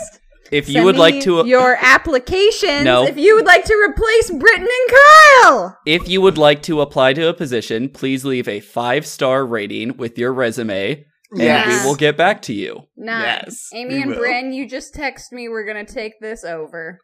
if 0.51 0.67
you 0.67 0.73
Send 0.75 0.85
would 0.85 0.95
me 0.95 0.99
like 1.01 1.21
to 1.21 1.39
uh, 1.39 1.43
your 1.45 1.77
applications, 1.81 2.83
No. 2.83 3.05
if 3.07 3.17
you 3.17 3.35
would 3.35 3.45
like 3.45 3.63
to 3.65 3.87
replace 3.89 4.29
Britton 4.31 4.67
and 4.67 4.97
Kyle. 5.43 5.77
If 5.85 6.07
you 6.09 6.21
would 6.21 6.37
like 6.37 6.61
to 6.63 6.81
apply 6.81 7.13
to 7.13 7.27
a 7.29 7.33
position, 7.33 7.89
please 7.89 8.25
leave 8.25 8.47
a 8.47 8.59
five 8.59 9.05
star 9.05 9.45
rating 9.45 9.97
with 9.97 10.17
your 10.17 10.33
resume, 10.33 11.05
and 11.39 11.69
we 11.71 11.87
will 11.87 11.95
get 11.95 12.17
back 12.17 12.41
to 12.43 12.53
you. 12.53 12.81
Nice. 12.97 13.45
Yes, 13.45 13.69
Amy 13.73 14.01
and 14.01 14.11
will. 14.11 14.17
Bryn, 14.17 14.51
you 14.53 14.67
just 14.67 14.93
text 14.93 15.31
me. 15.31 15.47
We're 15.47 15.65
gonna 15.65 15.85
take 15.85 16.19
this 16.19 16.43
over. 16.43 16.99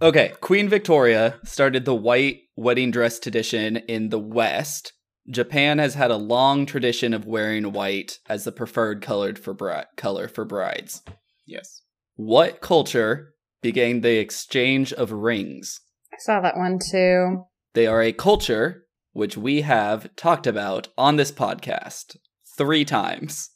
Okay, 0.00 0.32
Queen 0.40 0.68
Victoria 0.68 1.38
started 1.44 1.84
the 1.84 1.94
white 1.94 2.38
wedding 2.56 2.90
dress 2.90 3.18
tradition 3.18 3.76
in 3.76 4.08
the 4.10 4.18
West. 4.18 4.92
Japan 5.30 5.78
has 5.78 5.94
had 5.94 6.10
a 6.10 6.16
long 6.16 6.64
tradition 6.66 7.12
of 7.12 7.26
wearing 7.26 7.72
white 7.72 8.18
as 8.28 8.44
the 8.44 8.52
preferred 8.52 9.02
colored 9.02 9.38
for 9.38 9.52
bri- 9.52 9.84
color 9.96 10.26
for 10.28 10.44
brides. 10.44 11.02
Yes. 11.46 11.82
What 12.16 12.60
culture 12.60 13.34
began 13.62 14.00
the 14.00 14.18
exchange 14.18 14.92
of 14.92 15.12
rings? 15.12 15.80
I 16.12 16.16
saw 16.18 16.40
that 16.40 16.56
one 16.56 16.78
too. 16.78 17.44
They 17.74 17.86
are 17.86 18.02
a 18.02 18.12
culture 18.12 18.84
which 19.12 19.36
we 19.36 19.60
have 19.62 20.14
talked 20.16 20.46
about 20.46 20.88
on 20.96 21.16
this 21.16 21.30
podcast 21.32 22.16
three 22.56 22.84
times. 22.84 23.50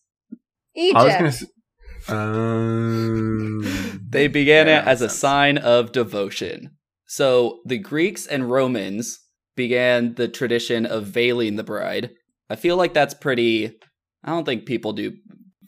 Egypt. 0.75 0.99
I 0.99 1.05
was 1.05 1.15
gonna. 1.15 1.29
s 1.29 1.45
um, 2.09 4.01
They 4.09 4.29
began 4.29 4.67
Yeah, 4.67 4.81
it 4.81 4.85
that 4.85 4.89
as 4.91 5.01
a 5.03 5.09
sense. 5.09 5.19
sign 5.21 5.59
of 5.59 5.93
devotion. 5.93 6.77
So 7.07 7.61
the 7.65 7.79
Greeks 7.79 8.27
and 8.27 8.51
Romans 8.51 9.21
began 9.57 10.15
the 10.15 10.29
tradition 10.29 10.87
of 10.87 11.07
veiling 11.07 11.57
the 11.57 11.65
bride. 11.65 12.11
I 12.51 12.57
feel 12.57 12.77
like 12.77 12.95
that's 12.95 13.15
pretty. 13.15 13.73
I 14.25 14.31
don't 14.31 14.45
think 14.45 14.67
people 14.67 14.93
do 14.93 15.13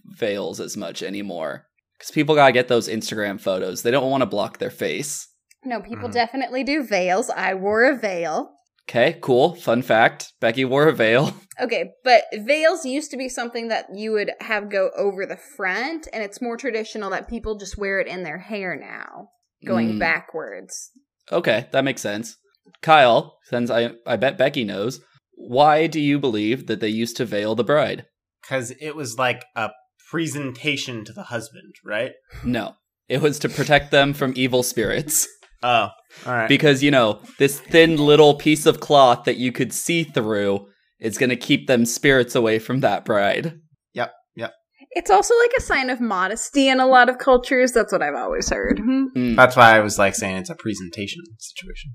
veils 0.07 0.61
as 0.61 0.77
much 0.77 1.03
anymore 1.03 1.67
because 1.99 2.11
people 2.11 2.35
gotta 2.35 2.53
get 2.53 2.69
those 2.69 2.89
Instagram 2.89 3.41
photos. 3.41 3.83
They 3.83 3.91
don't 3.91 4.11
want 4.11 4.23
to 4.23 4.27
block 4.27 4.59
their 4.59 4.71
face. 4.71 5.29
no, 5.67 5.81
people 5.81 6.11
Mhm. 6.11 6.13
definitely 6.13 6.63
do 6.63 6.83
veils. 6.85 7.31
I 7.31 7.55
wore 7.55 7.85
a 7.85 7.97
veil. 7.97 8.51
Okay, 8.87 9.17
cool. 9.23 9.55
Fun 9.55 9.81
fact: 9.81 10.33
Becky 10.41 10.65
wore 10.67 10.89
a 10.89 10.93
veil. 10.93 11.35
Okay, 11.61 11.93
but 12.03 12.25
veils 12.35 12.85
used 12.85 13.13
to 13.13 13.17
be 13.17 13.29
something 13.29 13.69
that 13.69 13.87
you 13.95 14.11
would 14.11 14.33
have 14.41 14.69
go 14.69 14.91
over 14.97 15.25
the 15.25 15.37
front, 15.57 16.09
and 16.13 16.23
it's 16.23 16.43
more 16.43 16.57
traditional 16.57 17.11
that 17.11 17.29
people 17.29 17.57
just 17.57 17.79
wear 17.79 18.01
it 18.01 18.09
in 18.09 18.25
their 18.25 18.39
hair 18.39 18.77
now, 18.77 19.29
going 19.65 19.93
Mm. 19.95 19.99
backwards. 20.01 20.91
Okay, 21.33 21.69
that 21.71 21.85
makes 21.85 22.03
sense. 22.03 22.37
Kyle, 22.83 23.37
since 23.45 23.71
I 23.71 23.93
I 24.07 24.17
bet 24.17 24.39
Becky 24.39 24.65
knows, 24.65 25.01
why 25.37 25.87
do 25.87 26.01
you 26.01 26.19
believe 26.19 26.67
that 26.67 26.81
they 26.81 26.89
used 26.89 27.17
to 27.19 27.25
veil 27.25 27.55
the 27.55 27.65
bride? 27.65 28.07
because 28.43 28.73
it 28.79 28.95
was 28.95 29.17
like 29.19 29.43
a 29.57 29.71
presentation 30.11 31.05
to 31.05 31.13
the 31.13 31.25
husband, 31.25 31.75
right? 31.85 32.13
No, 32.45 32.75
it 33.09 33.23
was 33.23 33.39
to 33.41 33.49
protect 33.49 33.91
them 33.91 34.13
from 34.13 34.33
evil 34.37 34.63
spirits. 34.63 35.27
Oh, 35.67 35.89
all 36.27 36.33
right. 36.35 36.47
because 36.47 36.83
you 36.83 36.91
know 36.91 37.21
this 37.39 37.59
thin 37.59 37.97
little 37.97 38.35
piece 38.35 38.67
of 38.67 38.81
cloth 38.81 39.25
that 39.25 39.39
you 39.39 39.51
could 39.51 39.73
see 39.73 40.05
through 40.05 40.67
is 41.01 41.17
going 41.17 41.31
to 41.31 41.37
keep 41.37 41.69
them 41.69 41.87
spirits 41.87 42.35
away 42.35 42.59
from 42.59 42.81
that 42.81 43.07
bride. 43.07 43.59
Yep, 43.95 44.13
yep. 44.37 44.53
It's 44.91 45.11
also 45.11 45.33
like 45.39 45.53
a 45.57 45.63
sign 45.63 45.89
of 45.89 46.03
modesty 46.03 46.69
in 46.69 46.81
a 46.81 46.87
lot 46.87 47.09
of 47.09 47.17
cultures. 47.17 47.73
That's 47.73 47.93
what 47.93 48.03
I've 48.03 48.15
always 48.15 48.51
heard. 48.51 48.79
Mm. 48.79 49.37
That's 49.37 49.57
why 49.57 49.75
I 49.75 49.81
was 49.81 49.99
like 49.99 50.15
saying 50.15 50.37
it's 50.37 50.51
a 50.51 50.55
presentation 50.55 51.23
situation. 51.39 51.93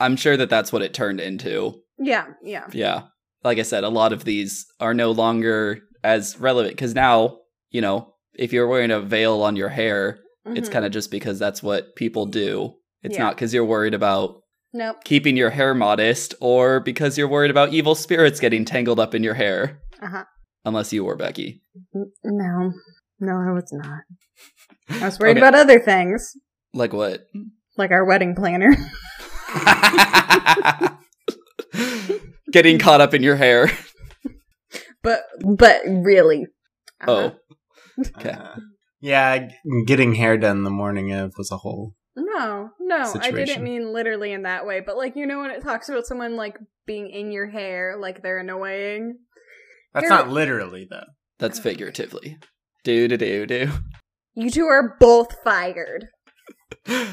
I'm 0.00 0.16
sure 0.16 0.36
that 0.36 0.50
that's 0.50 0.72
what 0.72 0.82
it 0.82 0.94
turned 0.94 1.20
into. 1.20 1.80
Yeah, 1.98 2.26
yeah. 2.42 2.66
Yeah, 2.72 3.02
like 3.44 3.58
I 3.58 3.62
said, 3.62 3.84
a 3.84 3.88
lot 3.88 4.12
of 4.12 4.24
these 4.24 4.66
are 4.80 4.94
no 4.94 5.10
longer 5.10 5.80
as 6.04 6.38
relevant 6.38 6.74
because 6.76 6.94
now 6.94 7.38
you 7.70 7.80
know 7.80 8.14
if 8.34 8.52
you're 8.52 8.68
wearing 8.68 8.90
a 8.92 9.00
veil 9.00 9.42
on 9.42 9.56
your 9.56 9.68
hair, 9.68 10.20
it's 10.46 10.68
Mhm. 10.68 10.72
kind 10.72 10.84
of 10.84 10.92
just 10.92 11.10
because 11.10 11.38
that's 11.38 11.62
what 11.62 11.96
people 11.96 12.26
do. 12.26 12.74
It's 13.02 13.16
Yeah. 13.16 13.24
not 13.24 13.34
because 13.34 13.52
you're 13.52 13.64
worried 13.64 13.94
about 13.94 14.36
nope. 14.72 15.02
keeping 15.04 15.36
your 15.36 15.50
hair 15.50 15.74
modest 15.74 16.34
or 16.40 16.78
because 16.80 17.18
you're 17.18 17.28
worried 17.28 17.50
about 17.50 17.72
evil 17.72 17.94
spirits 17.96 18.38
getting 18.40 18.64
tangled 18.64 19.00
up 19.00 19.14
in 19.14 19.24
your 19.24 19.34
hair. 19.34 19.80
Uh 20.00 20.06
huh. 20.06 20.24
Unless 20.64 20.92
you 20.92 21.04
were 21.04 21.16
Becky. 21.16 21.62
No, 22.24 22.72
no, 23.20 23.32
I 23.32 23.52
was 23.52 23.72
not. 23.72 24.02
I 25.02 25.06
was 25.06 25.18
worried 25.20 25.32
Okay. 25.38 25.40
about 25.40 25.54
other 25.58 25.80
things, 25.80 26.32
Like 26.72 26.92
what? 26.92 27.26
like 27.76 27.90
our 27.90 28.04
wedding 28.04 28.34
planner. 28.36 28.70
Getting 32.52 32.78
caught 32.78 33.00
up 33.00 33.14
in 33.14 33.22
your 33.22 33.36
hair. 33.36 33.70
but 35.02 35.22
but 35.44 35.80
really, 35.86 36.46
uh-huh. 37.00 37.30
Oh. 37.30 37.32
Okay. 38.16 38.30
Uh, 38.30 38.56
yeah, 39.00 39.48
getting 39.86 40.14
hair 40.14 40.36
done 40.36 40.64
the 40.64 40.70
morning 40.70 41.12
of 41.12 41.34
was 41.36 41.50
a 41.50 41.58
whole. 41.58 41.94
No, 42.16 42.70
no, 42.80 43.14
I 43.20 43.30
didn't 43.30 43.62
mean 43.62 43.92
literally 43.92 44.32
in 44.32 44.42
that 44.42 44.66
way. 44.66 44.80
But 44.80 44.96
like 44.96 45.14
you 45.14 45.26
know 45.26 45.40
when 45.40 45.50
it 45.50 45.62
talks 45.62 45.88
about 45.88 46.06
someone 46.06 46.36
like 46.36 46.58
being 46.86 47.10
in 47.10 47.30
your 47.30 47.46
hair, 47.46 47.96
like 47.98 48.22
they're 48.22 48.38
annoying. 48.38 49.18
That's 49.94 50.08
Hair- 50.08 50.18
not 50.18 50.28
literally 50.28 50.86
though. 50.88 51.04
That's 51.38 51.58
figuratively. 51.58 52.38
Do 52.84 53.08
do 53.08 53.16
do 53.16 53.46
do. 53.46 53.70
You 54.34 54.50
two 54.50 54.66
are 54.66 54.96
both 55.00 55.42
fired. 55.42 56.08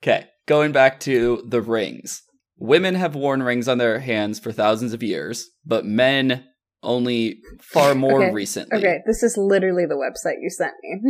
Okay, 0.00 0.26
going 0.48 0.72
back 0.72 0.98
to 1.00 1.44
the 1.46 1.62
rings. 1.62 2.22
Women 2.58 2.96
have 2.96 3.14
worn 3.14 3.42
rings 3.44 3.68
on 3.68 3.78
their 3.78 4.00
hands 4.00 4.40
for 4.40 4.50
thousands 4.50 4.92
of 4.92 5.02
years, 5.02 5.48
but 5.64 5.84
men 5.84 6.44
only 6.82 7.38
far 7.72 7.94
more 8.04 8.20
Okay, 8.22 8.32
recently. 8.32 8.78
Okay, 8.78 8.98
this 9.06 9.22
is 9.22 9.36
literally 9.36 9.86
the 9.86 9.94
website 9.94 10.36
you 10.42 10.50
sent 10.50 10.72
me. 10.82 11.00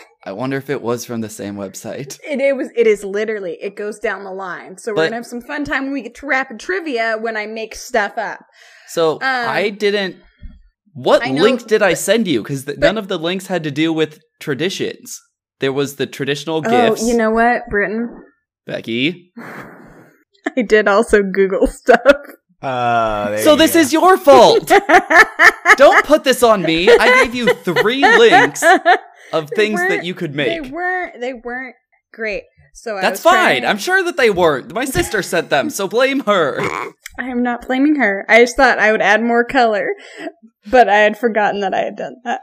I 0.24 0.32
wonder 0.32 0.58
if 0.58 0.68
it 0.68 0.82
was 0.82 1.06
from 1.06 1.22
the 1.22 1.28
same 1.30 1.54
website. 1.56 2.18
It, 2.28 2.40
it 2.40 2.54
was. 2.56 2.68
It 2.76 2.86
is 2.86 3.04
literally. 3.04 3.56
It 3.62 3.76
goes 3.76 3.98
down 3.98 4.24
the 4.24 4.32
line. 4.32 4.76
So 4.76 4.92
we're 4.92 4.96
But- 4.96 5.04
gonna 5.04 5.16
have 5.16 5.26
some 5.26 5.40
fun 5.40 5.64
time 5.64 5.84
when 5.84 5.92
we 5.92 6.02
get 6.02 6.14
to 6.16 6.26
rapid 6.26 6.60
trivia 6.60 7.16
when 7.18 7.36
I 7.36 7.46
make 7.46 7.74
stuff 7.74 8.18
up. 8.18 8.40
So 8.88 9.18
I 9.22 9.70
didn't. 9.70 10.16
What 10.92 11.22
Um, 11.22 11.28
I 11.28 11.32
know- 11.32 11.42
link 11.42 11.66
did 11.66 11.82
I 11.82 11.94
send 11.94 12.26
you? 12.28 12.42
Because 12.42 12.66
none 12.76 12.98
of 12.98 13.08
the 13.08 13.18
links 13.18 13.46
had 13.46 13.62
to 13.64 13.70
do 13.70 13.92
with 13.92 14.18
traditions. 14.40 15.18
There 15.60 15.72
was 15.72 15.96
the 15.96 16.06
traditional 16.06 16.60
gifts. 16.60 17.02
Oh, 17.02 17.06
you 17.08 17.16
know 17.16 17.30
what, 17.30 17.62
Britain? 17.70 18.08
Becky. 18.68 19.32
I 20.56 20.62
did 20.62 20.86
also 20.86 21.22
Google 21.22 21.66
stuff. 21.66 22.00
Uh, 22.60 23.30
there 23.30 23.38
So 23.38 23.52
you 23.52 23.58
this 23.58 23.72
go. 23.74 23.80
is 23.80 23.92
your 23.92 24.16
fault. 24.18 24.70
Don't 25.76 26.04
put 26.04 26.22
this 26.24 26.42
on 26.42 26.62
me. 26.62 26.88
I 26.90 27.24
gave 27.24 27.34
you 27.34 27.52
three 27.54 28.02
links 28.18 28.62
of 29.32 29.48
things 29.50 29.80
that 29.80 30.04
you 30.04 30.14
could 30.14 30.34
make. 30.34 30.48
They 30.48 30.60
make. 30.60 30.72
weren't. 30.72 31.20
They 31.20 31.32
weren't 31.34 31.76
great. 32.12 32.42
So 32.74 32.96
I 32.98 33.00
That's 33.00 33.22
fine. 33.22 33.32
trying- 33.34 33.64
I'm 33.64 33.78
sure 33.78 34.02
that 34.04 34.16
they 34.18 34.28
weren't. 34.30 34.72
My 34.74 34.84
sister 34.98 35.22
sent 35.22 35.48
them, 35.50 35.70
so 35.70 35.88
blame 35.88 36.20
her. 36.20 36.60
I 37.18 37.28
am 37.28 37.42
not 37.42 37.66
blaming 37.66 37.96
her. 37.96 38.24
I 38.28 38.40
just 38.40 38.56
thought 38.56 38.78
I 38.78 38.92
would 38.92 39.02
add 39.02 39.22
more 39.22 39.44
color, 39.44 39.88
but 40.70 40.88
I 40.88 40.98
had 40.98 41.18
forgotten 41.18 41.60
that 41.60 41.72
I 41.74 41.80
had 41.80 41.96
done 41.96 42.16
that. 42.24 42.42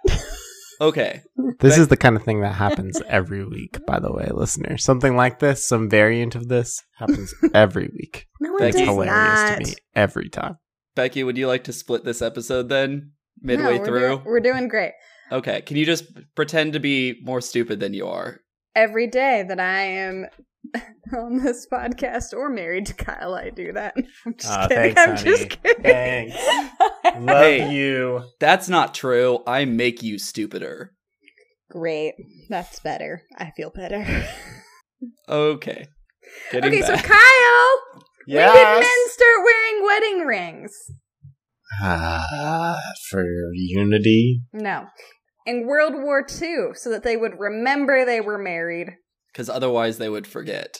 Okay. 0.82 1.22
This 1.60 1.78
is 1.78 1.88
the 1.88 1.98
kind 1.98 2.16
of 2.16 2.24
thing 2.24 2.42
that 2.42 2.54
happens 2.56 3.02
every 3.08 3.46
week, 3.46 3.78
by 3.86 4.00
the 4.00 4.12
way, 4.12 4.30
listener. 4.34 4.78
Something 4.78 5.16
like 5.16 5.40
this, 5.40 5.66
some 5.68 5.90
variant 5.90 6.36
of 6.36 6.48
this, 6.50 6.82
happens 6.98 7.34
every 7.54 7.90
week. 7.94 8.28
no, 8.42 8.58
Becky- 8.58 8.80
it 8.80 8.82
It's 8.82 8.90
hilarious 8.90 9.14
not. 9.14 9.58
to 9.60 9.66
me 9.66 9.74
every 9.96 10.30
time. 10.30 10.58
Becky, 10.96 11.24
would 11.24 11.38
you 11.38 11.48
like 11.48 11.64
to 11.66 11.74
split 11.74 12.04
this 12.04 12.22
episode 12.22 12.70
then? 12.70 13.12
Midway 13.42 13.64
No, 13.76 13.80
we're 13.80 13.86
through? 13.86 14.00
doing- 14.00 14.24
we're 14.26 14.40
doing 14.40 14.68
great. 14.68 14.94
Okay. 15.32 15.62
Can 15.62 15.78
you 15.78 15.86
just 15.86 16.06
pretend 16.36 16.74
to 16.74 16.80
be 16.80 17.20
more 17.24 17.42
stupid 17.42 17.80
than 17.80 17.94
you 17.94 18.08
are? 18.08 18.40
Every 18.76 19.08
day 19.08 19.44
that 19.48 19.60
I 19.60 19.82
am 19.82 20.26
on 21.18 21.38
this 21.44 21.68
podcast 21.72 22.34
or 22.34 22.50
married 22.50 22.86
to 22.88 22.94
Kyle, 22.94 23.34
I 23.36 23.50
do 23.50 23.72
that. 23.74 23.96
I'm 24.26 24.36
just 24.38 24.52
Aw, 24.52 24.68
kidding. 24.68 24.96
thanks, 24.96 25.02
I'm 25.02 25.16
honey. 25.18 25.38
just 25.38 25.62
kidding. 25.64 25.84
Thanks. 25.84 26.36
Love 27.20 27.28
Hey. 27.44 27.72
you. 27.74 28.24
That's 28.40 28.68
not 28.70 28.94
true. 28.94 29.40
I 29.48 29.66
make 29.66 30.02
you 30.04 30.18
stupider. 30.20 30.92
Great. 31.72 32.14
That's 32.50 32.80
better. 32.80 33.22
I 33.38 33.52
feel 33.58 33.72
better. 33.74 34.06
Okay. 35.30 35.86
Getting 36.52 36.72
okay, 36.74 36.82
so 36.82 36.96
back. 36.96 37.04
Kyle, 37.06 38.02
when 38.28 38.48
did 38.54 38.80
men 38.80 39.10
start 39.10 39.44
wearing 39.44 39.86
wedding 39.86 40.20
rings? 40.26 40.72
Ah, 41.82 42.78
for 43.10 43.24
unity. 43.54 44.42
No. 44.54 44.88
In 45.46 45.68
World 45.68 45.94
War 45.96 46.26
II, 46.42 46.70
so 46.74 46.90
that 46.90 47.04
they 47.04 47.18
would 47.18 47.34
remember 47.38 48.04
they 48.06 48.22
were 48.22 48.38
married. 48.38 48.94
Because 49.36 49.50
otherwise 49.50 49.98
they 49.98 50.08
would 50.08 50.26
forget. 50.26 50.80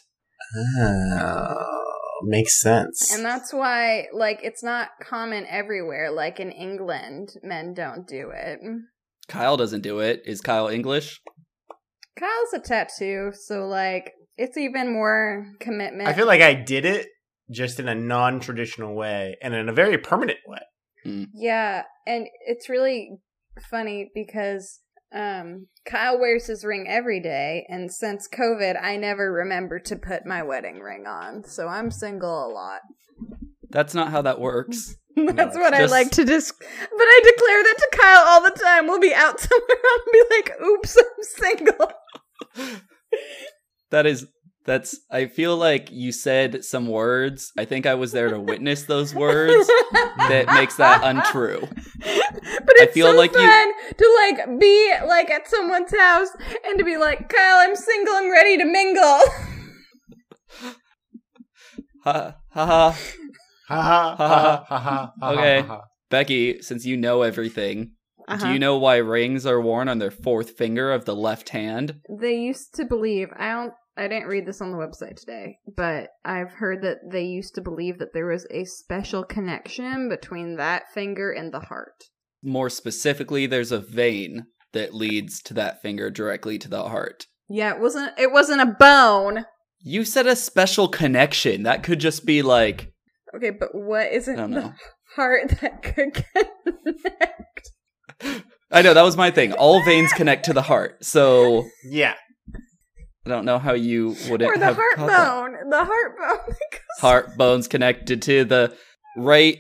Oh, 0.56 2.22
makes 2.24 2.62
sense. 2.62 3.14
And 3.14 3.26
that's 3.26 3.52
why, 3.52 4.06
like, 4.14 4.40
it's 4.44 4.64
not 4.64 4.92
common 5.04 5.46
everywhere. 5.50 6.10
Like 6.10 6.40
in 6.40 6.52
England, 6.52 7.34
men 7.44 7.74
don't 7.74 8.08
do 8.08 8.32
it. 8.34 8.60
Kyle 9.28 9.58
doesn't 9.58 9.82
do 9.82 10.00
it. 10.00 10.22
Is 10.26 10.40
Kyle 10.40 10.70
English? 10.70 11.20
Kyle's 12.18 12.54
a 12.54 12.60
tattoo, 12.60 13.34
so, 13.34 13.68
like, 13.68 14.14
it's 14.38 14.56
even 14.56 14.94
more 14.94 15.48
commitment. 15.60 16.08
I 16.08 16.14
feel 16.14 16.28
like 16.28 16.42
I 16.42 16.54
did 16.54 16.86
it 16.86 17.08
just 17.52 17.78
in 17.78 17.90
a 17.90 17.96
non-traditional 17.96 18.96
way 18.96 19.36
and 19.42 19.54
in 19.54 19.68
a 19.68 19.74
very 19.74 19.98
permanent 19.98 20.40
way. 20.48 20.60
Mm. 21.06 21.28
Yeah, 21.34 21.84
and 22.08 22.28
it's 22.48 22.70
really 22.70 23.18
funny 23.70 24.12
because 24.16 24.80
um 25.16 25.68
Kyle 25.90 26.20
wears 26.20 26.48
his 26.48 26.66
ring 26.66 26.86
every 26.88 27.20
day 27.20 27.66
and 27.70 27.92
since 27.92 28.28
COVID 28.28 28.82
I 28.82 28.98
never 28.98 29.32
remember 29.32 29.80
to 29.80 29.96
put 29.96 30.26
my 30.26 30.44
wedding 30.44 30.80
ring 30.80 31.06
on. 31.08 31.44
So 31.44 31.68
I'm 31.68 31.92
single 31.92 32.48
a 32.48 32.52
lot. 32.52 32.82
That's 33.70 33.94
not 33.94 34.12
how 34.12 34.22
that 34.24 34.40
works. 34.40 34.96
That's 35.16 35.56
it's 35.56 35.58
what 35.58 35.74
I 35.74 35.86
like 35.86 36.12
to 36.12 36.26
dis 36.26 36.52
but 36.52 36.68
I 37.00 37.22
declare 37.24 37.64
that 37.64 37.78
to 37.78 37.98
Kyle 37.98 38.24
all 38.28 38.44
the 38.44 38.52
time. 38.52 38.88
We'll 38.88 39.00
be 39.00 39.14
out 39.14 39.40
somewhere 39.40 39.78
I'll 39.92 40.12
be 40.12 40.24
like, 40.32 40.52
oops, 40.62 40.98
I'm 40.98 41.24
single. 41.48 41.92
That 43.92 44.06
is 44.06 44.28
that's 44.66 44.98
I 45.12 45.28
feel 45.28 45.56
like 45.58 45.90
you 45.92 46.12
said 46.12 46.66
some 46.66 46.88
words. 46.88 47.52
I 47.58 47.66
think 47.66 47.86
I 47.86 47.94
was 47.96 48.12
there 48.12 48.30
to 48.30 48.40
witness 48.40 48.84
those 48.84 49.14
words. 49.26 49.68
that 50.18 50.46
makes 50.54 50.76
that 50.78 51.02
untrue. 51.04 51.68
But 52.00 52.76
it's 52.78 52.94
feel 52.94 53.12
so 53.12 53.18
like 53.18 53.32
you- 53.34 53.38
fun 53.40 53.72
to 53.98 54.28
like 54.28 54.60
be 54.60 54.94
like 55.08 55.30
at 55.32 55.48
someone's 55.48 55.96
house 55.96 56.30
and 56.66 56.78
to 56.80 56.84
be 56.86 56.98
like, 56.98 57.30
Kyle, 57.30 57.58
I'm 57.60 57.76
single, 57.76 58.14
I'm 58.16 58.32
ready 58.32 58.58
to 58.58 58.66
mingle. 58.66 59.20
Ha 62.04 62.36
ha 62.52 62.66
ha. 62.66 62.98
Ha 63.68 63.82
ha 63.82 64.16
ha 64.16 64.66
ha 64.68 64.80
ha 64.80 65.12
ha. 65.20 65.32
Okay. 65.34 65.62
ha, 65.62 65.68
ha. 65.68 65.82
Becky, 66.12 66.62
since 66.62 66.86
you 66.86 66.98
know 66.98 67.24
everything, 67.24 67.92
do 68.28 68.34
Uh-huh. 68.36 68.48
you 68.50 68.60
know 68.60 68.78
why 68.78 68.98
rings 68.98 69.46
are 69.46 69.60
worn 69.60 69.88
on 69.90 69.98
their 69.98 70.12
fourth 70.12 70.52
finger 70.52 70.92
of 70.92 71.06
the 71.06 71.16
left 71.16 71.50
hand? 71.50 71.96
They 72.10 72.36
used 72.36 72.76
to 72.76 72.86
believe 72.86 73.30
I 73.36 73.52
don't 73.54 73.74
I 73.98 74.08
didn't 74.08 74.28
read 74.28 74.46
this 74.46 74.60
on 74.62 74.72
the 74.72 74.78
website 74.78 75.16
today, 75.16 75.58
but 75.78 76.10
I've 76.26 76.52
heard 76.52 76.82
that 76.84 76.98
they 77.10 77.24
used 77.24 77.56
to 77.56 77.62
believe 77.62 77.98
that 78.00 78.14
there 78.14 78.28
was 78.28 78.46
a 78.52 78.66
special 78.66 79.24
connection 79.24 80.10
between 80.10 80.58
that 80.58 80.84
finger 80.94 81.32
and 81.32 81.54
the 81.54 81.62
heart. 81.62 82.04
More 82.44 82.70
specifically, 82.70 83.46
there's 83.48 83.72
a 83.72 83.80
vein 83.80 84.48
that 84.74 84.94
leads 84.94 85.42
to 85.44 85.54
that 85.54 85.82
finger 85.82 86.10
directly 86.12 86.58
to 86.60 86.68
the 86.70 86.84
heart. 86.90 87.26
Yeah, 87.48 87.74
it 87.76 87.80
wasn't 87.80 88.12
it 88.20 88.32
wasn't 88.32 88.62
a 88.62 88.76
bone. 88.78 89.46
You 89.80 90.04
said 90.04 90.28
a 90.28 90.36
special 90.36 90.88
connection. 90.90 91.64
That 91.64 91.84
could 91.84 92.00
just 92.00 92.26
be 92.26 92.42
like, 92.42 92.92
Okay, 93.36 93.52
but 93.52 93.70
what 93.74 94.12
is 94.12 94.28
I 94.28 94.34
it 94.34 94.36
don't 94.36 94.52
the 94.52 94.62
know. 94.62 94.74
heart 95.16 95.50
that 95.62 95.82
could 95.84 96.14
connect? 96.14 97.72
I 98.72 98.82
know 98.82 98.94
that 98.94 99.04
was 99.04 99.16
my 99.16 99.32
thing. 99.32 99.54
All 99.54 99.82
veins 99.86 100.12
connect 100.12 100.46
to 100.46 100.54
the 100.54 100.62
heart. 100.64 101.06
So 101.06 101.64
Yeah. 101.90 102.16
I 103.26 103.30
don't 103.30 103.46
know 103.46 103.58
how 103.60 103.74
you 103.74 104.16
would 104.30 104.42
or 104.44 104.58
the 104.58 104.66
have 104.66 104.76
heart 104.76 104.96
caught 104.96 105.08
that. 105.08 105.28
bone. 105.28 105.70
The 105.70 105.84
heart 105.86 106.18
bone. 106.18 106.38
because- 106.72 106.86
Heart 107.00 107.38
bones 107.38 107.68
connected 107.68 108.22
to 108.24 108.46
the 108.46 108.74
right, 109.18 109.58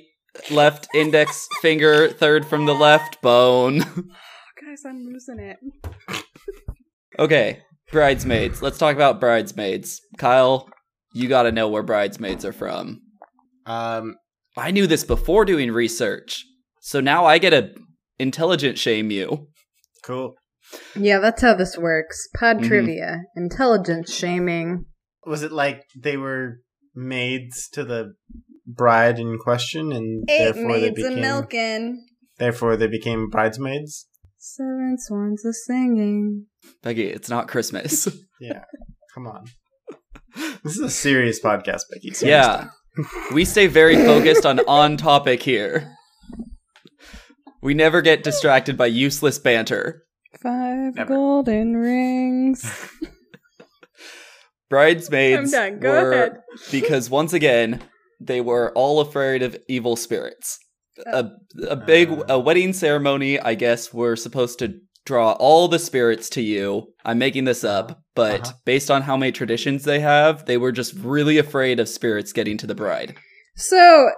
left 0.51 0.87
index 0.93 1.47
finger, 1.61 2.09
third 2.09 2.45
from 2.45 2.65
the 2.65 2.73
left 2.75 3.21
bone. 3.21 3.79
Guys, 4.61 4.83
I'm 4.85 5.03
losing 5.05 5.39
it. 5.39 5.57
okay, 7.19 7.59
bridesmaids. 7.91 8.61
Let's 8.61 8.77
talk 8.77 8.95
about 8.95 9.19
bridesmaids. 9.19 9.99
Kyle, 10.17 10.69
you 11.13 11.27
got 11.27 11.43
to 11.43 11.51
know 11.51 11.67
where 11.67 11.83
bridesmaids 11.83 12.45
are 12.45 12.53
from. 12.53 13.01
Um. 13.65 14.15
I 14.57 14.71
knew 14.71 14.87
this 14.87 15.03
before 15.03 15.43
doing 15.43 15.69
research, 15.71 16.45
so 16.79 17.01
now 17.01 17.25
I 17.25 17.39
get 17.39 17.49
to 17.49 17.71
intelligent 18.19 18.77
shame 18.79 19.11
you. 19.11 19.49
Cool. 20.01 20.35
Yeah, 20.95 21.19
that's 21.19 21.41
how 21.41 21.53
this 21.53 21.77
works. 21.77 22.27
Pod 22.39 22.57
Mhm. 22.59 22.67
trivia, 22.67 23.21
intelligence 23.35 24.13
shaming. 24.13 24.85
Was 25.25 25.43
it 25.43 25.51
like 25.51 25.83
they 25.97 26.17
were 26.17 26.59
maids 26.93 27.67
to 27.73 27.83
the 27.83 28.13
bride 28.67 29.19
in 29.19 29.37
question, 29.37 29.91
and 29.91 30.23
Eight 30.29 30.53
therefore 30.53 30.73
they 30.79 30.89
maids 30.89 30.99
a 30.99 31.03
became 31.09 31.21
milking. 31.21 32.05
therefore 32.39 32.75
they 32.77 32.87
became 32.87 33.29
bridesmaids? 33.29 34.07
Seven 34.37 34.95
swans 34.99 35.43
a 35.45 35.53
singing. 35.53 36.45
Becky, 36.83 37.07
it's 37.07 37.29
not 37.29 37.47
Christmas. 37.47 38.07
Yeah. 38.41 38.63
Come 39.13 39.27
on. 39.27 39.45
This 40.63 40.73
is 40.73 40.79
a 40.79 40.89
serious 40.89 41.39
podcast, 41.41 41.83
Becky. 41.89 42.11
Seriously. 42.13 42.27
yeah. 42.29 42.67
We 43.33 43.45
stay 43.45 43.67
very 43.67 43.95
focused 43.95 44.45
on 44.45 44.59
on 44.67 44.97
topic 44.97 45.41
here. 45.41 45.95
We 47.61 47.73
never 47.73 48.01
get 48.01 48.23
distracted 48.23 48.77
by 48.77 48.87
useless 48.87 49.39
banter. 49.39 50.03
Five 50.45 50.95
Never. 50.95 51.07
golden 51.13 51.75
rings. 51.87 52.89
Bridesmaids 54.69 55.53
I'm 55.53 55.71
done. 55.71 55.79
Go 55.79 55.91
were 55.91 56.11
ahead. 56.11 56.37
because 56.71 57.09
once 57.09 57.33
again 57.33 57.81
they 58.19 58.41
were 58.41 58.71
all 58.73 58.99
afraid 58.99 59.41
of 59.43 59.57
evil 59.67 59.95
spirits. 59.95 60.57
A 61.07 61.25
a 61.67 61.75
big 61.75 62.09
Uh. 62.11 62.23
a 62.29 62.39
wedding 62.39 62.73
ceremony, 62.73 63.39
I 63.39 63.55
guess, 63.55 63.93
we're 63.93 64.15
supposed 64.15 64.59
to 64.59 64.75
draw 65.05 65.33
all 65.33 65.67
the 65.67 65.77
spirits 65.79 66.29
to 66.29 66.41
you. 66.41 66.93
I'm 67.03 67.19
making 67.19 67.43
this 67.43 67.63
up, 67.63 68.01
but 68.15 68.41
Uh-huh. 68.41 68.53
based 68.65 68.89
on 68.89 69.03
how 69.03 69.15
many 69.17 69.31
traditions 69.31 69.83
they 69.83 69.99
have, 69.99 70.45
they 70.45 70.57
were 70.57 70.71
just 70.71 70.93
really 70.95 71.37
afraid 71.37 71.79
of 71.79 71.87
spirits 71.89 72.33
getting 72.33 72.57
to 72.57 72.65
the 72.67 72.73
bride. 72.75 73.15
So, 73.55 74.09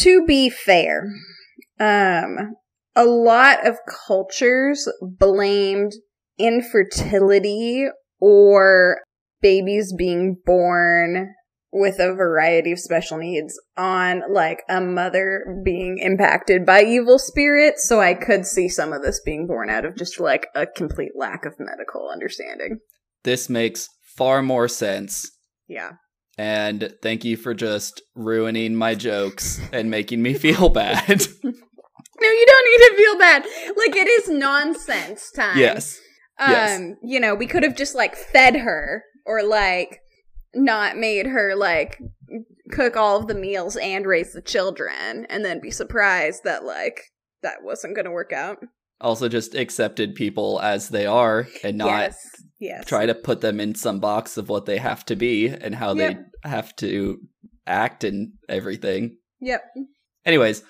to 0.00 0.26
be 0.26 0.50
fair, 0.50 1.08
um, 1.80 2.54
a 2.98 3.04
lot 3.04 3.64
of 3.64 3.78
cultures 4.08 4.88
blamed 5.00 5.92
infertility 6.36 7.86
or 8.20 8.98
babies 9.40 9.94
being 9.96 10.36
born 10.44 11.32
with 11.72 12.00
a 12.00 12.12
variety 12.12 12.72
of 12.72 12.80
special 12.80 13.18
needs 13.18 13.54
on 13.76 14.22
like 14.32 14.62
a 14.68 14.80
mother 14.80 15.44
being 15.64 15.98
impacted 15.98 16.66
by 16.66 16.82
evil 16.82 17.20
spirits. 17.20 17.86
So 17.86 18.00
I 18.00 18.14
could 18.14 18.44
see 18.44 18.68
some 18.68 18.92
of 18.92 19.02
this 19.02 19.20
being 19.24 19.46
born 19.46 19.70
out 19.70 19.84
of 19.84 19.96
just 19.96 20.18
like 20.18 20.48
a 20.56 20.66
complete 20.66 21.12
lack 21.14 21.44
of 21.44 21.54
medical 21.60 22.10
understanding. 22.12 22.78
This 23.22 23.48
makes 23.48 23.88
far 24.16 24.42
more 24.42 24.66
sense. 24.66 25.30
Yeah. 25.68 25.92
And 26.36 26.94
thank 27.00 27.24
you 27.24 27.36
for 27.36 27.54
just 27.54 28.02
ruining 28.16 28.74
my 28.74 28.96
jokes 28.96 29.60
and 29.72 29.88
making 29.88 30.20
me 30.20 30.34
feel 30.34 30.68
bad. 30.68 31.26
No, 32.20 32.28
you 32.28 32.46
don't 32.46 32.70
need 32.70 32.88
to 32.88 32.96
feel 32.96 33.18
bad. 33.18 33.42
Like 33.76 33.96
it 33.96 34.08
is 34.08 34.28
nonsense 34.28 35.30
time. 35.34 35.58
yes. 35.58 35.98
Um, 36.40 36.50
Yes. 36.50 36.80
you 37.02 37.20
know, 37.20 37.34
we 37.34 37.46
could 37.46 37.62
have 37.64 37.76
just 37.76 37.94
like 37.94 38.14
fed 38.16 38.56
her 38.56 39.02
or 39.26 39.42
like 39.42 40.00
not 40.54 40.96
made 40.96 41.26
her 41.26 41.54
like 41.56 41.98
cook 42.70 42.96
all 42.96 43.18
of 43.18 43.26
the 43.28 43.34
meals 43.34 43.76
and 43.76 44.06
raise 44.06 44.32
the 44.32 44.42
children 44.42 45.26
and 45.28 45.44
then 45.44 45.60
be 45.60 45.70
surprised 45.70 46.42
that 46.44 46.64
like 46.64 47.00
that 47.42 47.62
wasn't 47.62 47.94
going 47.94 48.04
to 48.04 48.10
work 48.10 48.32
out. 48.32 48.58
Also, 49.00 49.28
just 49.28 49.54
accepted 49.54 50.14
people 50.16 50.58
as 50.60 50.88
they 50.88 51.06
are 51.06 51.46
and 51.62 51.78
not 51.78 51.86
yes. 51.88 52.18
Yes. 52.60 52.84
try 52.86 53.06
to 53.06 53.14
put 53.14 53.40
them 53.40 53.60
in 53.60 53.74
some 53.76 54.00
box 54.00 54.36
of 54.36 54.48
what 54.48 54.66
they 54.66 54.78
have 54.78 55.04
to 55.06 55.14
be 55.16 55.46
and 55.48 55.74
how 55.74 55.94
Yep. 55.94 56.16
they 56.42 56.48
have 56.50 56.74
to 56.76 57.18
act 57.66 58.02
and 58.02 58.32
everything. 58.48 59.16
Yep. 59.40 59.62
Anyways, 60.24 60.64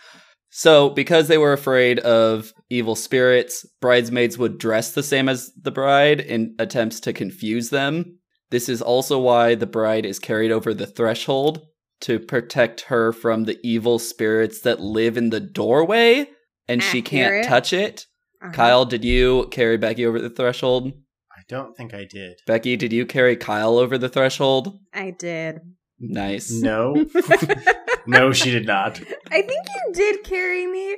so 0.58 0.90
because 0.90 1.28
they 1.28 1.38
were 1.38 1.52
afraid 1.52 2.00
of 2.00 2.52
evil 2.68 2.96
spirits, 2.96 3.64
bridesmaids 3.80 4.36
would 4.38 4.58
dress 4.58 4.90
the 4.90 5.04
same 5.04 5.28
as 5.28 5.52
the 5.54 5.70
bride 5.70 6.18
in 6.18 6.56
attempts 6.58 6.98
to 6.98 7.12
confuse 7.12 7.70
them. 7.70 8.18
This 8.50 8.68
is 8.68 8.82
also 8.82 9.20
why 9.20 9.54
the 9.54 9.68
bride 9.68 10.04
is 10.04 10.18
carried 10.18 10.50
over 10.50 10.74
the 10.74 10.88
threshold 10.88 11.64
to 12.00 12.18
protect 12.18 12.80
her 12.80 13.12
from 13.12 13.44
the 13.44 13.56
evil 13.62 14.00
spirits 14.00 14.62
that 14.62 14.80
live 14.80 15.16
in 15.16 15.30
the 15.30 15.38
doorway 15.38 16.28
and 16.66 16.82
she 16.82 17.02
can't 17.02 17.44
touch 17.44 17.72
it. 17.72 18.06
Uh-huh. 18.42 18.52
Kyle, 18.52 18.84
did 18.84 19.04
you 19.04 19.46
carry 19.52 19.76
Becky 19.76 20.04
over 20.04 20.18
the 20.18 20.28
threshold? 20.28 20.88
I 21.30 21.42
don't 21.48 21.76
think 21.76 21.94
I 21.94 22.04
did. 22.04 22.40
Becky, 22.48 22.76
did 22.76 22.92
you 22.92 23.06
carry 23.06 23.36
Kyle 23.36 23.78
over 23.78 23.96
the 23.96 24.08
threshold? 24.08 24.76
I 24.92 25.12
did. 25.12 25.60
Nice. 26.00 26.50
No. 26.50 27.06
no, 28.08 28.32
she 28.32 28.50
did 28.50 28.66
not. 28.66 29.00
I 29.30 29.42
think 29.42 29.66
you 29.86 29.92
did 29.92 30.24
carry 30.24 30.66
me 30.66 30.96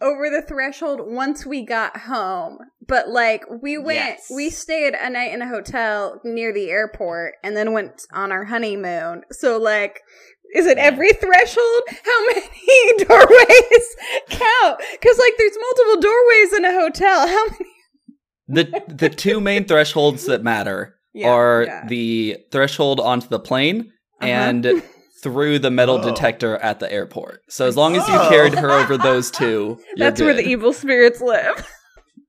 over 0.00 0.30
the 0.30 0.42
threshold 0.42 1.00
once 1.04 1.44
we 1.44 1.64
got 1.64 1.96
home. 1.96 2.58
But 2.86 3.08
like 3.08 3.44
we 3.62 3.76
went 3.78 3.98
Yes. 3.98 4.26
we 4.34 4.50
stayed 4.50 4.94
a 4.94 5.10
night 5.10 5.32
in 5.32 5.42
a 5.42 5.48
hotel 5.48 6.20
near 6.24 6.52
the 6.52 6.70
airport 6.70 7.34
and 7.44 7.56
then 7.56 7.72
went 7.72 8.02
on 8.12 8.32
our 8.32 8.44
honeymoon. 8.44 9.22
So 9.32 9.58
like 9.58 10.00
is 10.54 10.66
it 10.66 10.78
every 10.78 11.12
threshold? 11.12 11.82
How 11.88 12.26
many 12.34 13.04
doorways 13.04 13.96
count? 14.30 14.80
Cuz 15.02 15.18
like 15.18 15.34
there's 15.38 15.56
multiple 15.60 16.00
doorways 16.00 16.52
in 16.54 16.64
a 16.64 16.72
hotel. 16.72 17.26
How 17.28 17.44
many 17.46 17.70
the 18.48 18.82
the 18.88 19.08
two 19.10 19.40
main 19.40 19.64
thresholds 19.66 20.26
that 20.26 20.42
matter 20.42 20.96
Yeah, 21.12 21.28
are 21.30 21.64
yeah. 21.64 21.86
the 21.88 22.38
threshold 22.52 23.00
onto 23.00 23.28
the 23.28 23.38
plane 23.40 23.92
Uh-huh. 24.20 24.26
and 24.30 24.82
through 25.22 25.58
the 25.58 25.70
metal 25.70 25.96
Oh. 25.96 26.02
detector 26.02 26.56
at 26.56 26.78
the 26.80 26.90
airport. 26.92 27.42
So 27.48 27.66
as 27.66 27.76
long 27.76 27.96
as 27.96 28.06
you 28.08 28.14
Oh. 28.14 28.28
carried 28.28 28.54
her 28.54 28.70
over 28.70 28.96
those 28.96 29.30
two, 29.30 29.78
you're 29.96 30.08
That's 30.10 30.20
where 30.20 30.34
the 30.34 30.46
evil 30.46 30.72
spirits 30.72 31.20
live. 31.20 31.66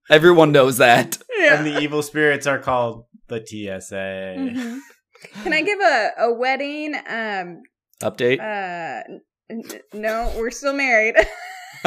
everyone 0.10 0.52
knows 0.52 0.78
that. 0.78 1.18
And 1.40 1.66
the 1.66 1.80
evil 1.80 2.02
spirits 2.04 2.46
are 2.48 2.60
called 2.60 3.06
the 3.28 3.40
TSA. 3.46 4.36
Mhm. 4.38 4.80
Can 5.44 5.54
I 5.54 5.62
give 5.62 5.80
a, 5.80 6.10
a 6.20 6.34
wedding 6.34 6.96
um 7.08 7.62
Update. 8.02 8.40
Uh, 8.40 9.04
n- 9.08 9.22
n- 9.50 9.82
no, 9.94 10.34
we're 10.38 10.50
still 10.52 10.74
married. 10.74 11.16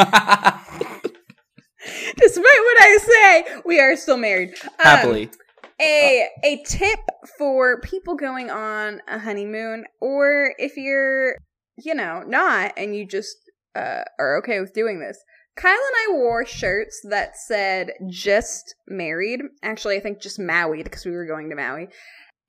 Despite 2.17 2.45
what 2.45 2.81
I 2.81 2.99
say, 3.03 3.45
we 3.67 3.79
are 3.81 3.97
still 3.97 4.17
married. 4.17 4.55
Um, 4.63 4.71
Happily. 4.79 5.31
a 5.81 6.29
a 6.43 6.63
tip 6.67 7.01
for 7.39 7.81
people 7.81 8.17
going 8.17 8.51
on 8.51 9.01
a 9.09 9.19
honeymoon, 9.19 9.85
or 10.01 10.55
if 10.59 10.77
you're, 10.77 11.37
you 11.77 11.95
know, 11.95 12.23
not, 12.27 12.73
and 12.77 12.95
you 12.95 13.07
just 13.07 13.37
uh, 13.75 14.03
are 14.19 14.37
okay 14.39 14.61
with 14.61 14.73
doing 14.73 15.01
this. 15.01 15.19
Kyle 15.57 15.73
and 15.73 15.97
I 16.09 16.13
wore 16.15 16.45
shirts 16.45 17.01
that 17.09 17.37
said 17.37 17.93
"just 18.09 18.75
married." 18.89 19.41
Actually, 19.63 19.97
I 19.97 20.01
think 20.01 20.21
just 20.21 20.39
Maui 20.39 20.83
because 20.83 21.05
we 21.05 21.13
were 21.13 21.27
going 21.27 21.51
to 21.51 21.57
Maui, 21.57 21.89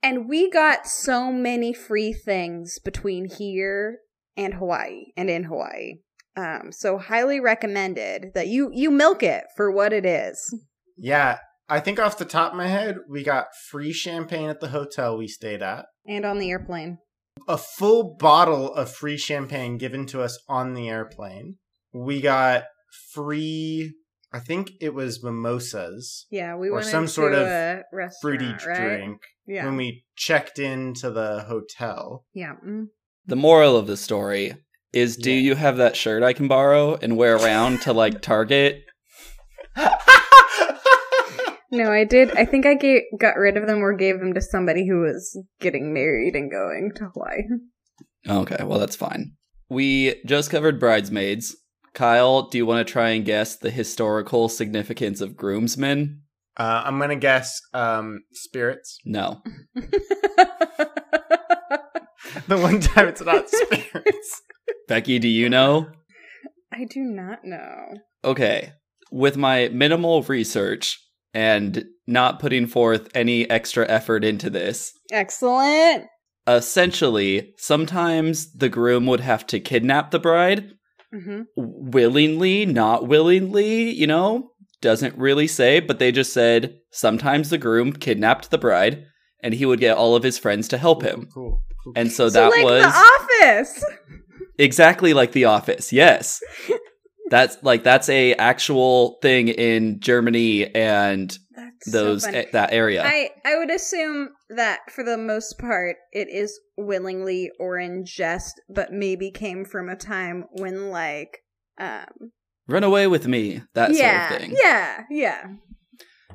and 0.02 0.28
we 0.28 0.50
got 0.50 0.86
so 0.86 1.32
many 1.32 1.72
free 1.72 2.12
things 2.12 2.78
between 2.84 3.28
here 3.28 3.98
and 4.36 4.54
Hawaii 4.54 5.06
and 5.16 5.30
in 5.30 5.44
Hawaii. 5.44 6.00
Um, 6.36 6.70
so 6.70 6.98
highly 6.98 7.40
recommended 7.40 8.32
that 8.34 8.48
you 8.48 8.70
you 8.72 8.90
milk 8.90 9.22
it 9.22 9.44
for 9.56 9.70
what 9.70 9.92
it 9.92 10.04
is. 10.04 10.54
Yeah, 10.96 11.38
I 11.68 11.80
think 11.80 11.98
off 11.98 12.18
the 12.18 12.24
top 12.24 12.52
of 12.52 12.58
my 12.58 12.68
head, 12.68 12.96
we 13.08 13.22
got 13.24 13.46
free 13.68 13.92
champagne 13.92 14.48
at 14.48 14.60
the 14.60 14.68
hotel 14.68 15.16
we 15.18 15.26
stayed 15.28 15.62
at. 15.62 15.86
And 16.06 16.24
on 16.24 16.38
the 16.38 16.50
airplane. 16.50 16.98
A 17.48 17.58
full 17.58 18.16
bottle 18.18 18.72
of 18.72 18.90
free 18.90 19.16
champagne 19.16 19.76
given 19.76 20.06
to 20.06 20.22
us 20.22 20.38
on 20.48 20.74
the 20.74 20.88
airplane. 20.88 21.56
We 21.92 22.20
got 22.20 22.64
free, 23.12 23.94
I 24.32 24.38
think 24.38 24.70
it 24.80 24.94
was 24.94 25.22
mimosas, 25.22 26.26
Yeah, 26.30 26.54
we 26.56 26.68
Or 26.70 26.82
some 26.82 27.08
sort 27.08 27.34
of 27.34 27.46
a 27.46 27.82
fruity 28.22 28.52
right? 28.52 28.58
drink 28.98 29.18
Yeah, 29.46 29.64
when 29.66 29.76
we 29.76 30.04
checked 30.16 30.58
into 30.58 31.10
the 31.10 31.42
hotel. 31.48 32.24
yeah. 32.32 32.54
mm. 32.66 32.86
The 33.26 33.36
moral 33.36 33.76
of 33.76 33.86
the 33.88 33.96
story 33.96 34.54
is 34.92 35.16
do 35.16 35.32
Yeah. 35.32 35.40
you 35.40 35.54
have 35.56 35.76
that 35.78 35.96
shirt 35.96 36.22
I 36.22 36.32
can 36.32 36.46
borrow 36.48 36.94
and 36.94 37.16
wear 37.16 37.36
around 37.36 37.82
to 37.82 37.92
like 37.92 38.22
Target? 38.22 38.82
No, 41.72 41.90
I 41.90 42.04
did. 42.04 42.30
I 42.36 42.44
think 42.44 42.66
I 42.66 42.74
gave, 42.74 43.02
got 43.18 43.36
rid 43.36 43.56
of 43.56 43.66
them 43.66 43.82
or 43.82 43.92
gave 43.94 44.20
them 44.20 44.34
to 44.34 44.40
somebody 44.40 44.86
who 44.86 45.00
was 45.00 45.38
getting 45.60 45.92
married 45.92 46.34
and 46.34 46.50
going 46.50 46.92
to 46.96 47.10
Hawaii. 47.12 47.42
Okay, 48.28 48.64
well 48.64 48.78
that's 48.78 48.96
fine. 48.96 49.32
We 49.68 50.22
just 50.24 50.50
covered 50.50 50.78
bridesmaids. 50.78 51.56
Kyle, 51.94 52.48
do 52.48 52.58
you 52.58 52.66
want 52.66 52.86
to 52.86 52.92
try 52.92 53.10
and 53.10 53.24
guess 53.24 53.56
the 53.56 53.70
historical 53.70 54.48
significance 54.48 55.20
of 55.20 55.36
groomsmen? 55.36 56.22
Uh, 56.56 56.82
I'm 56.84 56.98
gonna 56.98 57.16
guess 57.16 57.60
um, 57.74 58.20
spirits. 58.32 58.98
No. 59.04 59.42
The 62.48 62.58
one 62.58 62.80
time 62.80 63.08
it's 63.08 63.22
not 63.22 63.48
spirits. 63.50 64.42
Becky, 64.88 65.18
do 65.18 65.28
you 65.28 65.48
know? 65.48 65.88
I 66.72 66.84
do 66.84 67.00
not 67.00 67.44
know. 67.44 67.98
Okay. 68.24 68.72
With 69.10 69.36
my 69.36 69.68
minimal 69.68 70.22
research 70.22 71.00
and 71.36 71.84
not 72.06 72.40
putting 72.40 72.66
forth 72.66 73.08
any 73.14 73.48
extra 73.50 73.86
effort 73.88 74.24
into 74.24 74.48
this, 74.48 74.92
Excellent. 75.12 76.06
essentially, 76.48 77.52
sometimes 77.58 78.52
the 78.52 78.68
groom 78.70 79.06
would 79.06 79.20
have 79.20 79.46
to 79.48 79.60
kidnap 79.60 80.10
the 80.10 80.18
bride 80.18 80.72
hmm 81.12 81.42
willingly, 81.56 82.66
not 82.66 83.06
willingly, 83.06 83.90
you 83.90 84.06
know, 84.06 84.50
doesn't 84.80 85.16
really 85.16 85.46
say, 85.46 85.78
but 85.80 85.98
they 85.98 86.10
just 86.10 86.32
said 86.32 86.78
sometimes 86.90 87.48
the 87.50 87.58
groom 87.58 87.92
kidnapped 87.92 88.50
the 88.50 88.58
bride 88.58 89.04
and 89.42 89.54
he 89.54 89.64
would 89.66 89.78
get 89.80 89.96
all 89.96 90.16
of 90.16 90.22
his 90.24 90.38
friends 90.38 90.66
to 90.68 90.78
help 90.78 91.02
him. 91.02 91.28
Cool. 91.32 91.62
cool. 91.84 91.92
And 91.96 92.10
so 92.10 92.28
So, 92.28 92.40
that 92.40 92.50
like 92.50 92.64
was 92.64 92.82
The 92.92 92.98
Office. 93.52 93.84
exactly 94.58 95.14
like 95.14 95.32
The 95.32 95.44
Office. 95.44 95.92
Yes. 95.92 96.40
That's 97.28 97.58
like 97.62 97.82
that's 97.82 98.08
a 98.08 98.34
actual 98.34 99.18
thing 99.22 99.48
in 99.48 100.00
Germany 100.00 100.72
and 100.74 101.36
That's 101.56 101.90
those 101.90 102.22
so 102.22 102.28
funny. 102.28 102.38
eh, 102.44 102.50
that 102.52 102.72
area. 102.72 103.02
I 103.04 103.30
I 103.44 103.56
would 103.58 103.70
assume 103.70 104.28
that 104.50 104.80
for 104.90 105.02
the 105.02 105.18
most 105.18 105.58
part 105.58 105.96
it 106.12 106.28
is 106.30 106.58
willingly 106.76 107.50
or 107.58 107.78
in 107.78 108.04
jest, 108.04 108.60
but 108.68 108.92
maybe 108.92 109.30
came 109.30 109.64
from 109.64 109.88
a 109.88 109.96
time 109.96 110.44
when 110.52 110.90
like 110.90 111.38
um 111.78 112.06
Run 112.68 112.84
away 112.84 113.06
with 113.06 113.26
me. 113.26 113.62
That 113.74 113.92
yeah 113.94 114.28
sort 114.28 114.40
of 114.40 114.46
thing. 114.48 114.56
yeah 114.62 115.02
yeah 115.10 115.46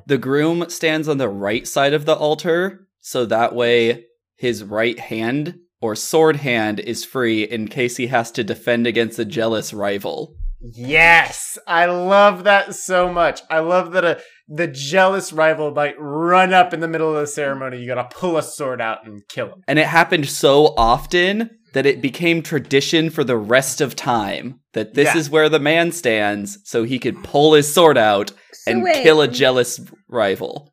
The 0.06 0.18
groom 0.18 0.68
stands 0.68 1.08
on 1.08 1.18
the 1.18 1.28
right 1.28 1.66
side 1.66 1.94
of 1.94 2.04
the 2.06 2.14
altar, 2.14 2.86
so 3.00 3.24
that 3.26 3.54
way 3.54 4.04
his 4.36 4.64
right 4.64 4.98
hand 4.98 5.54
or 5.80 5.94
sword 5.96 6.36
hand 6.36 6.80
is 6.80 7.04
free 7.04 7.44
in 7.44 7.68
case 7.68 7.96
he 7.96 8.08
has 8.08 8.30
to 8.32 8.44
defend 8.44 8.86
against 8.86 9.18
a 9.18 9.24
jealous 9.24 9.72
rival. 9.72 10.36
Yes, 10.62 11.58
I 11.66 11.86
love 11.86 12.44
that 12.44 12.74
so 12.74 13.12
much. 13.12 13.40
I 13.50 13.58
love 13.60 13.92
that 13.92 14.04
a 14.04 14.20
the 14.48 14.66
jealous 14.68 15.32
rival 15.32 15.70
might 15.72 15.94
run 15.98 16.52
up 16.52 16.72
in 16.74 16.80
the 16.80 16.88
middle 16.88 17.14
of 17.14 17.20
the 17.20 17.26
ceremony. 17.26 17.78
You 17.80 17.86
gotta 17.86 18.08
pull 18.14 18.36
a 18.36 18.42
sword 18.42 18.80
out 18.80 19.06
and 19.06 19.22
kill 19.28 19.46
him. 19.48 19.62
And 19.66 19.78
it 19.78 19.86
happened 19.86 20.28
so 20.28 20.74
often 20.76 21.50
that 21.72 21.86
it 21.86 22.02
became 22.02 22.42
tradition 22.42 23.08
for 23.10 23.24
the 23.24 23.36
rest 23.36 23.80
of 23.80 23.96
time 23.96 24.60
that 24.74 24.94
this 24.94 25.14
Yeah. 25.14 25.20
is 25.20 25.30
where 25.30 25.48
the 25.48 25.58
man 25.58 25.90
stands 25.90 26.58
so 26.64 26.84
he 26.84 26.98
could 26.98 27.24
pull 27.24 27.54
his 27.54 27.72
sword 27.72 27.96
out 27.96 28.32
So 28.52 28.72
and 28.72 28.82
wait, 28.82 29.02
kill 29.02 29.20
a 29.22 29.28
jealous 29.28 29.80
rival. 30.08 30.72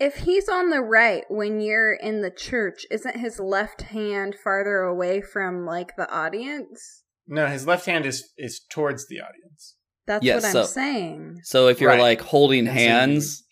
If 0.00 0.16
he's 0.18 0.48
on 0.48 0.70
the 0.70 0.80
right 0.80 1.24
when 1.28 1.60
you're 1.60 1.94
in 1.94 2.22
the 2.22 2.30
church, 2.30 2.86
isn't 2.90 3.16
his 3.18 3.38
left 3.38 3.82
hand 3.82 4.34
farther 4.42 4.80
away 4.80 5.20
from 5.20 5.64
like 5.66 5.96
the 5.96 6.10
audience? 6.10 7.02
No, 7.28 7.46
his 7.46 7.66
left 7.66 7.86
hand 7.86 8.06
is 8.06 8.32
is 8.38 8.60
towards 8.70 9.06
the 9.08 9.20
audience. 9.20 9.76
That's 10.06 10.24
Yes, 10.24 10.42
what 10.42 10.48
I'm 10.48 10.52
so- 10.52 10.64
saying. 10.64 11.40
So 11.44 11.68
if 11.68 11.80
you're 11.80 11.90
Right. 11.90 12.00
like 12.00 12.20
holding 12.20 12.68
And 12.68 12.68
so 12.68 12.72
you- 12.82 12.88
hands, 12.88 13.44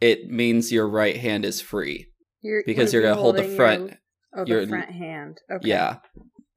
it 0.00 0.28
means 0.30 0.70
your 0.72 0.88
right 0.88 1.16
hand 1.16 1.44
is 1.44 1.60
free 1.60 2.06
You're 2.42 2.62
because 2.66 2.92
you'd 2.92 3.00
you're 3.00 3.08
gonna 3.10 3.20
hold 3.20 3.36
the 3.36 3.44
front. 3.44 3.90
Your, 3.90 3.98
oh, 4.36 4.46
your- 4.46 4.60
the 4.62 4.68
front 4.68 4.90
hand. 4.90 5.40
Okay. 5.50 5.68
Yeah. 5.68 5.96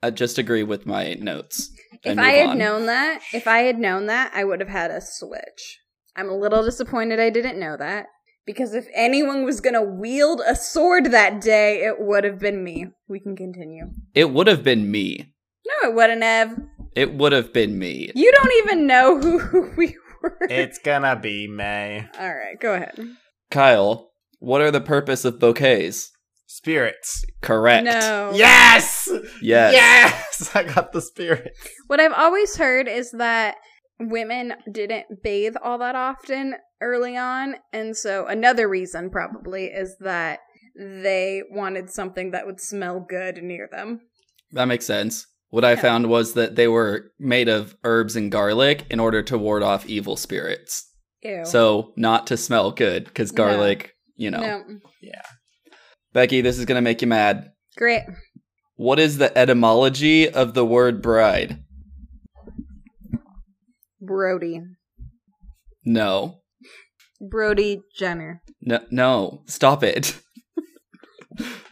I 0.03 0.11
just 0.11 0.37
agree 0.37 0.61
with 0.63 0.85
my 0.85 1.15
notes. 1.15 1.71
If 2.03 2.19
I 2.19 2.29
had 2.31 2.49
on. 2.51 2.57
known 2.59 2.85
that, 2.85 3.21
if 3.33 3.47
I 3.47 3.59
had 3.59 3.79
known 3.79 4.05
that, 4.05 4.31
I 4.35 4.43
would 4.43 4.59
have 4.59 4.69
had 4.69 4.91
a 4.91 5.01
switch. 5.01 5.79
I'm 6.15 6.29
a 6.29 6.37
little 6.37 6.63
disappointed 6.63 7.19
I 7.19 7.31
didn't 7.31 7.59
know 7.59 7.75
that 7.77 8.05
because 8.45 8.75
if 8.75 8.87
anyone 8.93 9.43
was 9.43 9.59
going 9.59 9.73
to 9.73 9.81
wield 9.81 10.41
a 10.45 10.55
sword 10.55 11.05
that 11.11 11.41
day, 11.41 11.83
it 11.83 11.95
would 11.99 12.23
have 12.23 12.37
been 12.37 12.63
me. 12.63 12.85
We 13.07 13.19
can 13.19 13.35
continue. 13.35 13.85
It 14.13 14.29
would 14.31 14.45
have 14.47 14.63
been 14.63 14.89
me. 14.91 15.33
No, 15.67 15.89
it 15.89 15.95
wouldn't 15.95 16.23
have. 16.23 16.57
It 16.95 17.13
would 17.13 17.31
have 17.31 17.53
been 17.53 17.77
me. 17.77 18.11
You 18.15 18.31
don't 18.31 18.53
even 18.63 18.87
know 18.87 19.19
who, 19.19 19.39
who 19.39 19.71
we 19.77 19.95
were. 20.21 20.37
It's 20.49 20.79
gonna 20.79 21.15
be 21.15 21.47
May. 21.47 22.07
All 22.19 22.33
right, 22.33 22.59
go 22.59 22.73
ahead. 22.73 22.99
Kyle, 23.51 24.11
what 24.39 24.61
are 24.61 24.71
the 24.71 24.81
purpose 24.81 25.25
of 25.25 25.39
bouquets? 25.39 26.11
Spirits. 26.47 27.25
Correct. 27.41 27.83
No. 27.83 28.31
Yes. 28.33 29.09
Yes. 29.41 29.73
Yes. 29.73 30.51
I 30.55 30.63
got 30.63 30.93
the 30.93 31.01
spirits. 31.01 31.59
What 31.87 31.99
I've 31.99 32.13
always 32.13 32.55
heard 32.55 32.87
is 32.87 33.11
that 33.11 33.55
women 33.99 34.53
didn't 34.71 35.23
bathe 35.23 35.55
all 35.61 35.77
that 35.79 35.95
often 35.95 36.55
early 36.81 37.17
on. 37.17 37.55
And 37.73 37.97
so 37.97 38.27
another 38.27 38.69
reason 38.69 39.09
probably 39.09 39.65
is 39.65 39.97
that 39.99 40.39
they 40.79 41.43
wanted 41.49 41.89
something 41.89 42.31
that 42.31 42.45
would 42.45 42.61
smell 42.61 42.99
good 42.99 43.43
near 43.43 43.67
them. 43.71 44.01
That 44.51 44.65
makes 44.65 44.85
sense. 44.85 45.27
What 45.49 45.63
I 45.65 45.71
Yeah. 45.71 45.81
found 45.81 46.09
was 46.09 46.33
that 46.33 46.55
they 46.55 46.67
were 46.67 47.11
made 47.19 47.47
of 47.47 47.75
herbs 47.83 48.15
and 48.15 48.31
garlic 48.31 48.85
in 48.89 48.99
order 48.99 49.23
to 49.23 49.37
ward 49.37 49.63
off 49.63 49.85
evil 49.87 50.15
spirits. 50.17 50.91
Ew. 51.23 51.45
So, 51.45 51.93
not 51.95 52.27
to 52.27 52.37
smell 52.37 52.71
good, 52.71 53.05
because 53.05 53.31
No. 53.31 53.37
garlic, 53.37 53.93
you 54.15 54.29
know. 54.29 54.39
no. 54.39 54.63
Becky, 56.13 56.41
this 56.41 56.57
is 56.57 56.65
going 56.65 56.75
to 56.77 56.81
make 56.81 57.01
you 57.01 57.07
mad. 57.07 57.51
Great. 57.77 58.03
What 58.75 58.99
is 58.99 59.17
the 59.17 59.35
etymology 59.37 60.29
of 60.29 60.53
the 60.53 60.65
word 60.65 61.01
bride? 61.01 61.63
Brody. 64.01 64.61
No. 65.85 66.41
Brody 67.19 67.81
Jenner. 67.97 68.41
No, 68.61 68.79
no. 68.91 69.43
Stop 69.47 69.83
it. 69.83 70.19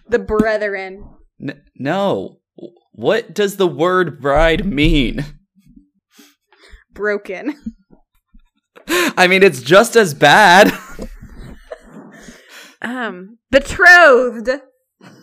The 0.07 0.19
brethren. 0.19 1.03
N- 1.41 1.63
no. 1.75 2.37
What 2.97 3.33
does 3.33 3.57
the 3.57 3.67
word 3.67 4.21
bride 4.21 4.65
mean? 4.65 5.25
Broken. 6.93 7.53
I 8.87 9.27
mean, 9.27 9.43
it's 9.43 9.61
just 9.61 9.97
as 9.97 10.13
bad. 10.13 10.71
Um, 12.81 13.39
betrothed. 13.51 14.49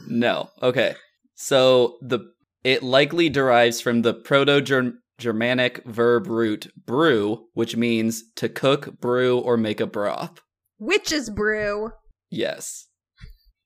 No. 0.06 0.50
Okay. 0.62 0.96
So 1.34 1.96
the 2.02 2.20
it 2.62 2.82
likely 2.82 3.30
derives 3.30 3.80
from 3.80 4.02
the 4.02 4.12
Proto-Germanic 4.12 5.84
verb 5.86 6.26
root 6.26 6.70
brew, 6.84 7.46
which 7.54 7.74
means 7.76 8.22
to 8.36 8.50
cook, 8.50 9.00
brew, 9.00 9.38
or 9.38 9.56
make 9.56 9.80
a 9.80 9.86
broth. 9.86 10.40
Witch's 10.78 11.30
brew. 11.30 11.92
Yes. 12.30 12.86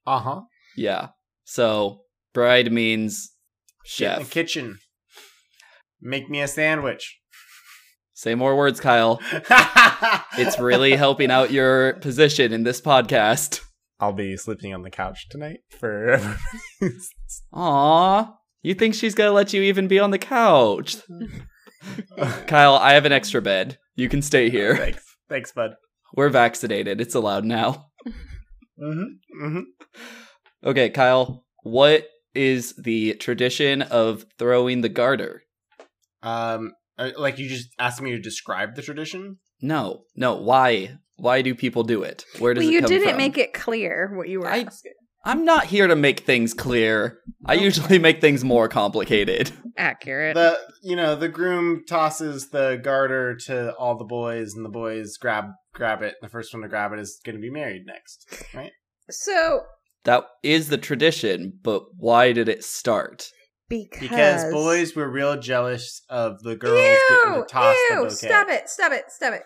Uh 0.06 0.20
huh. 0.20 0.40
Yeah. 0.76 1.08
So 1.44 2.02
bride 2.32 2.70
means 2.70 3.32
Get 3.98 4.12
in 4.12 4.18
the 4.18 4.24
chef. 4.24 4.30
kitchen. 4.30 4.78
Make 6.00 6.28
me 6.28 6.40
a 6.40 6.48
sandwich. 6.48 7.18
Say 8.14 8.34
more 8.34 8.56
words, 8.56 8.80
Kyle. 8.80 9.20
It's 10.38 10.58
really 10.58 10.94
helping 10.96 11.30
out 11.30 11.50
your 11.50 11.94
position 11.94 12.52
in 12.52 12.62
this 12.64 12.80
podcast. 12.80 13.62
I'll 13.98 14.12
be 14.12 14.36
sleeping 14.36 14.74
on 14.74 14.82
the 14.82 14.90
couch 14.90 15.28
tonight 15.30 15.60
for. 15.70 16.20
Aw. 17.54 18.34
You 18.62 18.74
think 18.74 18.94
she's 18.94 19.14
gonna 19.14 19.32
let 19.32 19.54
you 19.54 19.62
even 19.62 19.88
be 19.88 19.98
on 19.98 20.10
the 20.10 20.18
couch? 20.18 20.96
Kyle, 22.46 22.74
I 22.74 22.92
have 22.92 23.06
an 23.06 23.12
extra 23.12 23.40
bed. 23.40 23.78
You 23.94 24.08
can 24.10 24.20
stay 24.20 24.50
here. 24.50 24.76
Thanks. 24.76 25.04
Thanks, 25.30 25.52
bud. 25.52 25.70
We're 26.14 26.28
vaccinated. 26.28 27.00
It's 27.00 27.14
allowed 27.14 27.44
now. 27.46 27.86
Mm-hmm. 28.78 29.42
Mm-hmm. 29.44 29.60
Okay, 30.68 30.90
Kyle, 30.90 31.46
what 31.62 32.06
is 32.36 32.74
the 32.76 33.14
tradition 33.14 33.82
of 33.82 34.24
throwing 34.38 34.82
the 34.82 34.88
garter? 34.88 35.42
Um, 36.22 36.72
uh, 36.98 37.10
like 37.16 37.38
you 37.38 37.48
just 37.48 37.68
asked 37.78 38.00
me 38.02 38.12
to 38.12 38.18
describe 38.18 38.74
the 38.74 38.82
tradition. 38.82 39.38
No, 39.60 40.02
no. 40.14 40.34
Why? 40.34 40.96
Why 41.16 41.42
do 41.42 41.54
people 41.54 41.82
do 41.82 42.02
it? 42.02 42.24
Where 42.38 42.52
does 42.54 42.62
Well, 42.64 42.70
it 42.70 42.74
you 42.74 42.80
come 42.80 42.88
didn't 42.90 43.08
from? 43.08 43.16
make 43.16 43.38
it 43.38 43.52
clear 43.54 44.12
what 44.16 44.28
you 44.28 44.40
were 44.40 44.48
I- 44.48 44.60
asking. 44.60 44.92
I'm 45.24 45.44
not 45.44 45.64
here 45.64 45.88
to 45.88 45.96
make 45.96 46.20
things 46.20 46.54
clear. 46.54 47.18
I 47.44 47.54
usually 47.54 47.98
make 47.98 48.20
things 48.20 48.44
more 48.44 48.68
complicated. 48.68 49.50
Accurate. 49.76 50.36
The 50.36 50.56
you 50.82 50.94
know 50.94 51.16
the 51.16 51.28
groom 51.28 51.82
tosses 51.88 52.50
the 52.50 52.78
garter 52.80 53.34
to 53.46 53.74
all 53.74 53.98
the 53.98 54.04
boys, 54.04 54.54
and 54.54 54.64
the 54.64 54.68
boys 54.70 55.16
grab 55.16 55.46
grab 55.74 56.02
it. 56.02 56.14
The 56.22 56.28
first 56.28 56.54
one 56.54 56.62
to 56.62 56.68
grab 56.68 56.92
it 56.92 57.00
is 57.00 57.20
going 57.24 57.34
to 57.34 57.42
be 57.42 57.50
married 57.50 57.86
next, 57.86 58.44
right? 58.54 58.70
so, 59.10 59.62
That 60.06 60.24
is 60.42 60.68
the 60.68 60.78
tradition, 60.78 61.58
but 61.62 61.82
why 61.96 62.32
did 62.32 62.48
it 62.48 62.64
start? 62.64 63.28
because, 63.68 64.00
Because 64.00 64.52
boys 64.52 64.94
were 64.96 65.10
real 65.10 65.38
jealous 65.38 66.00
of 66.08 66.42
the 66.42 66.54
girls 66.56 66.78
getting 66.80 66.96
to 67.08 67.28
Ew, 67.28 67.34
the 67.34 68.04
bouquet. 68.04 68.08
stop 68.28 68.48
it, 68.48 68.68
stop 68.68 68.92
it, 68.92 69.04
stop 69.10 69.32
it. 69.34 69.42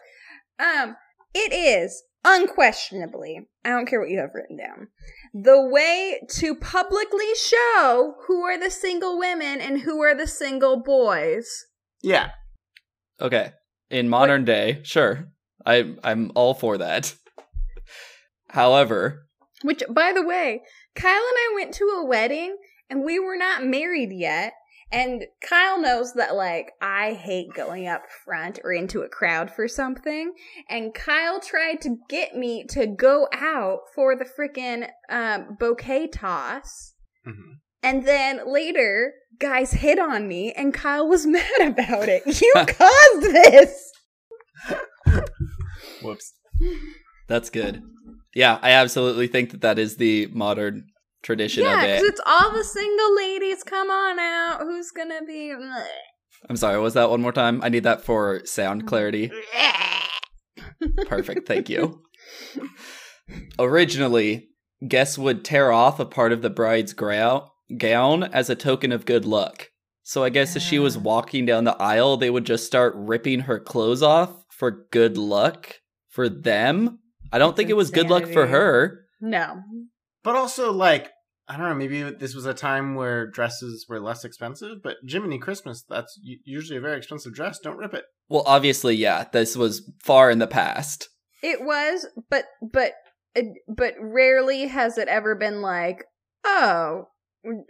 Um, 0.63 0.97
it 1.35 1.53
is 1.53 2.03
unquestionably, 2.25 3.49
I 3.65 3.71
don't 3.71 3.87
care 3.87 3.99
what 4.01 4.11
you 4.11 4.19
have 4.21 4.31
written 4.35 4.59
down, 4.59 4.89
the 5.33 5.67
way 5.67 6.21
to 6.37 6.55
publicly 6.55 7.35
show 7.37 8.15
who 8.27 8.43
are 8.43 8.59
the 8.59 8.71
single 8.71 9.19
women 9.19 9.61
and 9.61 9.81
who 9.81 10.03
are 10.03 10.15
the 10.15 10.27
single 10.27 10.83
boys. 10.83 11.49
Yeah, 12.03 12.31
Okay, 13.21 13.53
in 13.91 14.09
modern 14.09 14.45
day, 14.47 14.81
sure, 14.83 15.29
I 15.67 15.95
I'm 16.05 16.33
all 16.35 16.55
for 16.55 16.79
that. 16.79 17.15
However, 18.49 19.27
Which, 19.63 19.83
by 19.91 20.13
the 20.13 20.27
way, 20.27 20.63
Kyle 20.95 21.13
and 21.13 21.17
I 21.21 21.53
went 21.55 21.75
to 21.75 21.85
a 21.85 22.05
wedding 22.07 22.57
and 22.89 23.05
we 23.05 23.19
were 23.19 23.37
not 23.37 23.65
married 23.65 24.11
yet. 24.13 24.55
And 24.93 25.25
Kyle 25.41 25.81
knows 25.81 26.15
that, 26.15 26.35
like, 26.35 26.73
I 26.83 27.13
hate 27.13 27.55
going 27.55 27.87
up 27.87 28.03
front 28.25 28.59
or 28.65 28.73
into 28.73 29.03
a 29.03 29.09
crowd 29.09 29.49
for 29.49 29.69
something. 29.69 30.33
And 30.69 30.93
Kyle 30.93 31.39
tried 31.41 31.81
to 31.83 31.99
get 32.09 32.35
me 32.35 32.65
to 32.71 32.89
go 32.89 33.29
out 33.33 33.81
for 33.95 34.17
the 34.17 34.25
freaking 34.25 34.89
um, 35.09 35.57
bouquet 35.61 36.09
toss. 36.09 36.95
Mhm. 37.25 37.59
And 37.85 38.05
then 38.05 38.41
later, 38.53 39.13
guys 39.39 39.73
hit 39.73 39.99
on 40.01 40.27
me, 40.27 40.53
and 40.53 40.75
Kyle 40.75 41.07
was 41.07 41.25
mad 41.27 41.61
about 41.61 42.09
it. 42.09 42.23
You 42.27 42.53
caused 42.57 43.23
this! 43.23 43.93
whoops. 46.03 46.35
that's 47.29 47.49
good. 47.51 47.83
Yeah, 48.35 48.59
I 48.63 48.71
absolutely 48.71 49.27
think 49.27 49.51
that 49.51 49.61
that 49.63 49.79
is 49.79 49.97
the 49.97 50.27
modern 50.29 50.87
tradition 51.23 51.65
Yeah, 51.65 51.75
of 51.75 51.81
because 51.89 52.03
it. 52.03 52.07
it's 52.07 52.21
all 52.27 52.53
the 52.53 52.65
single 52.65 53.17
ladies. 53.17 53.63
Come 53.65 53.91
on 53.91 54.19
out. 54.19 54.61
Who's 54.61 54.91
gonna 54.91 55.21
be. 55.27 55.53
I'm 56.49 56.57
sorry, 56.57 56.79
was 56.79 56.95
that 56.95 57.11
one 57.11 57.21
more 57.21 57.33
time? 57.33 57.61
I 57.63 57.69
need 57.69 57.83
that 57.85 58.03
for 58.03 58.41
sound 58.47 58.87
clarity. 58.87 59.31
Perfect, 61.07 61.47
thank 61.47 61.69
you. 61.69 62.03
Originally, 63.59 64.49
guests 64.87 65.19
would 65.19 65.45
tear 65.45 65.71
off 65.73 66.01
a 66.01 66.07
part 66.07 66.33
of 66.33 66.41
the 66.43 66.49
bride's 66.51 66.95
gown 66.95 68.25
as 68.25 68.49
a 68.49 68.55
token 68.55 68.93
of 68.93 69.05
good 69.05 69.25
luck. 69.27 69.69
So 70.03 70.25
I 70.25 70.31
guess 70.31 70.57
as 70.57 70.63
she 70.63 70.79
was 70.79 70.97
Ah. 70.97 71.01
walking 71.01 71.45
down 71.47 71.65
the 71.65 71.77
aisle, 71.77 72.17
they 72.17 72.31
would 72.31 72.47
just 72.47 72.67
start 72.67 72.95
ripping 72.97 73.41
her 73.41 73.61
clothes 73.61 74.03
off 74.03 74.31
for 74.51 74.87
good 74.91 75.19
luck 75.19 75.81
for 76.09 76.29
them. 76.29 77.00
I 77.33 77.39
don't 77.39 77.57
think 77.57 77.71
it 77.71 77.77
was 77.77 77.91
good 77.91 78.11
luck 78.11 78.27
for 78.27 78.47
her. 78.47 79.05
No. 79.21 79.63
But 80.23 80.37
also, 80.37 80.73
like, 80.73 81.11
I 81.49 81.57
don't 81.57 81.69
know, 81.69 81.75
maybe 81.75 82.03
this 82.03 82.35
was 82.35 82.47
a 82.47 82.55
time 82.55 82.95
where 82.95 83.27
dresses 83.27 83.87
were 83.89 84.01
less 84.01 84.25
expensive, 84.25 84.83
but 84.83 84.97
Jiminy 85.09 85.39
Christmas, 85.39 85.85
that's 85.89 86.19
usually 86.45 86.79
a 86.79 86.81
very 86.81 86.97
expensive 86.97 87.35
dress. 87.35 87.59
Don't 87.59 87.77
rip 87.77 87.95
it. 87.95 88.05
Well, 88.29 88.45
obviously, 88.47 88.95
yeah, 88.95 89.25
this 89.33 89.57
was 89.57 89.91
far 90.03 90.31
in 90.31 90.39
the 90.39 90.47
past. 90.47 91.09
It 91.43 91.63
was, 91.63 92.07
but 92.29 92.45
but 92.61 92.93
uh, 93.37 93.43
but 93.67 93.95
rarely 94.01 94.69
has 94.69 94.99
it 94.99 95.09
ever 95.09 95.35
been 95.35 95.61
like, 95.61 96.05
oh, 96.45 97.07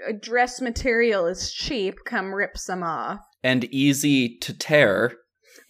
a 0.07 0.13
dress 0.13 0.61
material 0.61 1.27
is 1.27 1.53
cheap. 1.53 1.95
Come 2.05 2.35
rip 2.35 2.59
some 2.59 2.83
off. 2.83 3.21
And 3.43 3.65
easy 3.67 4.37
to 4.39 4.53
tear. 4.53 5.15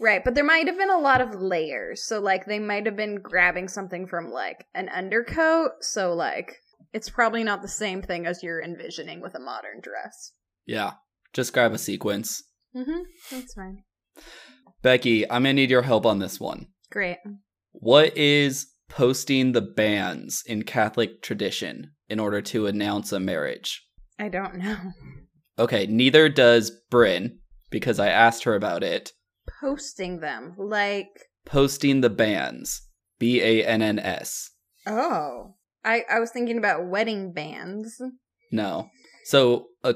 Right, 0.01 0.24
but 0.24 0.34
there 0.34 0.44
might 0.44 0.66
have 0.66 0.78
been 0.78 0.90
a 0.90 0.98
lot 0.98 1.20
of 1.20 1.34
layers. 1.34 2.05
So 2.05 2.20
like 2.20 2.46
they 2.46 2.59
might 2.59 2.86
have 2.86 2.96
been 2.96 3.16
grabbing 3.16 3.68
something 3.68 4.07
from 4.07 4.30
like 4.30 4.66
an 4.74 4.88
undercoat. 4.88 5.72
So 5.82 6.14
like 6.14 6.57
it's 6.94 7.11
probably 7.11 7.44
not 7.44 7.61
the 7.61 7.68
same 7.68 8.01
thing 8.01 8.26
as 8.26 8.42
you're 8.42 8.62
envisioning 8.62 9.20
with 9.20 9.34
a 9.34 9.40
modern 9.40 9.80
dress. 9.82 10.32
Yeah. 10.66 10.92
Just 11.34 11.53
grab 11.53 11.72
a 11.72 11.78
sequence. 11.78 12.42
Mm-hmm. 12.74 13.03
That's 13.30 13.53
fine. 13.55 13.84
Becky, 14.82 15.30
I'm 15.30 15.42
gonna 15.42 15.53
need 15.53 15.70
your 15.70 15.82
help 15.82 16.07
on 16.07 16.18
this 16.18 16.40
one. 16.40 16.68
Great. 16.90 17.18
What 17.72 18.16
is 18.16 18.68
posting 18.88 19.53
the 19.53 19.61
banns 19.61 20.42
in 20.46 20.62
Catholic 20.62 21.22
tradition 21.22 21.92
in 22.09 22.18
order 22.18 22.40
to 22.42 22.66
announce 22.66 23.12
a 23.12 23.20
marriage? 23.20 23.86
I 24.18 24.28
don't 24.28 24.57
know. 24.57 24.76
Okay, 25.59 25.86
neither 25.86 26.28
does 26.28 26.70
Bryn, 26.90 27.38
because 27.70 28.01
I 28.01 28.09
asked 28.09 28.44
her 28.44 28.55
about 28.55 28.82
it. 28.82 29.12
Posting 29.61 30.20
them 30.20 30.55
like 30.59 31.09
Posting 31.46 32.01
the 32.03 32.11
banns. 32.11 32.82
B 33.18 33.40
A 33.42 33.64
N 33.66 33.82
N 33.82 33.98
S. 33.98 34.51
oh, 34.86 35.55
I 35.84 36.05
I 36.11 36.18
was 36.20 36.30
thinking 36.30 36.59
about 36.59 36.86
wedding 36.88 37.32
bands. 37.32 38.01
No. 38.53 38.88
So, 39.24 39.66
uh, 39.84 39.92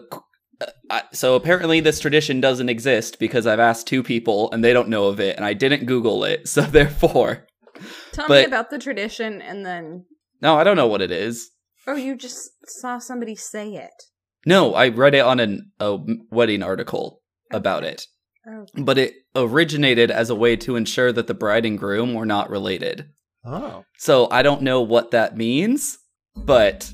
uh, 0.90 1.00
so 1.12 1.34
apparently 1.34 1.80
this 1.80 1.98
tradition 2.00 2.40
doesn't 2.40 2.68
exist 2.68 3.18
because 3.18 3.46
I've 3.46 3.58
asked 3.60 3.86
two 3.86 4.02
people 4.02 4.50
and 4.52 4.62
they 4.62 4.72
don't 4.72 4.88
know 4.88 5.06
of 5.06 5.18
it, 5.20 5.36
and 5.36 5.44
I 5.44 5.54
didn't 5.54 5.86
Google 5.86 6.24
it. 6.24 6.48
So 6.48 6.60
therefore, 6.62 7.46
Tell 8.12 8.28
me 8.28 8.44
about 8.44 8.70
the 8.70 8.78
tradition, 8.78 9.40
and 9.42 9.64
then 9.64 10.04
no, 10.40 10.56
I 10.56 10.64
don't 10.64 10.76
know 10.76 10.86
what 10.86 11.02
it 11.02 11.10
is. 11.10 11.50
oh, 11.86 11.96
you 11.96 12.16
just 12.16 12.50
saw 12.66 12.98
somebody 12.98 13.34
say 13.34 13.70
it. 13.74 14.02
No, 14.46 14.74
I 14.74 14.88
read 14.88 15.14
it 15.14 15.20
on 15.24 15.40
an, 15.40 15.72
a 15.80 15.98
wedding 16.30 16.62
article 16.62 17.22
about 17.50 17.82
it. 17.84 18.06
Oh, 18.46 18.66
But 18.76 18.98
it 18.98 19.14
originated 19.34 20.10
as 20.10 20.30
a 20.30 20.34
way 20.34 20.56
to 20.56 20.76
ensure 20.76 21.12
that 21.12 21.26
the 21.26 21.34
bride 21.34 21.64
and 21.64 21.78
groom 21.78 22.14
were 22.14 22.26
not 22.26 22.50
related. 22.50 23.06
Oh. 23.44 23.84
So 23.98 24.28
I 24.30 24.42
don't 24.42 24.62
know 24.62 24.80
what 24.80 25.10
that 25.12 25.36
means, 25.36 25.98
but 26.36 26.92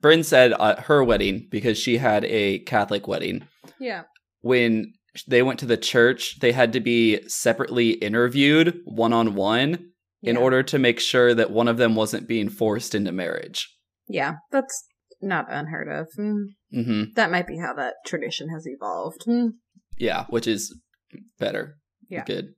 Bryn 0.00 0.22
said 0.22 0.52
at 0.52 0.80
her 0.80 1.04
wedding, 1.04 1.46
because 1.50 1.78
she 1.78 1.98
had 1.98 2.24
a 2.24 2.60
Catholic 2.60 3.06
wedding, 3.06 3.46
yeah. 3.78 4.02
when 4.40 4.92
they 5.26 5.42
went 5.42 5.58
to 5.60 5.66
the 5.66 5.76
church, 5.76 6.38
they 6.40 6.52
had 6.52 6.72
to 6.72 6.80
be 6.80 7.26
separately 7.28 7.90
interviewed 7.90 8.80
one 8.84 9.12
on 9.12 9.34
one 9.34 9.90
in 10.22 10.36
order 10.36 10.62
to 10.62 10.78
make 10.78 11.00
sure 11.00 11.34
that 11.34 11.50
one 11.50 11.68
of 11.68 11.78
them 11.78 11.94
wasn't 11.94 12.28
being 12.28 12.48
forced 12.48 12.94
into 12.94 13.12
marriage. 13.12 13.68
Yeah, 14.08 14.34
that's 14.50 14.84
not 15.22 15.46
unheard 15.50 15.88
of. 15.88 16.08
Mm, 16.18 16.44
hmm 16.72 17.02
That 17.14 17.30
might 17.30 17.46
be 17.46 17.58
how 17.58 17.74
that 17.74 17.94
tradition 18.06 18.48
has 18.50 18.66
evolved. 18.66 19.24
Mm. 19.26 19.52
Yeah, 20.00 20.24
which 20.30 20.46
is 20.46 20.74
better. 21.38 21.76
Yeah. 22.08 22.24
Good. 22.24 22.54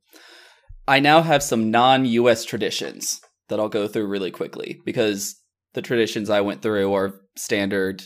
I 0.89 1.01
now 1.01 1.23
have 1.23 1.43
some 1.43 1.71
non 1.71 2.05
US 2.05 2.45
traditions 2.45 3.21
that 3.49 3.61
I'll 3.61 3.69
go 3.69 3.87
through 3.89 4.07
really 4.07 4.31
quickly 4.31 4.81
because 4.85 5.37
the 5.75 5.83
traditions 5.83 6.31
I 6.31 6.41
went 6.41 6.63
through 6.63 6.93
are 6.95 7.21
standard 7.37 8.03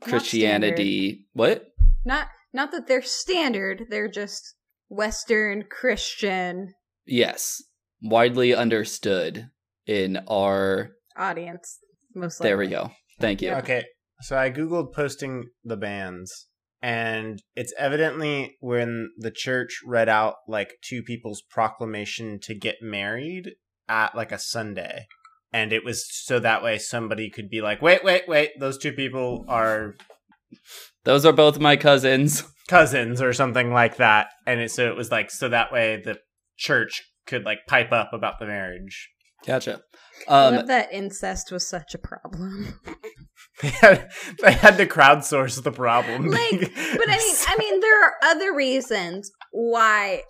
Not 0.00 0.08
Christianity. 0.08 1.26
What? 1.34 1.66
Not 2.04 2.28
not 2.52 2.72
that 2.72 2.86
they're 2.86 3.02
standard, 3.02 3.84
they're 3.90 4.10
just 4.10 4.54
Western 4.88 5.64
Christian 5.70 6.72
Yes. 7.06 7.62
Widely 8.02 8.54
understood 8.54 9.48
in 9.86 10.18
our. 10.28 10.90
audience. 11.16 11.78
Most 12.14 12.40
There 12.40 12.56
we 12.58 12.68
go. 12.68 12.90
Thank 13.20 13.42
you. 13.42 13.52
Okay. 13.54 13.84
So 14.20 14.36
I 14.36 14.50
googled 14.50 14.92
posting 14.92 15.44
the 15.64 15.76
banns, 15.76 16.48
and 16.82 17.42
it's 17.56 17.72
evidently 17.78 18.56
when 18.60 19.10
the 19.18 19.30
church 19.30 19.80
read 19.84 20.08
out 20.08 20.36
like 20.46 20.74
two 20.82 21.02
people's 21.02 21.42
proclamation 21.42 22.38
to 22.42 22.54
get 22.54 22.76
married 22.82 23.52
at 23.88 24.14
like 24.14 24.32
a 24.32 24.38
Sunday. 24.38 25.06
And 25.52 25.72
it 25.72 25.82
was 25.84 26.06
so 26.10 26.38
that 26.40 26.62
way 26.62 26.78
somebody 26.78 27.30
could 27.30 27.48
be 27.48 27.62
like, 27.62 27.80
wait, 27.80 28.04
wait, 28.04 28.24
wait, 28.28 28.50
those 28.60 28.76
two 28.78 28.92
people 28.92 29.44
are 29.48 29.94
Those 31.04 31.24
are 31.24 31.32
both 31.32 31.58
my 31.58 31.76
cousins. 31.76 32.44
cousins 32.68 33.22
or 33.22 33.32
something 33.32 33.72
like 33.72 33.96
that. 33.96 34.28
And 34.46 34.60
it, 34.60 34.70
so 34.70 34.88
it 34.88 34.96
was 34.96 35.10
like, 35.10 35.30
so 35.30 35.48
that 35.48 35.72
way 35.72 36.02
the 36.04 36.18
church 36.58 37.02
could 37.26 37.44
like 37.44 37.60
pipe 37.66 37.92
up 37.92 38.10
about 38.12 38.38
the 38.38 38.46
marriage. 38.46 39.08
Gotcha. 39.46 39.80
I 40.28 40.46
Um, 40.48 40.54
love 40.56 40.66
that 40.66 40.92
incest 40.92 41.50
was 41.50 41.66
such 41.68 41.94
a 41.94 41.98
problem. 41.98 42.78
They 43.60 43.68
had, 43.68 44.10
they 44.40 44.52
had 44.52 44.76
to 44.76 44.86
crowdsource 44.86 45.62
the 45.62 45.72
problem. 45.72 46.28
Like, 46.30 46.60
But 46.60 47.08
I 47.08 47.16
mean, 47.16 47.36
I 47.46 47.56
mean, 47.58 47.80
there 47.80 48.04
are 48.04 48.14
other 48.22 48.54
reasons 48.54 49.30
why 49.50 50.22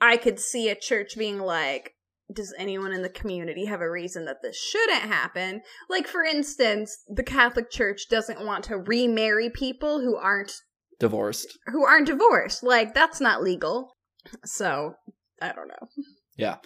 I 0.00 0.16
could 0.16 0.40
see 0.40 0.68
a 0.68 0.74
church 0.74 1.16
being 1.16 1.38
like, 1.38 1.92
does 2.32 2.52
anyone 2.58 2.92
in 2.92 3.02
the 3.02 3.08
community 3.08 3.66
have 3.66 3.80
a 3.80 3.90
reason 3.90 4.24
that 4.24 4.38
this 4.42 4.58
shouldn't 4.58 5.02
happen? 5.02 5.62
Like, 5.88 6.08
for 6.08 6.24
instance, 6.24 6.96
the 7.06 7.22
Catholic 7.22 7.70
Church 7.70 8.08
doesn't 8.10 8.44
want 8.44 8.64
to 8.64 8.78
remarry 8.78 9.48
people 9.48 10.00
who 10.00 10.16
aren't 10.16 10.52
divorced. 10.98 11.56
who 11.66 11.84
aren't 11.84 12.08
divorced. 12.08 12.64
Like, 12.64 12.94
that's 12.94 13.20
not 13.20 13.42
legal. 13.42 13.94
So, 14.44 14.94
I 15.40 15.52
don't 15.52 15.68
know. 15.68 15.88
Yeah. 16.36 16.56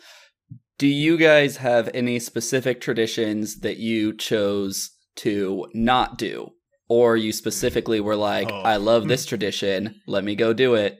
Do 0.79 0.87
you 0.87 1.19
guys 1.19 1.59
have 1.59 1.91
any 1.93 2.19
specific 2.19 2.81
traditions 2.81 3.61
that 3.61 3.77
you 3.77 4.17
chose 4.17 4.91
to 5.17 5.67
not 5.75 6.19
do? 6.19 6.51
Or 6.89 7.17
you 7.17 7.33
specifically 7.33 8.01
were 8.01 8.17
like, 8.17 8.49
Oh. 8.51 8.61
I 8.63 8.77
love 8.77 9.03
hmm. 9.05 9.09
this 9.09 9.27
tradition, 9.27 10.01
let 10.07 10.25
me 10.25 10.35
go 10.35 10.53
do 10.53 10.75
it. 10.75 10.99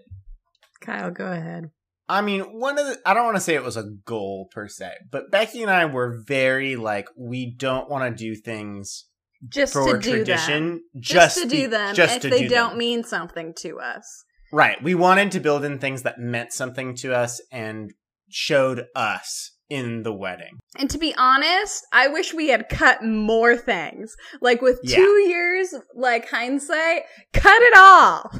Kyle, 0.81 1.11
go 1.11 1.27
ahead. 1.27 1.71
I 2.09 2.23
mean, 2.23 2.41
one 2.41 2.79
of 2.79 2.87
the, 2.87 2.99
I 3.07 3.15
don't 3.15 3.25
want 3.25 3.37
to 3.37 3.41
say 3.41 3.55
it 3.55 3.63
was 3.63 3.77
a 3.77 3.85
goal 4.05 4.49
per 4.53 4.67
se, 4.67 4.93
but 5.13 5.31
Becky 5.31 5.63
and 5.63 5.71
I 5.71 5.85
were 5.87 6.23
very 6.27 6.75
like, 6.75 7.07
we 7.17 7.55
don't 7.57 7.89
want 7.89 8.05
to 8.17 8.25
do 8.25 8.35
things 8.35 9.05
Just 9.49 9.73
for 9.73 9.93
to 9.95 9.99
do 10.01 10.17
tradition, 10.17 10.69
them. 10.69 10.81
just, 10.99 11.37
Just, 11.37 11.43
to 11.51 11.57
do 11.57 11.69
them 11.69 11.95
just 11.95 12.17
if 12.17 12.23
to 12.23 12.31
they 12.31 12.41
do 12.41 12.49
don't 12.49 12.71
them. 12.71 12.79
mean 12.79 13.05
something 13.05 13.55
to 13.59 13.79
us. 13.79 14.25
right. 14.53 14.83
We 14.83 14.95
wanted 14.97 15.31
to 15.33 15.41
build 15.41 15.65
in 15.65 15.79
things 15.79 16.03
that 16.03 16.19
meant 16.19 16.53
something 16.53 16.97
to 16.97 17.15
us 17.15 17.41
and 17.53 17.93
showed 18.29 18.87
us 18.97 19.53
in 19.71 20.03
the 20.03 20.13
wedding. 20.13 20.59
And 20.79 20.91
to 20.91 20.99
be 20.99 21.15
honest, 21.17 21.87
I 21.93 22.09
wish 22.09 22.35
we 22.35 22.49
had 22.49 22.69
cut 22.69 23.03
more 23.05 23.57
things. 23.57 24.15
Like 24.41 24.61
with 24.61 24.81
Yeah. 24.83 24.97
two 24.97 25.19
years, 25.29 25.75
like 25.95 26.29
hindsight, 26.29 27.03
cut 27.33 27.63
it 27.63 27.75
all. 27.77 28.31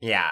Yeah. 0.00 0.30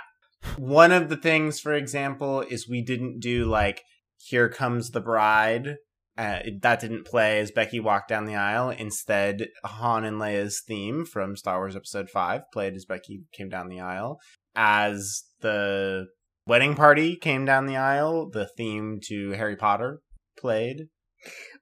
One 0.58 0.92
of 0.92 1.08
the 1.08 1.16
things, 1.16 1.60
for 1.60 1.72
example, 1.72 2.40
is 2.42 2.68
we 2.68 2.82
didn't 2.82 3.20
do 3.20 3.44
like 3.44 3.82
"Here 4.18 4.48
Comes 4.48 4.90
the 4.90 5.00
Bride." 5.00 5.76
Uh, 6.18 6.40
that 6.60 6.78
didn't 6.80 7.06
play 7.06 7.38
as 7.40 7.50
Becky 7.50 7.80
walked 7.80 8.08
down 8.08 8.26
the 8.26 8.34
aisle. 8.34 8.68
Instead, 8.68 9.48
Han 9.64 10.04
and 10.04 10.18
Leia's 10.18 10.60
theme 10.66 11.06
from 11.06 11.36
Star 11.36 11.58
Wars 11.58 11.74
Episode 11.74 12.10
Five 12.10 12.42
played 12.52 12.74
as 12.74 12.84
Becky 12.84 13.22
came 13.32 13.48
down 13.48 13.68
the 13.68 13.80
aisle. 13.80 14.18
As 14.54 15.22
the 15.40 16.08
wedding 16.46 16.74
party 16.74 17.16
came 17.16 17.46
down 17.46 17.64
the 17.66 17.76
aisle, 17.78 18.28
the 18.28 18.46
theme 18.58 18.98
to 19.04 19.30
Harry 19.30 19.56
Potter 19.56 20.00
played. 20.36 20.88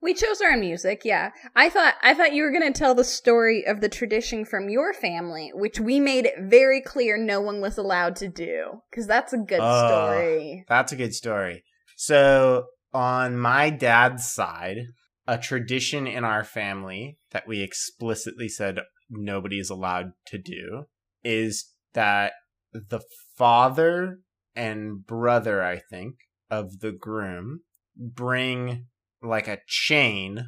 We 0.01 0.14
chose 0.14 0.41
our 0.41 0.53
own 0.53 0.61
music, 0.61 1.03
yeah. 1.05 1.31
I 1.55 1.68
thought 1.68 1.95
I 2.03 2.14
thought 2.14 2.33
you 2.33 2.43
were 2.45 2.53
gonna 2.53 2.73
tell 2.73 2.95
the 2.95 3.05
story 3.05 3.66
of 3.66 3.81
the 3.81 3.89
tradition 3.91 4.47
from 4.47 4.71
your 4.71 4.95
family, 4.95 5.51
which 5.55 5.79
we 5.79 6.01
made 6.01 6.25
it 6.25 6.35
very 6.39 6.81
clear 6.81 7.18
no 7.18 7.41
one 7.41 7.61
was 7.61 7.77
allowed 7.77 8.16
to 8.16 8.29
do. 8.29 8.81
Because 8.91 9.07
that's 9.07 9.35
a 9.35 9.39
good 9.39 9.61
story. 9.61 10.64
That's 10.68 10.93
a 10.93 10.97
good 10.97 11.14
story. 11.14 11.62
So, 11.97 12.66
on 12.95 13.39
my 13.39 13.68
dad's 13.68 14.27
side, 14.27 14.79
a 15.27 15.37
tradition 15.37 16.07
in 16.07 16.25
our 16.25 16.43
family 16.43 17.18
that 17.33 17.47
we 17.47 17.61
explicitly 17.61 18.49
said 18.49 18.81
nobody 19.11 19.59
is 19.59 19.71
allowed 19.71 20.12
to 20.27 20.39
do 20.39 20.85
is 21.23 21.73
that 21.93 22.33
the 22.73 23.01
father 23.37 24.21
and 24.57 25.05
brother, 25.07 25.62
I 25.62 25.81
think, 25.91 26.14
of 26.51 26.81
the 26.81 26.93
groom 26.93 27.61
bring 28.01 28.86
like 29.22 29.46
a 29.46 29.59
chain 29.68 30.46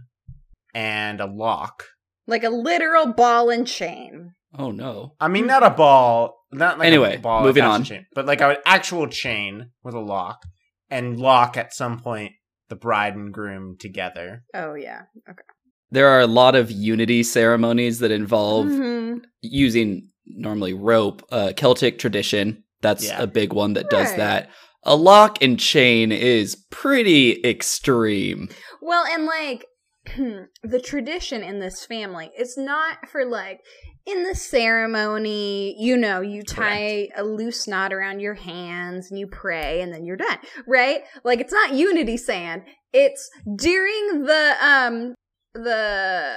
and 0.75 1.21
a 1.21 1.27
lock. 1.27 1.85
Like 2.27 2.45
a 2.45 2.51
literal 2.51 3.13
ball 3.13 3.51
and 3.51 3.67
chain. 3.67 4.33
Oh 4.57 4.71
no. 4.71 5.15
I 5.21 5.29
mean, 5.29 5.47
not 5.47 5.63
a 5.63 5.71
ball, 5.71 6.35
not 6.51 6.79
like 6.79 6.87
Anyway, 6.87 7.17
a 7.17 7.21
ball 7.21 7.43
moving 7.45 7.65
on. 7.65 7.85
chain, 7.85 8.07
but 8.15 8.27
like 8.27 8.41
an 8.41 8.57
actual 8.67 9.07
chain 9.07 9.71
with 9.83 9.95
a 9.95 10.01
lock, 10.01 10.43
and 10.91 11.19
lock 11.19 11.57
at 11.57 11.75
some 11.75 11.99
point 12.01 12.33
the 12.69 12.77
bride 12.77 13.15
and 13.15 13.33
groom 13.33 13.77
together. 13.79 14.45
Oh 14.55 14.75
yeah. 14.75 15.03
Okay. 15.29 15.43
There 15.91 16.09
are 16.09 16.21
a 16.21 16.27
lot 16.27 16.55
of 16.55 16.71
unity 16.71 17.23
ceremonies 17.23 17.99
that 17.99 18.11
involve 18.11 18.67
Mhm. 18.67 19.23
using 19.43 20.09
normally 20.27 20.73
rope, 20.73 21.23
uh, 21.31 21.53
Celtic 21.55 21.99
tradition. 21.99 22.65
That's 22.81 23.07
Yeah. 23.09 23.23
a 23.23 23.27
big 23.27 23.53
one 23.53 23.75
that 23.75 23.91
does 23.91 24.09
Right. 24.11 24.17
that. 24.17 24.51
A 24.85 24.97
lock 24.97 25.43
and 25.43 25.59
chain 25.59 26.13
is 26.13 26.57
pretty 26.71 27.43
extreme. 27.45 28.49
Well, 28.81 29.05
and 29.05 29.27
like 29.27 29.67
the 30.63 30.81
tradition 30.81 31.43
in 31.43 31.61
this 31.61 31.85
family 31.85 32.31
is 32.37 32.57
not 32.57 33.09
for 33.09 33.25
like 33.25 33.61
in 34.05 34.25
the 34.25 34.35
ceremony, 34.35 35.77
you 35.79 35.97
know, 35.97 36.21
you 36.21 36.43
tie 36.43 37.09
a 37.17 37.23
loose 37.23 37.69
knot 37.69 37.93
around 37.93 38.19
your 38.19 38.35
hands 38.35 39.11
and 39.11 39.19
you 39.21 39.29
pray 39.29 39.81
and 39.81 39.93
then 39.93 40.05
you're 40.05 40.17
done, 40.17 40.39
right? 40.67 41.03
Like 41.23 41.41
it's 41.41 41.53
not 41.53 41.75
unity 41.75 42.17
sand. 42.17 42.63
It's 42.93 43.31
during 43.57 44.25
the 44.25 44.57
um 44.61 45.15
the 45.55 46.35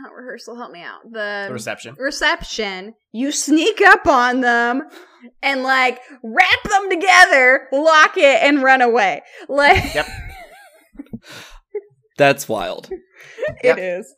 not 0.00 0.14
rehearsal, 0.14 0.56
help 0.56 0.72
me 0.72 0.82
out. 0.82 1.02
The, 1.04 1.44
The 1.48 1.52
reception. 1.52 1.94
reception, 1.98 2.94
you 3.12 3.32
sneak 3.32 3.80
up 3.82 4.06
on 4.06 4.40
them 4.40 4.82
and 5.42 5.62
like 5.62 6.00
wrap 6.22 6.62
them 6.68 6.90
together, 6.90 7.68
lock 7.72 8.16
it, 8.16 8.42
and 8.42 8.62
run 8.62 8.80
away. 8.80 9.22
Like 9.48 9.94
Yep. 9.94 10.06
That's 12.18 12.48
wild. 12.48 12.90
Yep. 13.64 13.78
it 13.78 13.82
is. 13.82 14.14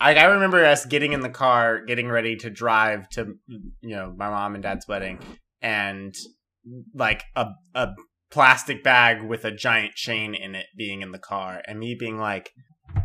I, 0.00 0.14
I 0.14 0.24
remember 0.24 0.64
us 0.64 0.86
getting 0.86 1.12
in 1.12 1.20
the 1.20 1.28
car, 1.28 1.84
getting 1.84 2.08
ready 2.08 2.36
to 2.36 2.50
drive 2.50 3.08
to 3.10 3.34
you 3.48 3.96
know 3.96 4.14
my 4.16 4.28
mom 4.28 4.54
and 4.54 4.62
dad's 4.62 4.86
wedding, 4.88 5.18
and 5.60 6.14
like 6.94 7.24
a 7.36 7.46
a 7.74 7.88
plastic 8.30 8.82
bag 8.84 9.22
with 9.22 9.44
a 9.44 9.50
giant 9.50 9.94
chain 9.94 10.34
in 10.34 10.54
it 10.54 10.66
being 10.76 11.02
in 11.02 11.12
the 11.12 11.18
car, 11.18 11.62
and 11.66 11.78
me 11.78 11.94
being 11.98 12.18
like, 12.18 12.50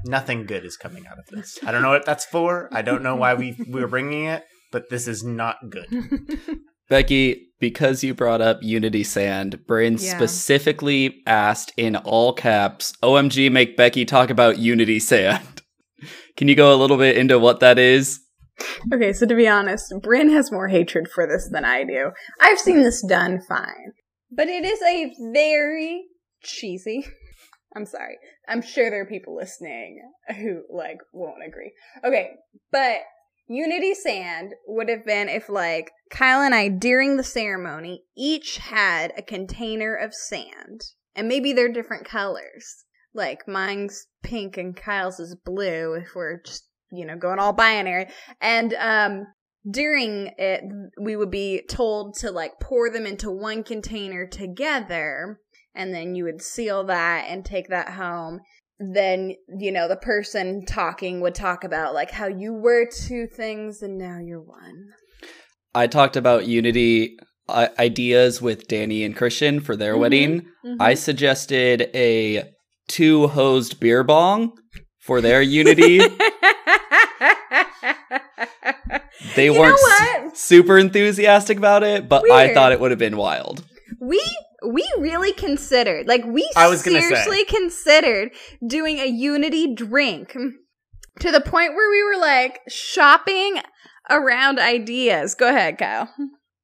nothing 0.05 0.45
good 0.45 0.65
is 0.65 0.77
coming 0.77 1.05
out 1.07 1.17
of 1.19 1.25
this. 1.31 1.57
I 1.65 1.71
don't 1.71 1.81
know 1.81 1.89
what 1.91 2.05
that's 2.05 2.25
for. 2.25 2.69
I 2.71 2.81
don't 2.81 3.03
know 3.03 3.15
why 3.15 3.33
we 3.33 3.55
we 3.67 3.81
were 3.81 3.87
bringing 3.87 4.25
it, 4.25 4.43
but 4.71 4.89
this 4.89 5.07
is 5.07 5.23
not 5.23 5.57
good. 5.69 5.87
Becky, 6.89 7.47
because 7.59 8.03
you 8.03 8.13
brought 8.13 8.41
up 8.41 8.59
Unity 8.61 9.03
Sand, 9.03 9.65
Bryn 9.65 9.93
Yeah. 9.93 10.17
specifically 10.17 11.21
asked 11.25 11.71
in 11.77 11.95
all 11.95 12.33
caps, 12.33 12.93
OMG, 13.01 13.49
make 13.51 13.77
Becky 13.77 14.05
talk 14.05 14.29
about 14.29 14.59
Unity 14.59 14.99
Sand. 14.99 15.61
Can 16.37 16.47
you 16.47 16.55
go 16.55 16.73
a 16.73 16.77
little 16.77 16.97
bit 16.97 17.17
into 17.17 17.39
what 17.39 17.61
that 17.61 17.79
is? 17.79 18.19
Okay, 18.93 19.13
so 19.13 19.25
to 19.25 19.33
be 19.35 19.47
honest, 19.47 19.93
Bryn 20.01 20.29
has 20.29 20.51
more 20.51 20.67
hatred 20.67 21.07
for 21.07 21.25
this 21.25 21.49
than 21.51 21.63
I 21.65 21.83
do. 21.83 22.11
I've 22.41 22.59
seen 22.59 22.83
this 22.83 23.03
done 23.07 23.39
fine. 23.47 23.93
But 24.29 24.47
it 24.47 24.65
is 24.65 24.81
a 24.81 25.11
very 25.31 26.03
cheesy. 26.43 27.05
I'm 27.75 27.85
sorry. 27.85 28.17
I'm 28.47 28.61
sure 28.61 28.89
there 28.89 29.01
are 29.01 29.05
people 29.05 29.35
listening 29.35 30.01
who, 30.35 30.63
like, 30.69 30.97
won't 31.13 31.45
agree. 31.45 31.71
Okay, 32.03 32.31
but 32.71 32.99
Unity 33.47 33.93
Sand 33.93 34.53
would 34.67 34.89
have 34.89 35.05
been 35.05 35.29
if, 35.29 35.49
like, 35.49 35.91
Kyle 36.09 36.41
and 36.41 36.53
I, 36.53 36.67
during 36.67 37.17
the 37.17 37.23
ceremony, 37.23 38.03
each 38.17 38.57
had 38.57 39.13
a 39.17 39.21
container 39.21 39.95
of 39.95 40.13
sand. 40.13 40.81
And 41.15 41.27
maybe 41.27 41.53
they're 41.53 41.71
different 41.71 42.05
colors. 42.05 42.85
Like, 43.13 43.47
mine's 43.47 44.07
pink 44.23 44.57
and 44.57 44.75
Kyle's 44.75 45.19
is 45.19 45.35
blue 45.35 45.93
if 45.93 46.15
we're 46.15 46.41
just, 46.41 46.67
you 46.91 47.05
know, 47.05 47.17
going 47.17 47.39
all 47.39 47.53
binary. 47.53 48.07
And, 48.41 48.73
um, 48.73 49.27
during 49.69 50.31
it, 50.37 50.61
we 50.99 51.15
would 51.15 51.31
be 51.31 51.61
told 51.69 52.15
to 52.15 52.31
like 52.31 52.59
pour 52.61 52.89
them 52.89 53.05
into 53.05 53.31
one 53.31 53.63
container 53.63 54.27
together, 54.27 55.39
and 55.75 55.93
then 55.93 56.15
you 56.15 56.23
would 56.25 56.41
seal 56.41 56.83
that 56.85 57.25
and 57.29 57.43
take 57.45 57.67
that 57.69 57.89
home. 57.91 58.39
Then, 58.79 59.33
you 59.59 59.71
know, 59.71 59.87
the 59.87 59.95
person 59.95 60.65
talking 60.65 61.21
would 61.21 61.35
talk 61.35 61.63
about 61.63 61.93
like 61.93 62.11
how 62.11 62.27
you 62.27 62.53
were 62.53 62.85
two 62.89 63.27
things 63.27 63.81
and 63.81 63.97
now 63.97 64.17
you're 64.19 64.41
one. 64.41 64.87
I 65.75 65.87
talked 65.87 66.15
about 66.15 66.45
Unity 66.47 67.17
uh, 67.49 67.67
ideas 67.77 68.41
with 68.41 68.67
Danny 68.67 69.03
and 69.03 69.15
Christian 69.15 69.59
for 69.59 69.75
their 69.75 69.95
Mhm. 69.95 69.99
wedding. 69.99 70.45
I 70.79 70.93
suggested 70.93 71.89
a 71.93 72.43
two 72.87 73.27
hosed 73.27 73.79
beer 73.79 74.03
bong 74.03 74.53
for 74.99 75.19
their 75.21 75.41
Unity. 75.41 75.99
They 79.35 79.45
You 79.45 79.59
weren't 79.59 79.79
su- 79.79 80.31
super 80.35 80.77
enthusiastic 80.77 81.57
about 81.57 81.83
it, 81.83 82.07
but 82.07 82.29
I 82.29 82.53
thought 82.53 82.71
it 82.71 82.79
would 82.79 82.91
have 82.91 82.99
been 82.99 83.17
wild. 83.17 83.63
we 83.99 84.21
we 84.67 84.87
really 84.99 85.33
considered 85.33 86.07
like 86.07 86.23
we 86.25 86.49
I 86.55 86.67
was 86.67 86.83
gonna 86.83 87.01
say. 87.01 87.07
seriously 87.09 87.45
considered 87.45 88.31
doing 88.65 88.99
a 88.99 89.05
unity 89.07 89.73
drink 89.73 90.35
to 91.19 91.31
the 91.31 91.41
point 91.41 91.75
where 91.75 91.89
we 91.89 92.03
were 92.03 92.19
like 92.19 92.59
shopping 92.67 93.57
around 94.09 94.59
ideas 94.59 95.35
go 95.35 95.49
ahead 95.49 95.77
kyle 95.77 96.09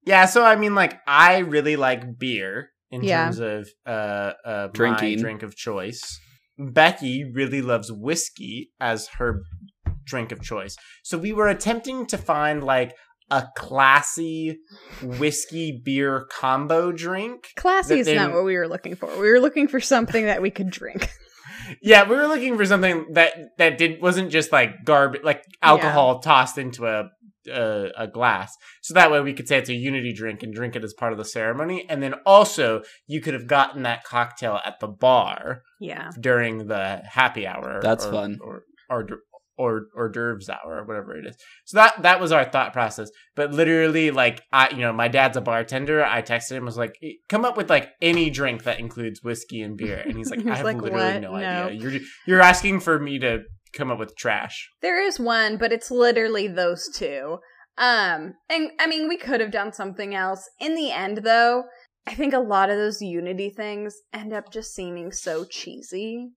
Yeah, 0.06 0.26
so 0.26 0.44
I 0.44 0.56
mean, 0.56 0.74
like, 0.76 1.00
I 1.06 1.40
really 1.40 1.76
like 1.76 2.18
beer 2.18 2.72
in 2.90 3.04
Yeah. 3.04 3.26
terms 3.26 3.40
of 3.40 3.70
uh, 3.86 4.34
uh, 4.44 4.68
Drinking. 4.74 5.16
my 5.18 5.22
drink 5.22 5.44
of 5.44 5.56
choice. 5.56 6.02
Becky 6.58 7.24
really 7.32 7.62
loves 7.62 7.92
whiskey 7.92 8.72
as 8.80 9.08
her 9.20 9.44
drink 10.06 10.32
of 10.32 10.42
choice. 10.42 10.76
So 11.04 11.18
we 11.18 11.32
were 11.32 11.48
attempting 11.48 12.06
to 12.08 12.18
find 12.18 12.64
like 12.64 12.94
a 13.32 13.48
classy 13.56 14.60
whiskey 15.02 15.82
beer 15.84 16.28
combo 16.32 16.92
drink. 16.92 17.50
classy 17.56 18.00
is 18.00 18.06
they- 18.06 18.16
not 18.16 18.34
what 18.34 18.44
we 18.44 18.56
were 18.56 18.68
looking 18.68 18.96
for 18.96 19.10
we 19.20 19.30
were 19.30 19.40
looking 19.40 19.68
for 19.68 19.80
something 19.80 20.26
that 20.26 20.42
we 20.42 20.50
could 20.50 20.70
drink 20.70 21.10
Yeah, 21.82 22.08
we 22.08 22.16
were 22.16 22.28
looking 22.28 22.58
for 22.58 22.66
something 22.66 23.06
that 23.14 23.34
that 23.58 23.78
did 23.78 24.02
wasn't 24.02 24.32
just 24.32 24.52
like 24.52 24.84
garbage, 24.86 25.24
like 25.24 25.44
alcohol 25.62 26.20
tossed 26.20 26.58
into 26.58 26.88
a, 26.88 27.10
a 27.52 27.90
a 27.98 28.08
glass. 28.08 28.56
So 28.82 28.94
that 28.94 29.12
way 29.12 29.22
we 29.22 29.34
could 29.34 29.48
say 29.48 29.58
it's 29.58 29.70
a 29.70 29.74
unity 29.74 30.14
drink 30.14 30.44
and 30.44 30.54
drink 30.54 30.76
it 30.76 30.84
as 30.84 30.94
part 30.94 31.12
of 31.12 31.18
the 31.18 31.26
ceremony. 31.26 31.86
And 31.90 32.02
then 32.02 32.16
also 32.26 32.82
you 33.08 33.22
could 33.22 33.34
have 33.34 33.48
gotten 33.48 33.84
that 33.84 34.04
cocktail 34.04 34.60
at 34.66 34.80
the 34.80 34.88
bar 34.88 35.64
yeah 35.80 36.12
during 36.20 36.68
the 36.68 37.02
happy 37.06 37.46
hour. 37.46 37.80
That's 37.82 38.06
or, 38.06 38.12
fun. 38.12 38.40
Or 38.42 38.64
or 38.90 39.08
or 39.60 39.88
hors 39.96 40.10
d'oeuvres 40.10 40.50
hour 40.50 40.78
or 40.80 40.86
whatever 40.86 41.16
it 41.18 41.26
is. 41.28 41.36
So 41.66 41.78
that 41.78 42.02
that 42.02 42.20
was 42.20 42.32
our 42.32 42.46
thought 42.46 42.74
process. 42.74 43.12
But 43.36 43.52
literally, 43.52 44.10
like 44.10 44.42
I, 44.52 44.70
you 44.70 44.78
know, 44.80 44.94
my 44.94 45.08
dad's 45.10 45.38
a 45.38 45.42
bartender. 45.42 46.04
I 46.04 46.22
texted 46.24 46.54
him 46.54 46.66
was 46.66 46.78
like, 46.78 46.96
come 47.28 47.46
up 47.46 47.58
with 47.58 47.70
like 47.70 47.90
any 48.02 48.30
drink 48.30 48.64
that 48.64 48.80
includes 48.80 49.22
whiskey 49.22 49.62
and 49.62 49.78
beer, 49.78 50.02
and 50.06 50.18
he's 50.18 50.32
like, 50.32 50.40
He's 50.44 50.50
I 50.52 50.56
have 50.56 50.66
like, 50.66 50.82
literally 50.82 51.14
"What? 51.14 51.22
no, 51.22 51.32
No." 51.32 51.68
idea. 51.68 51.72
You're 51.80 52.02
you're 52.26 52.42
asking 52.42 52.80
for 52.80 52.98
me 53.00 53.20
to 53.20 53.40
come 53.74 53.92
up 53.92 54.00
with 54.00 54.16
trash. 54.16 54.68
there 54.82 55.00
is 55.06 55.20
one 55.20 55.56
but 55.58 55.72
it's 55.72 55.92
literally 55.92 56.48
those 56.48 56.90
two 56.96 57.38
um 57.78 58.34
and 58.50 58.72
i 58.80 58.88
mean 58.88 59.08
we 59.08 59.16
could 59.16 59.40
have 59.40 59.52
done 59.52 59.72
something 59.72 60.16
else 60.16 60.50
in 60.60 60.74
the 60.74 60.92
end 60.92 61.20
though 61.20 61.64
i 62.08 62.16
think 62.16 62.34
a 62.34 62.40
lot 62.40 62.72
of 62.72 62.78
those 62.78 63.00
unity 63.00 63.52
things 63.52 63.96
end 64.12 64.34
up 64.34 64.52
just 64.52 64.74
seeming 64.74 65.12
so 65.12 65.46
cheesy 65.46 66.30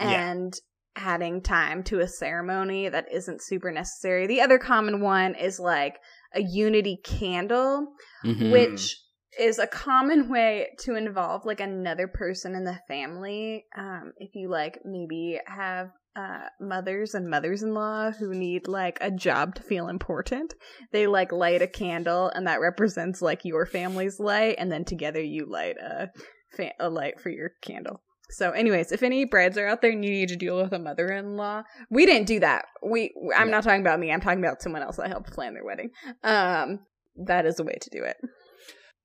Yeah. 0.00 0.30
and 0.30 0.54
adding 0.96 1.42
time 1.42 1.82
to 1.84 2.00
a 2.00 2.08
ceremony 2.08 2.88
that 2.88 3.06
isn't 3.12 3.42
super 3.42 3.70
necessary. 3.72 4.26
The 4.26 4.40
other 4.40 4.58
common 4.58 5.00
one 5.00 5.34
is 5.34 5.58
like 5.58 5.98
a 6.34 6.40
unity 6.42 6.98
candle 7.04 7.94
Mhm. 8.24 8.50
which 8.50 8.96
is 9.38 9.58
a 9.58 9.66
common 9.66 10.28
way 10.28 10.68
to 10.78 10.94
involve 10.94 11.44
like 11.44 11.58
another 11.60 12.06
person 12.06 12.54
in 12.54 12.64
the 12.64 12.78
family. 12.86 13.64
Um 13.76 14.12
if 14.18 14.34
you 14.34 14.48
like 14.48 14.78
maybe 14.84 15.40
have 15.46 15.90
uh 16.16 16.46
mothers 16.60 17.14
and 17.14 17.28
mothers-in-law 17.28 18.12
who 18.12 18.32
need 18.32 18.68
like 18.68 18.98
a 19.00 19.10
job 19.10 19.56
to 19.56 19.62
feel 19.62 19.88
important 19.88 20.54
they 20.92 21.08
like 21.08 21.32
light 21.32 21.60
a 21.60 21.66
candle 21.66 22.28
and 22.28 22.46
that 22.46 22.60
represents 22.60 23.20
like 23.20 23.44
your 23.44 23.66
family's 23.66 24.20
light 24.20 24.54
and 24.58 24.70
then 24.70 24.84
together 24.84 25.20
you 25.20 25.44
light 25.44 25.76
a 25.76 26.08
fa- 26.56 26.70
a 26.78 26.88
light 26.88 27.20
for 27.20 27.30
your 27.30 27.50
candle 27.62 28.00
so 28.30 28.50
anyways 28.52 28.90
if 28.92 29.02
any 29.02 29.24
brides 29.24 29.58
are 29.58 29.66
out 29.66 29.82
there 29.82 29.90
and 29.90 30.04
you 30.04 30.10
need 30.10 30.28
to 30.28 30.36
deal 30.36 30.56
with 30.56 30.72
a 30.72 30.78
mother-in-law 30.78 31.62
we 31.90 32.06
didn't 32.06 32.26
do 32.26 32.40
that 32.40 32.64
we 32.82 33.12
i'm 33.36 33.50
not 33.50 33.62
talking 33.64 33.80
about 33.80 34.00
me 34.00 34.10
i'm 34.12 34.20
talking 34.20 34.38
about 34.38 34.62
someone 34.62 34.82
else 34.82 34.96
that 34.96 35.08
helped 35.08 35.32
plan 35.32 35.54
their 35.54 35.64
wedding 35.64 35.90
um 36.22 36.78
that 37.26 37.46
is 37.46 37.60
a 37.60 37.64
way 37.64 37.76
to 37.80 37.90
do 37.90 38.02
it 38.02 38.16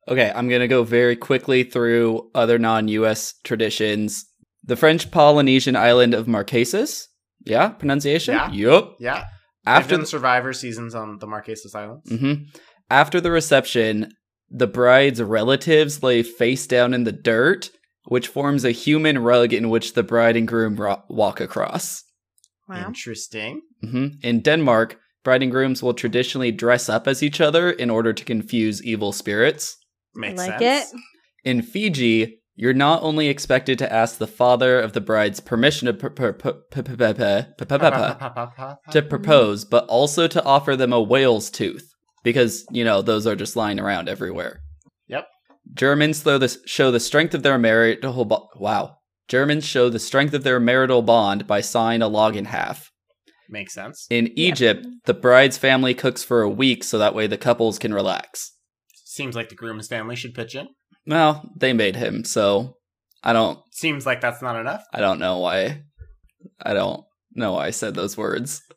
Okay, 0.08 0.32
I'm 0.34 0.48
going 0.50 0.62
to 0.62 0.68
go 0.68 0.84
very 0.84 1.16
quickly 1.16 1.64
through 1.64 2.32
other 2.34 2.58
non 2.58 2.88
US 2.88 3.36
traditions. 3.44 4.26
The 4.64 4.76
French 4.76 5.12
Polynesian 5.12 5.76
island 5.76 6.16
of 6.16 6.26
Marquesas. 6.26 7.04
Yeah, 7.46 7.70
pronunciation? 7.70 8.34
Yeah. 8.34 8.50
Yup. 8.52 8.96
Yeah, 9.00 9.18
After 9.18 9.28
after 9.68 9.96
the 9.98 10.02
the, 10.02 10.08
Survivor 10.08 10.52
seasons 10.54 10.96
on 10.96 11.20
the 11.20 11.28
Marquesas 11.28 11.76
Islands. 11.76 12.10
Mhm. 12.10 12.46
After 12.90 13.22
the 13.22 13.30
reception, 13.30 14.12
the 14.50 14.66
bride's 14.66 15.22
relatives 15.22 16.02
lay 16.02 16.24
face 16.24 16.66
down 16.66 16.96
in 16.96 17.04
the 17.04 17.12
dirt, 17.12 17.70
which 18.06 18.28
forms 18.28 18.66
a 18.66 18.72
human 18.72 19.20
rug 19.20 19.54
in 19.54 19.70
which 19.70 19.94
the 19.94 20.04
bride 20.04 20.36
and 20.36 20.48
groom 20.48 20.76
ro- 20.76 21.04
walk 21.10 21.40
across. 21.40 22.04
Wow. 22.68 22.88
Interesting. 22.88 23.62
Mm-hmm. 23.84 24.08
In 24.24 24.42
Denmark, 24.42 25.00
bride 25.24 25.44
and 25.44 25.52
grooms 25.52 25.82
will 25.82 25.94
traditionally 25.94 26.52
dress 26.52 26.90
up 26.90 27.08
as 27.08 27.24
each 27.24 27.42
other 27.42 27.72
in 27.72 27.90
order 27.90 28.14
to 28.14 28.26
confuse 28.26 28.84
evil 28.84 29.12
spirits. 29.12 29.78
Makes 30.16 30.38
like 30.38 30.60
sense. 30.60 30.94
it. 30.94 31.00
In 31.44 31.62
Fiji, 31.62 32.40
you're 32.56 32.74
not 32.74 33.04
only 33.04 33.30
expected 33.30 33.80
to 33.80 33.92
ask 33.92 34.18
the 34.18 34.28
father 34.28 34.80
of 34.82 34.94
the 34.94 35.02
bride's 35.02 35.40
permission 35.40 35.86
to 35.88 35.94
propose, 39.02 39.66
but 39.66 39.86
also 39.86 40.28
to 40.28 40.44
offer 40.44 40.76
them 40.76 40.92
a 40.92 41.02
whale's 41.02 41.50
tooth 41.50 41.90
because, 42.24 42.66
you 42.70 42.84
know, 42.84 43.02
those 43.02 43.26
are 43.26 43.36
just 43.36 43.56
lying 43.56 43.80
around 43.80 44.10
everywhere. 44.10 44.60
Yep. 45.70 45.78
Germans 45.78 46.24
show 46.24 46.38
the, 46.38 46.58
show 46.66 46.92
the 46.92 47.00
strength 47.00 47.34
of 47.34 47.44
their 47.44 47.58
marital 47.58 48.26
bo- 48.26 48.50
wow. 48.56 48.98
Germans 49.28 49.66
show 49.66 49.90
the 49.90 50.00
strength 50.00 50.34
of 50.34 50.44
their 50.44 50.60
marital 50.60 51.02
bond 51.02 51.46
by 51.46 51.62
sawing 51.62 52.02
a 52.02 52.08
log 52.08 52.36
in 52.36 52.46
half. 52.46 52.92
Makes 53.48 53.74
sense. 53.74 54.06
In 54.10 54.32
Egypt, 54.38 54.86
the 55.06 55.14
bride's 55.14 55.58
family 55.58 55.94
cooks 55.94 56.24
for 56.24 56.42
a 56.42 56.50
week 56.50 56.84
so 56.84 56.98
that 56.98 57.16
way 57.16 57.28
the 57.28 57.38
couples 57.38 57.80
can 57.80 57.94
relax. 57.94 58.56
Seems 59.06 59.36
like 59.36 59.50
the 59.50 59.56
groom's 59.56 59.88
family 59.88 60.16
should 60.16 60.34
pitch 60.36 60.56
in. 60.56 60.68
Well, 61.08 61.50
they 61.56 61.74
made 61.74 61.96
him, 61.96 62.24
so 62.24 62.78
I 63.24 63.34
don't 63.34 63.60
Seems 63.72 64.06
like 64.06 64.22
that's 64.22 64.42
not 64.42 64.60
enough. 64.60 64.84
I 64.94 65.00
don't 65.00 65.20
know 65.20 65.40
why. 65.40 65.84
I 66.62 66.74
don't 66.74 67.04
know 67.34 67.54
why 67.54 67.68
I 67.68 67.72
said 67.72 67.96
those 67.96 68.18
words. 68.18 68.62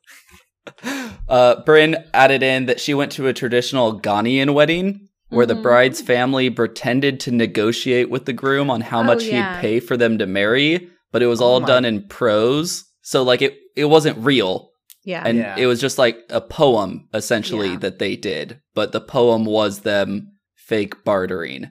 Uh, 1.29 1.63
Bryn 1.65 1.97
added 2.13 2.43
in 2.43 2.67
that 2.67 2.79
she 2.79 2.95
went 2.95 3.13
to 3.13 3.27
a 3.27 3.33
traditional 3.33 4.01
Ghanaian 4.01 4.55
wedding 4.55 5.09
where 5.33 5.47
the 5.47 5.55
Mhm. 5.55 5.63
bride's 5.63 6.01
family 6.01 6.51
pretended 6.51 7.19
to 7.21 7.31
negotiate 7.31 8.11
with 8.11 8.27
the 8.27 8.33
groom 8.33 8.71
on 8.71 8.81
how 8.83 9.01
Oh, 9.01 9.05
much 9.05 9.25
yeah. 9.25 9.55
he'd 9.57 9.61
pay 9.61 9.81
for 9.81 9.97
them 9.97 10.19
to 10.19 10.27
marry, 10.27 10.89
but 11.11 11.23
it 11.23 11.27
was 11.27 11.41
Oh 11.41 11.47
all 11.47 11.61
my- 11.61 11.67
done 11.67 11.85
in 11.85 12.07
prose. 12.09 12.85
So 13.03 13.23
like 13.23 13.43
it 13.43 13.59
it 13.75 13.87
wasn't 13.87 14.19
real. 14.19 14.71
Yeah. 15.05 15.23
And 15.27 15.39
Yeah. 15.39 15.57
it 15.59 15.67
was 15.67 15.81
just 15.81 15.97
like 15.99 16.19
a 16.29 16.41
poem 16.43 17.09
essentially 17.15 17.71
Yeah. 17.71 17.79
that 17.79 17.99
they 17.99 18.17
did, 18.17 18.61
but 18.75 18.93
the 18.93 19.01
poem 19.01 19.45
was 19.47 19.81
them 19.81 20.29
fake 20.55 21.03
bartering. 21.05 21.71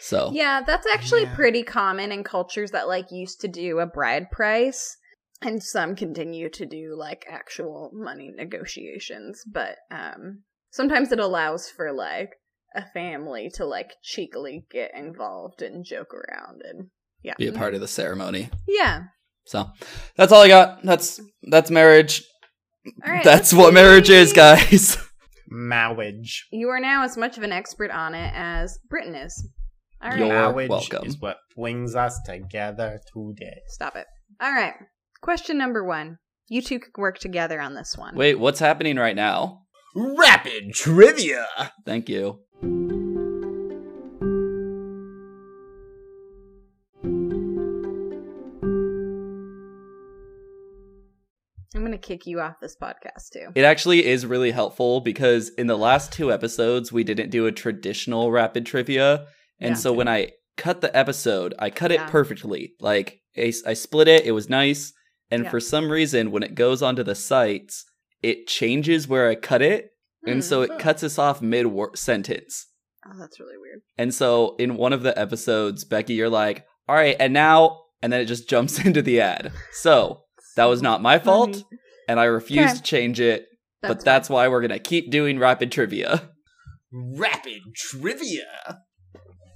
So 0.00 0.30
Yeah, 0.34 0.62
that's 0.66 0.86
actually 0.92 1.22
Yeah. 1.22 1.34
pretty 1.36 1.62
common 1.62 2.10
in 2.12 2.24
cultures 2.24 2.72
that 2.72 2.88
like 2.88 3.12
used 3.12 3.40
to 3.42 3.48
do 3.48 3.78
a 3.78 3.86
bride 3.86 4.30
price 4.32 4.96
and 5.40 5.62
some 5.62 5.94
continue 5.94 6.48
to 6.50 6.66
do 6.66 6.94
like 6.96 7.24
actual 7.30 7.90
money 7.94 8.32
negotiations, 8.34 9.44
but 9.46 9.76
um 9.90 10.42
sometimes 10.70 11.12
it 11.12 11.20
allows 11.20 11.70
for 11.70 11.92
like 11.92 12.30
a 12.76 12.86
family 12.92 13.50
to 13.54 13.64
like 13.64 13.94
cheekily 14.02 14.66
get 14.70 14.92
involved 14.94 15.62
and 15.62 15.84
joke 15.84 16.12
around 16.14 16.62
and 16.62 16.88
yeah. 17.22 17.34
be 17.38 17.48
a 17.48 17.52
part 17.52 17.74
of 17.74 17.80
the 17.80 17.88
ceremony. 17.88 18.50
Yeah. 18.68 19.04
So 19.46 19.70
that's 20.16 20.32
all 20.32 20.42
I 20.42 20.48
got. 20.48 20.82
That's 20.82 21.20
that's 21.50 21.70
marriage. 21.70 22.22
All 23.04 23.12
right. 23.12 23.24
that's 23.24 23.52
let's 23.52 23.64
what 23.64 23.74
marriage 23.74 24.10
is, 24.10 24.32
guys. 24.32 24.98
Marriage. 25.48 26.48
You 26.50 26.70
are 26.70 26.80
now 26.80 27.04
as 27.04 27.16
much 27.16 27.36
of 27.36 27.44
an 27.44 27.52
expert 27.52 27.92
on 27.92 28.14
it 28.14 28.32
as 28.34 28.78
Britton 28.90 29.14
is. 29.14 29.48
All 30.02 30.10
right. 30.10 30.18
You're 30.18 30.28
Marriage 30.28 30.68
welcome. 30.68 31.06
is 31.06 31.20
what 31.20 31.36
brings 31.56 31.94
us 31.94 32.18
together 32.26 32.98
today. 33.12 33.60
Stop 33.68 33.94
it. 33.94 34.06
All 34.40 34.50
right. 34.50 34.74
Question 35.22 35.56
number 35.56 35.84
1. 35.84 36.18
You 36.48 36.62
two 36.62 36.78
could 36.78 36.96
work 36.96 37.18
together 37.18 37.60
on 37.60 37.74
this 37.74 37.96
one. 37.96 38.14
Wait, 38.14 38.38
what's 38.38 38.60
happening 38.60 38.96
right 38.96 39.16
now? 39.16 39.62
Rapid 39.96 40.74
trivia. 40.74 41.46
Thank 41.84 42.08
you. 42.08 42.40
To 52.00 52.06
kick 52.06 52.26
you 52.26 52.40
off 52.40 52.54
this 52.60 52.76
podcast 52.80 53.30
too. 53.32 53.48
It 53.54 53.64
actually 53.64 54.04
is 54.06 54.26
really 54.26 54.50
helpful 54.50 55.00
because 55.00 55.48
in 55.50 55.66
the 55.66 55.76
last 55.78 56.12
two 56.12 56.32
episodes, 56.32 56.92
we 56.92 57.04
didn't 57.04 57.30
do 57.30 57.46
a 57.46 57.52
traditional 57.52 58.30
rapid 58.30 58.66
trivia. 58.66 59.26
And 59.60 59.70
Yeah. 59.70 59.74
so 59.74 59.92
when 59.92 60.08
I 60.08 60.32
cut 60.56 60.80
the 60.80 60.94
episode, 60.96 61.54
I 61.58 61.70
cut 61.70 61.92
it 61.92 62.00
perfectly. 62.08 62.74
Like, 62.80 63.20
I, 63.36 63.52
I 63.66 63.74
split 63.74 64.08
it, 64.08 64.24
it 64.24 64.32
was 64.32 64.48
nice. 64.48 64.92
And 65.30 65.44
Yeah. 65.44 65.50
for 65.50 65.60
some 65.60 65.90
reason, 65.90 66.30
when 66.30 66.42
it 66.42 66.54
goes 66.54 66.82
onto 66.82 67.02
the 67.02 67.14
sites, 67.14 67.84
it 68.22 68.46
changes 68.46 69.06
where 69.08 69.28
I 69.28 69.34
cut 69.34 69.62
it. 69.62 69.90
And 70.26 70.42
so 70.42 70.62
it 70.62 70.70
Hmm. 70.72 70.78
cuts 70.78 71.04
us 71.04 71.18
off 71.18 71.40
mid 71.42 71.66
sentence. 71.94 72.66
Oh, 73.06 73.16
that's 73.18 73.38
really 73.38 73.56
weird. 73.58 73.82
And 73.96 74.12
so 74.12 74.56
in 74.58 74.76
one 74.76 74.92
of 74.92 75.02
the 75.02 75.16
episodes, 75.18 75.84
Becky, 75.84 76.14
you're 76.14 76.28
like, 76.30 76.66
all 76.88 76.96
right, 76.96 77.14
and 77.20 77.32
now, 77.32 77.82
and 78.02 78.12
then 78.12 78.20
it 78.20 78.24
just 78.26 78.48
jumps 78.48 78.78
into 78.84 79.02
the 79.02 79.20
ad. 79.20 79.52
So 79.72 80.22
that 80.56 80.64
was 80.64 80.82
not 80.82 81.02
my 81.02 81.18
fault. 81.18 81.62
And 82.08 82.18
I 82.20 82.24
refuse 82.24 82.64
Okay. 82.70 82.74
to 82.76 82.82
change 82.82 83.20
it. 83.20 83.46
but 83.82 83.98
fine. 83.98 84.04
that's 84.04 84.28
why 84.30 84.48
we're 84.48 84.60
going 84.60 84.70
to 84.70 84.78
keep 84.78 85.10
doing 85.10 85.38
rapid 85.38 85.70
trivia. 85.72 86.30
Rapid 86.92 87.60
trivia. 87.74 88.78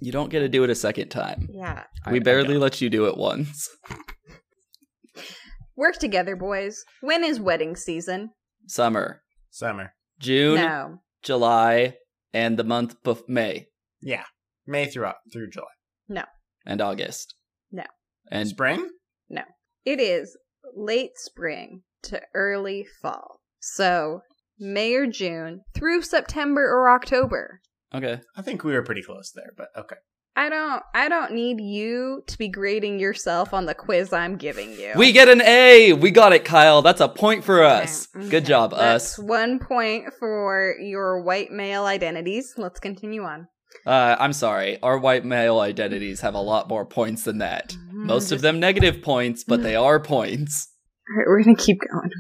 You 0.03 0.13
don't 0.13 0.31
get 0.31 0.41
to 0.41 0.49
do 0.49 0.65
it 0.65 0.71
a 0.71 0.75
second 0.75 1.09
time. 1.09 1.49
Yeah. 1.53 1.85
We 2.11 2.19
I 2.19 2.23
barely 2.23 2.57
let 2.59 2.81
you 2.81 2.89
do 2.91 3.07
it 3.07 3.17
once. 3.17 3.69
Work 5.77 5.97
together, 5.99 6.37
boys. 6.37 6.85
When 7.01 7.25
is 7.25 7.41
wedding 7.41 7.77
season? 7.77 8.31
Summer, 8.67 9.23
Summer. 9.51 9.95
June, 10.19 10.57
No. 10.57 10.99
July, 11.23 11.95
and 12.33 12.59
the 12.59 12.65
month 12.65 12.95
of 13.07 13.23
May 13.29 13.67
Yeah. 14.03 14.25
May 14.67 14.87
through 14.87 15.07
uh, 15.07 15.15
through 15.33 15.51
July. 15.51 15.67
No. 16.09 16.25
And 16.67 16.81
August. 16.81 17.35
No. 17.73 17.85
And 18.31 18.49
Spring? 18.49 18.91
No. 19.29 19.43
It 19.85 19.99
is 20.01 20.37
late 20.77 21.13
spring 21.17 21.83
to 22.05 22.21
early 22.35 22.87
fall. 23.03 23.41
So, 23.61 24.23
May 24.59 24.95
or 24.95 25.07
June 25.07 25.63
through 25.75 26.03
September 26.03 26.63
or 26.63 26.91
October. 26.91 27.61
okay. 27.95 28.21
I 28.37 28.43
think 28.43 28.63
we 28.65 28.73
were 28.73 28.83
pretty 28.83 29.03
close 29.03 29.33
there, 29.35 29.53
but 29.57 29.69
okay. 29.77 29.97
I 30.37 30.49
don't 30.49 30.83
I 30.95 31.09
don't 31.09 31.33
need 31.33 31.61
you 31.61 32.23
to 32.29 32.39
be 32.39 32.49
grading 32.49 33.01
yourself 33.01 33.53
on 33.53 33.67
the 33.67 33.75
quiz 33.75 34.13
I'm 34.13 34.37
giving 34.37 34.71
you. 34.73 34.93
We 34.97 35.13
get 35.13 35.29
an 35.29 35.43
A. 35.43 35.93
We 35.93 36.11
got 36.13 36.33
it, 36.33 36.45
Kyle. 36.45 36.83
That's 36.83 37.01
a 37.01 37.09
point 37.09 37.43
for 37.45 37.63
us. 37.65 38.07
Okay, 38.15 38.29
Good 38.29 38.43
okay. 38.45 38.49
job, 38.49 38.71
That's 38.71 39.19
us. 39.19 39.19
one 39.19 39.59
point 39.59 40.13
for 40.19 40.77
your 40.81 41.21
white 41.23 41.51
male 41.51 41.85
identities. 41.85 42.55
Let's 42.57 42.79
continue 42.81 43.25
on. 43.25 43.49
Uh, 43.87 44.17
I'm 44.19 44.33
sorry. 44.33 44.81
Our 44.83 44.99
white 44.99 45.25
male 45.25 45.59
identities 45.61 46.21
have 46.21 46.35
a 46.35 46.41
lot 46.41 46.69
more 46.69 46.87
points 46.87 47.25
than 47.25 47.39
that. 47.39 47.77
Most 47.93 48.31
of 48.33 48.41
them 48.41 48.61
negative 48.61 49.03
points, 49.03 49.45
but 49.45 49.63
they 49.63 49.75
are 49.77 49.99
points. 50.01 50.69
All 51.11 51.17
right, 51.17 51.27
we're 51.27 51.43
gonna 51.43 51.57
keep 51.57 51.79
going. 51.93 52.11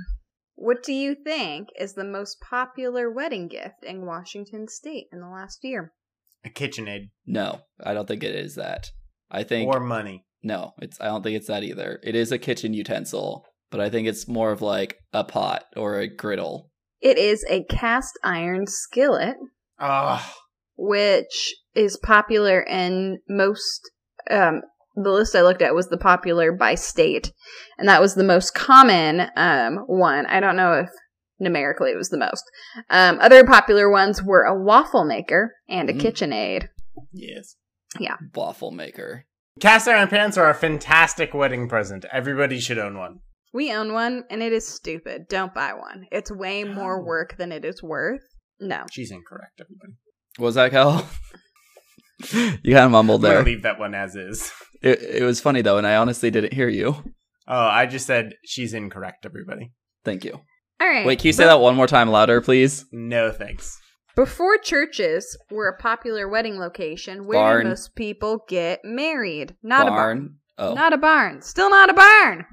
What 0.57 0.83
do 0.83 0.93
you 0.93 1.15
think 1.15 1.69
is 1.79 1.95
the 1.95 2.05
most 2.05 2.39
popular 2.41 3.11
wedding 3.11 3.49
gift 3.49 3.83
in 3.85 4.05
Washington 4.07 4.69
State 4.69 5.07
in 5.13 5.21
the 5.21 5.29
last 5.29 5.61
year? 5.63 5.93
A 6.45 6.51
KitchenAid 6.51 7.11
No, 7.27 7.61
I 7.83 7.95
don't 7.95 8.07
think 8.09 8.23
it 8.25 8.35
is 8.35 8.57
that. 8.57 8.91
I 9.31 9.43
think 9.45 9.73
or 9.73 9.81
money. 9.81 10.25
no, 10.43 10.73
it's 10.83 11.01
I 11.01 11.07
don't 11.07 11.23
think 11.23 11.37
it's 11.37 11.47
that 11.47 11.63
either. 11.63 12.01
It 12.03 12.15
is 12.15 12.33
a 12.33 12.39
kitchen 12.39 12.75
utensil, 12.75 13.45
but 13.71 13.81
I 13.81 13.89
think 13.91 14.09
it's 14.09 14.27
more 14.29 14.51
of 14.53 14.61
like 14.63 14.97
a 15.13 15.23
pot 15.25 15.65
or 15.77 15.99
a 15.99 16.09
griddle. 16.15 16.71
It 17.01 17.17
is 17.17 17.45
a 17.49 17.65
cast 17.65 18.19
iron 18.25 18.67
skillet, 18.67 19.37
Oh, 19.79 20.35
which 20.77 21.55
is 21.75 21.97
popular 21.97 22.61
in 22.61 23.21
most. 23.29 23.91
Um, 24.31 24.63
the 25.03 25.11
list 25.11 25.35
I 25.35 25.43
looked 25.43 25.63
at 25.63 25.75
was 25.75 25.89
the 25.89 25.97
popular 25.99 26.53
by 26.53 26.75
state, 26.75 27.33
and 27.79 27.89
that 27.89 28.01
was 28.01 28.15
the 28.15 28.25
most 28.25 28.55
common 28.55 29.29
um, 29.37 29.77
one. 29.87 30.27
I 30.27 30.41
don't 30.41 30.57
know 30.57 30.75
if 30.75 30.91
numerically 31.39 31.91
it 31.91 31.97
was 31.97 32.11
the 32.11 32.19
most. 32.19 32.45
Um, 32.91 33.19
other 33.21 33.45
popular 33.45 33.91
ones 33.91 34.23
were 34.23 34.43
a 34.45 34.55
waffle 34.59 35.05
maker 35.05 35.55
and 35.69 35.89
a 35.89 35.95
Mm. 35.95 36.01
KitchenAid. 36.01 36.69
yes. 37.13 37.57
Yeah. 37.99 38.17
Waffle 38.35 38.71
maker. 38.71 39.25
Cast 39.59 39.89
iron 39.89 40.09
pans 40.09 40.39
are 40.39 40.49
a 40.49 40.55
fantastic 40.55 41.35
wedding 41.35 41.69
present. 41.69 42.05
Everybody 42.13 42.61
should 42.61 42.79
own 42.79 42.97
one. 42.97 43.19
We 43.53 43.73
own 43.73 43.93
one, 43.93 44.25
and 44.31 44.43
it 44.45 44.53
is 44.53 44.69
stupid. 44.69 45.23
Don't 45.29 45.53
buy 45.53 45.73
one. 45.73 46.07
It's 46.13 46.31
way 46.31 46.63
more 46.81 47.05
work 47.05 47.37
than 47.37 47.51
it 47.53 47.65
is 47.65 47.83
worth. 47.83 48.23
No. 48.61 48.85
She's 48.93 49.11
incorrect, 49.11 49.61
everybody. 49.61 49.95
What 50.37 50.47
was 50.47 50.55
that, 50.55 50.71
Kyle? 50.71 51.09
you 52.63 52.75
kind 52.75 52.85
of 52.85 52.91
mumbled 52.91 53.25
I'm 53.25 53.31
gonna 53.31 53.35
there. 53.37 53.45
leave 53.45 53.63
that 53.63 53.79
one 53.81 53.95
as 53.95 54.15
is. 54.15 54.53
It, 54.83 55.01
it 55.03 55.25
was 55.25 55.41
funny 55.41 55.63
though, 55.63 55.79
and 55.79 55.87
I 55.87 55.97
honestly 55.97 56.31
didn't 56.31 56.53
hear 56.55 56.69
you. 56.69 56.97
Oh, 57.49 57.67
I 57.67 57.87
just 57.87 58.07
said 58.07 58.35
she's 58.45 58.73
incorrect, 58.75 59.27
everybody. 59.27 59.73
Thank 60.05 60.25
you. 60.25 60.41
All 60.81 60.89
right. 60.89 61.05
Wait, 61.05 61.19
can 61.19 61.27
you 61.27 61.33
say 61.33 61.45
Be- 61.45 61.49
that 61.49 61.61
one 61.61 61.75
more 61.77 61.87
time 61.87 62.09
louder, 62.11 62.41
please? 62.41 62.85
No 62.93 63.31
thanks. 63.33 63.79
Before 64.17 64.57
churches 64.59 65.37
were 65.51 65.69
a 65.69 65.77
popular 65.77 66.29
wedding 66.29 66.59
location, 66.59 67.27
where 67.27 67.39
Barn. 67.39 67.65
did 67.65 67.69
most 67.71 67.95
people 67.95 68.45
get 68.49 68.81
married? 68.85 69.55
Not 69.63 69.87
a 69.87 69.91
barn. 69.91 70.19
Barn. 70.19 70.71
Oh. 70.71 70.75
Not 70.75 70.93
a 70.93 70.99
barn. 70.99 71.43
Still 71.43 71.71
not 71.71 71.91
a 71.91 71.95
barn. 71.95 72.45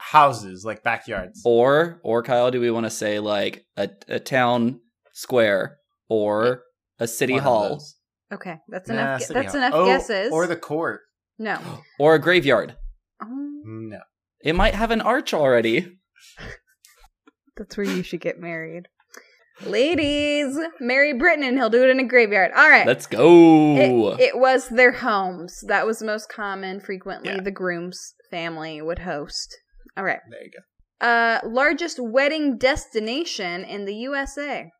Houses, 0.00 0.64
like 0.64 0.82
backyards. 0.84 1.42
or 1.44 2.00
or 2.04 2.22
Kyle, 2.22 2.50
do 2.52 2.60
we 2.60 2.70
want 2.70 2.86
to 2.86 2.90
say 2.90 3.18
like 3.18 3.64
a, 3.76 3.88
a 4.08 4.20
town 4.20 4.80
square 5.12 5.78
or 6.08 6.62
a 7.00 7.08
city 7.08 7.34
One 7.34 7.42
hall. 7.42 7.84
Okay, 8.32 8.56
that's 8.68 8.88
Nah, 8.88 8.94
enough. 8.94 9.22
city 9.22 9.34
that's 9.40 9.52
hall. 9.52 9.56
enough 9.60 9.72
Oh, 9.74 9.86
guesses. 9.86 10.32
Or 10.32 10.46
the 10.46 10.56
court. 10.56 11.00
No. 11.38 11.82
or 11.98 12.14
a 12.14 12.18
graveyard? 12.18 12.76
Oh, 13.22 13.26
No. 13.64 14.00
It 14.42 14.54
might 14.54 14.74
have 14.74 14.90
an 14.90 15.00
arch 15.00 15.32
already. 15.34 15.98
that's 17.56 17.76
where 17.76 17.86
you 17.86 18.02
should 18.02 18.20
get 18.20 18.38
married. 18.38 18.88
Ladies, 19.66 20.56
marry 20.78 21.12
Britton 21.12 21.42
and 21.44 21.58
he'll 21.58 21.68
do 21.70 21.82
it 21.82 21.90
in 21.90 21.98
a 21.98 22.04
graveyard. 22.06 22.52
All 22.56 22.68
right. 22.70 22.86
Let's 22.86 23.06
go. 23.08 23.76
It, 23.76 24.20
it 24.20 24.38
was 24.38 24.68
their 24.68 24.92
homes. 24.92 25.58
That 25.66 25.84
was 25.84 26.00
most 26.02 26.28
common. 26.30 26.80
Frequently, 26.80 27.30
Yeah. 27.30 27.40
the 27.40 27.50
groom's 27.50 28.14
family 28.30 28.80
would 28.80 29.00
host. 29.00 29.56
All 29.96 30.04
right. 30.04 30.20
There 30.30 30.42
you 30.44 30.50
go. 30.52 31.06
Uh, 31.06 31.40
largest 31.44 31.98
wedding 32.00 32.56
destination 32.56 33.64
in 33.64 33.84
the 33.84 33.94
USA. 33.94 34.70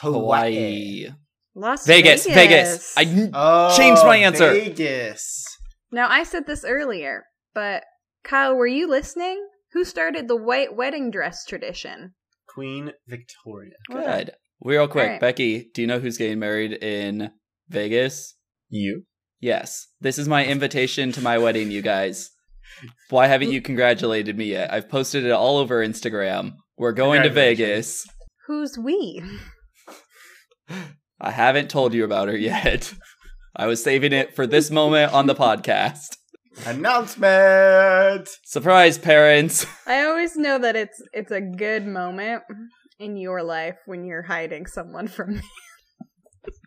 Hawaii. 0.00 1.08
Las 1.54 1.86
Vegas, 1.86 2.26
Vegas. 2.26 2.94
I 2.96 3.30
Oh, 3.32 3.76
Changed 3.76 4.02
my 4.04 4.16
answer. 4.16 4.50
Vegas. 4.52 5.35
Now 5.96 6.10
I 6.10 6.24
said 6.24 6.46
this 6.46 6.62
earlier, 6.62 7.24
but 7.54 7.82
Kyle, 8.22 8.54
were 8.54 8.66
you 8.66 8.86
listening? 8.86 9.48
Who 9.72 9.82
started 9.82 10.28
the 10.28 10.36
white 10.36 10.76
wedding 10.76 11.10
dress 11.10 11.46
tradition? 11.46 12.12
Queen 12.46 12.92
Victoria. 13.08 13.76
good. 13.90 14.32
Real 14.60 14.88
quick, 14.88 15.04
Alright. 15.04 15.20
Becky, 15.22 15.70
do 15.72 15.80
you 15.80 15.86
know 15.86 15.98
who's 15.98 16.18
getting 16.18 16.38
married 16.38 16.72
in 16.72 17.30
Vegas? 17.70 18.34
You? 18.68 19.04
Yes. 19.40 19.86
This 19.98 20.18
is 20.18 20.28
my 20.28 20.44
invitation 20.44 21.12
to 21.12 21.22
my 21.22 21.38
wedding, 21.38 21.70
you 21.70 21.80
guys. 21.80 22.28
Why 23.08 23.26
haven't 23.26 23.52
you 23.52 23.62
congratulated 23.62 24.36
me 24.36 24.50
yet? 24.50 24.70
I've 24.70 24.90
posted 24.90 25.24
it 25.24 25.32
all 25.32 25.56
over 25.56 25.82
Instagram. 25.82 26.56
We're 26.76 26.92
going 26.92 27.22
to 27.22 27.30
Vegas. 27.30 28.06
Who's 28.46 28.76
we? 28.76 29.22
I 31.18 31.30
haven't 31.30 31.70
told 31.70 31.94
you 31.94 32.04
about 32.04 32.28
her 32.28 32.36
yet. 32.36 32.92
I 33.58 33.66
was 33.66 33.82
saving 33.82 34.12
it 34.12 34.36
for 34.36 34.46
this 34.46 34.70
moment 34.70 35.14
on 35.14 35.26
the 35.26 35.34
podcast. 35.34 36.18
Announcement. 36.66 38.28
Surprise, 38.44 38.98
parents. 38.98 39.64
I 39.86 40.04
always 40.04 40.36
know 40.36 40.58
that 40.58 40.76
it's 40.76 41.02
it's 41.14 41.30
a 41.30 41.40
good 41.40 41.86
moment 41.86 42.42
in 42.98 43.16
your 43.16 43.42
life 43.42 43.76
when 43.86 44.04
you're 44.04 44.22
hiding 44.22 44.66
someone 44.66 45.08
from 45.08 45.36
me. 45.36 45.42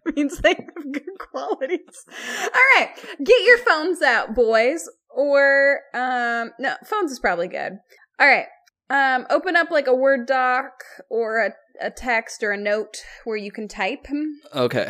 means 0.15 0.39
they 0.39 0.55
have 0.55 0.91
good 0.91 1.19
qualities. 1.19 2.05
All 2.43 2.61
right, 2.75 2.89
get 3.23 3.45
your 3.45 3.59
phones 3.59 4.01
out, 4.01 4.33
boys. 4.33 4.89
Or 5.11 5.81
um, 5.93 6.51
no, 6.59 6.75
phones 6.85 7.11
is 7.11 7.19
probably 7.19 7.49
good. 7.49 7.73
All 8.19 8.27
right, 8.27 8.47
um, 8.89 9.27
open 9.29 9.55
up 9.55 9.69
like 9.69 9.85
a 9.85 9.93
Word 9.93 10.25
doc 10.25 10.71
or 11.11 11.45
a 11.45 11.51
a 11.81 11.91
text 11.91 12.41
or 12.41 12.51
a 12.51 12.57
note 12.57 12.97
where 13.25 13.37
you 13.37 13.51
can 13.51 13.67
type. 13.67 14.07
Okay. 14.55 14.89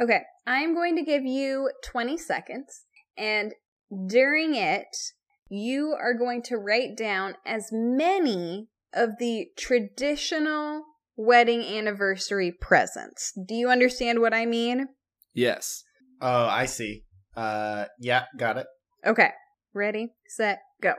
Okay, 0.00 0.22
I'm 0.46 0.74
going 0.74 0.96
to 0.96 1.02
give 1.02 1.24
you 1.24 1.70
20 1.84 2.16
seconds, 2.18 2.84
and 3.16 3.52
during 4.06 4.54
it, 4.54 4.96
you 5.48 5.96
are 5.98 6.14
going 6.14 6.42
to 6.44 6.56
write 6.56 6.96
down 6.96 7.34
as 7.44 7.68
many 7.72 8.68
of 8.92 9.18
the 9.18 9.46
traditional 9.56 10.84
wedding 11.16 11.62
anniversary 11.62 12.52
presents. 12.52 13.32
Do 13.46 13.54
you 13.54 13.68
understand 13.68 14.20
what 14.20 14.34
I 14.34 14.46
mean? 14.46 14.88
Yes. 15.34 15.82
Oh, 16.20 16.46
I 16.46 16.66
see. 16.66 17.04
Uh, 17.36 17.86
yeah, 18.00 18.24
got 18.38 18.56
it. 18.56 18.66
Okay, 19.04 19.30
ready, 19.74 20.14
set, 20.28 20.60
go. 20.82 20.94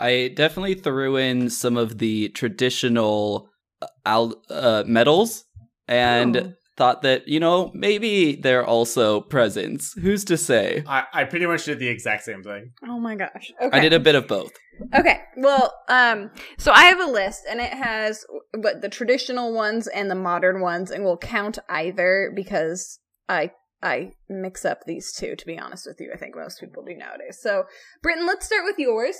I 0.00 0.32
definitely 0.34 0.74
threw 0.74 1.16
in 1.16 1.50
some 1.50 1.76
of 1.76 1.98
the 1.98 2.28
traditional 2.30 3.48
uh, 3.82 3.86
al- 4.06 4.42
uh, 4.50 4.84
medals 4.86 5.44
and 5.88 6.36
Oh. 6.36 6.52
thought 6.76 7.02
that, 7.02 7.28
you 7.28 7.38
know, 7.38 7.70
maybe 7.74 8.34
they're 8.36 8.64
also 8.66 9.20
presents. 9.20 9.92
Who's 9.94 10.24
to 10.24 10.36
say? 10.36 10.82
I, 10.88 11.04
I 11.12 11.24
pretty 11.24 11.46
much 11.46 11.64
did 11.66 11.78
the 11.78 11.88
exact 11.88 12.24
same 12.24 12.42
thing. 12.42 12.72
Oh 12.88 12.98
my 12.98 13.14
gosh. 13.14 13.52
Okay. 13.60 13.76
I 13.76 13.80
did 13.80 13.92
a 13.92 14.00
bit 14.00 14.14
of 14.16 14.26
both. 14.26 14.50
Okay. 14.94 15.20
Well, 15.36 15.72
um, 15.88 16.30
so 16.58 16.72
I 16.72 16.84
have 16.84 16.98
a 17.00 17.06
list 17.10 17.42
and 17.48 17.60
it 17.60 17.72
has 17.72 18.24
but 18.60 18.82
the 18.82 18.88
traditional 18.88 19.52
ones 19.52 19.86
and 19.86 20.10
the 20.10 20.14
modern 20.16 20.60
ones, 20.60 20.90
and 20.90 21.04
we'll 21.04 21.16
count 21.16 21.58
either 21.68 22.32
because 22.34 22.98
I 23.28 23.52
I 23.82 24.12
mix 24.28 24.64
up 24.64 24.80
these 24.86 25.12
two. 25.12 25.36
To 25.36 25.46
be 25.46 25.58
honest 25.58 25.86
with 25.86 26.00
you, 26.00 26.10
I 26.12 26.16
think 26.16 26.34
most 26.34 26.58
people 26.58 26.82
do 26.84 26.96
nowadays. 26.96 27.38
So, 27.40 27.64
Britton, 28.02 28.26
let's 28.26 28.46
start 28.46 28.64
with 28.64 28.78
yours. 28.78 29.16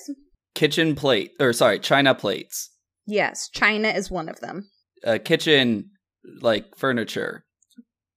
Kitchen 0.54 0.94
plate, 0.94 1.32
or 1.40 1.52
sorry, 1.52 1.78
china 1.80 2.14
plates. 2.14 2.70
Yes, 3.06 3.48
China 3.50 3.88
is 3.88 4.10
one 4.10 4.28
of 4.28 4.40
them. 4.40 4.68
Uh, 5.04 5.18
kitchen, 5.22 5.90
like 6.40 6.76
furniture. 6.76 7.44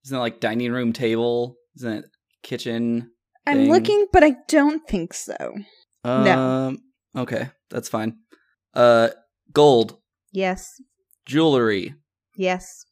Isn't 0.04 0.16
it 0.16 0.20
like 0.20 0.40
dining 0.40 0.72
room 0.72 0.92
table? 0.92 1.56
Isn't 1.76 1.92
it 1.98 2.04
kitchen? 2.42 3.10
I'm 3.46 3.56
Thing. 3.58 3.70
looking, 3.70 4.06
but 4.12 4.22
I 4.24 4.36
don't 4.48 4.86
think 4.88 5.12
so. 5.12 5.36
Um, 6.04 6.24
No. 6.24 6.76
Okay, 7.16 7.50
that's 7.70 7.88
fine. 7.88 8.18
Uh, 8.72 9.08
gold, 9.52 9.98
Yes. 10.32 10.80
jewelry, 11.26 11.94
Yes. 12.36 12.84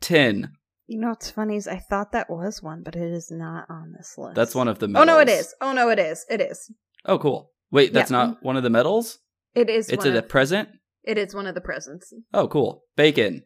tin. 0.00 0.50
You 0.86 0.98
know 1.00 1.10
what's 1.10 1.30
funny 1.30 1.56
is 1.56 1.68
I 1.68 1.78
thought 1.78 2.12
that 2.12 2.28
was 2.30 2.62
one, 2.62 2.82
but 2.82 2.96
it 2.96 3.12
is 3.12 3.30
not 3.30 3.66
on 3.70 3.92
this 3.96 4.16
list. 4.18 4.34
That's 4.34 4.54
one 4.54 4.68
of 4.68 4.78
the 4.80 4.86
Oh 4.96 5.04
no, 5.04 5.20
it 5.20 5.28
is. 5.28 5.54
Oh 5.60 5.72
no, 5.72 5.88
it 5.90 5.98
is. 5.98 6.24
It 6.28 6.40
is. 6.40 6.70
Oh, 7.04 7.18
cool. 7.18 7.52
Wait, 7.70 7.92
that's 7.92 8.10
Yeah. 8.10 8.16
not 8.18 8.42
one 8.42 8.56
of 8.56 8.62
the 8.62 8.70
medals? 8.70 9.18
It 9.54 9.68
is. 9.68 9.88
It's 9.88 10.04
one 10.04 10.14
a 10.14 10.18
of, 10.18 10.28
present? 10.28 10.68
It 11.04 11.18
is 11.18 11.34
one 11.34 11.46
of 11.46 11.54
the 11.54 11.60
presents. 11.60 12.12
Oh, 12.32 12.48
cool. 12.48 12.84
Bacon. 12.96 13.44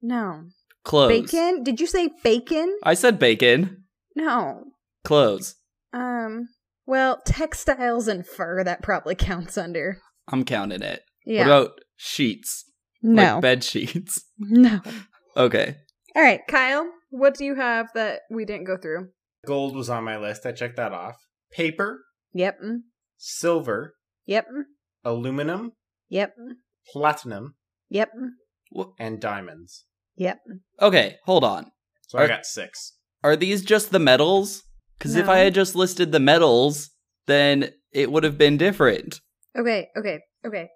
No. 0.00 0.44
Clothes. 0.84 1.30
Bacon? 1.30 1.62
Did 1.62 1.80
you 1.80 1.86
say 1.86 2.10
bacon? 2.24 2.76
I 2.82 2.94
said 2.94 3.18
bacon. 3.18 3.84
No. 4.16 4.64
Clothes. 5.04 5.56
Um. 5.92 6.48
Well, 6.86 7.20
textiles 7.24 8.08
and 8.08 8.26
fur 8.26 8.64
that 8.64 8.82
probably 8.82 9.14
counts 9.14 9.56
under. 9.56 9.98
I'm 10.28 10.44
counting 10.44 10.82
it. 10.82 11.02
Yeah. 11.24 11.46
What 11.46 11.46
about 11.62 11.80
sheets? 11.96 12.64
no. 13.02 13.34
Like 13.34 13.42
bed 13.42 13.64
sheets. 13.64 14.24
no. 14.38 14.80
Okay. 15.36 15.76
All 16.16 16.22
right, 16.22 16.40
Kyle. 16.48 16.88
What 17.10 17.34
do 17.36 17.44
you 17.44 17.54
have 17.54 17.88
that 17.94 18.20
we 18.30 18.44
didn't 18.44 18.64
go 18.64 18.76
through? 18.76 19.08
Gold 19.46 19.74
was 19.76 19.88
on 19.90 20.04
my 20.04 20.18
list. 20.18 20.44
I 20.46 20.52
checked 20.52 20.76
that 20.76 20.92
off. 20.92 21.16
Paper, 21.52 22.04
Yep. 22.34 22.58
Silver, 23.22 23.94
Yep. 24.26 24.46
aluminum, 25.04 25.72
Yep. 26.08 26.34
platinum, 26.92 27.54
Yep. 27.88 28.10
and 28.98 29.20
diamonds. 29.20 29.84
Yep. 30.16 30.40
Okay, 30.80 31.18
hold 31.24 31.44
on. 31.44 31.70
So 32.08 32.18
I 32.18 32.26
got 32.26 32.44
six. 32.44 32.96
Are 33.22 33.36
these 33.36 33.64
just 33.64 33.90
the 33.92 33.98
metals? 34.00 34.64
Because 34.98 35.14
if 35.16 35.28
I 35.28 35.38
had 35.38 35.54
just 35.54 35.74
listed 35.74 36.12
the 36.12 36.20
metals, 36.20 36.90
then 37.26 37.72
it 37.92 38.10
would 38.10 38.24
have 38.24 38.36
been 38.36 38.56
different. 38.56 39.20
Okay. 39.56 39.88
Okay. 39.96 40.20
Okay. 40.44 40.68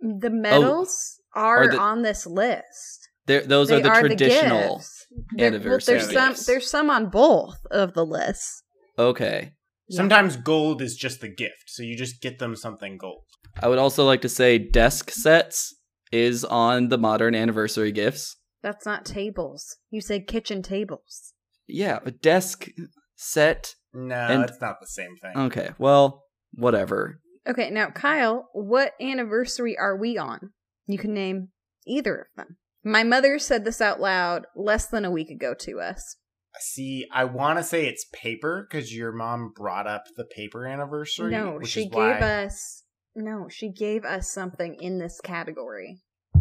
The 0.00 0.28
oh. 0.28 0.30
metals 0.30 1.20
are, 1.34 1.62
Oh. 1.62 1.66
Are 1.66 1.70
the- 1.70 1.78
on 1.78 2.02
this 2.02 2.26
list. 2.26 3.08
There, 3.26 3.42
those 3.42 3.68
They 3.68 3.76
are 3.76 3.80
the 3.80 3.90
traditional. 4.08 4.76
gifts. 4.78 5.06
There- 5.36 5.50
well, 5.52 5.78
there's 5.78 6.12
some. 6.12 6.34
There's 6.46 6.68
some 6.68 6.90
on 6.90 7.08
both 7.08 7.64
of 7.70 7.94
the 7.94 8.04
lists. 8.04 8.64
Okay. 8.98 9.52
Yeah. 9.88 9.96
Sometimes 9.96 10.36
gold 10.36 10.80
is 10.80 10.96
just 10.96 11.20
the 11.20 11.28
gift, 11.28 11.64
so 11.68 11.82
you 11.82 11.96
just 11.96 12.20
get 12.20 12.38
them 12.38 12.56
something 12.56 12.96
gold. 12.98 13.24
I 13.60 13.68
would 13.68 13.78
also 13.78 14.04
like 14.04 14.22
to 14.22 14.28
say 14.28 14.58
desk 14.58 15.10
sets 15.10 15.74
is 16.10 16.44
on 16.44 16.88
the 16.88 16.98
modern 16.98 17.34
anniversary 17.34 17.92
gifts. 17.92 18.36
That's 18.62 18.86
not 18.86 19.04
tables. 19.04 19.76
You 19.90 20.00
said 20.00 20.26
kitchen 20.26 20.62
tables. 20.62 21.32
Yeah, 21.66 21.98
a 22.04 22.10
desk 22.10 22.68
set. 23.16 23.74
No, 23.92 24.14
And- 24.14 24.44
it's 24.44 24.60
not 24.60 24.76
the 24.80 24.86
same 24.86 25.16
thing. 25.20 25.36
Okay, 25.36 25.70
well, 25.78 26.24
whatever. 26.54 27.20
Okay, 27.46 27.70
now 27.70 27.90
Kyle, 27.90 28.48
what 28.52 28.92
anniversary 29.00 29.76
are 29.76 29.96
we 29.96 30.16
on? 30.16 30.52
You 30.86 30.96
can 30.98 31.12
name 31.12 31.48
either 31.86 32.16
of 32.16 32.26
them. 32.36 32.56
My 32.84 33.02
mother 33.04 33.38
said 33.38 33.64
this 33.64 33.80
out 33.80 34.00
loud 34.00 34.46
less 34.56 34.86
than 34.86 35.04
a 35.04 35.10
week 35.10 35.28
ago 35.30 35.54
to 35.60 35.80
us. 35.80 36.16
See, 36.60 37.06
I 37.12 37.24
want 37.24 37.58
to 37.58 37.64
say 37.64 37.86
it's 37.86 38.06
paper 38.12 38.66
because 38.70 38.94
your 38.94 39.12
mom 39.12 39.52
brought 39.56 39.86
up 39.86 40.04
the 40.16 40.24
paper 40.24 40.66
anniversary. 40.66 41.32
no, 41.32 41.56
which 41.58 41.68
she 41.68 41.80
is 41.82 41.86
gave 41.86 41.94
why, 41.94 42.20
us 42.20 42.82
no, 43.14 43.48
she 43.50 43.70
gave 43.70 44.04
us 44.04 44.32
something 44.32 44.76
in 44.80 44.98
this 44.98 45.20
category. 45.22 46.00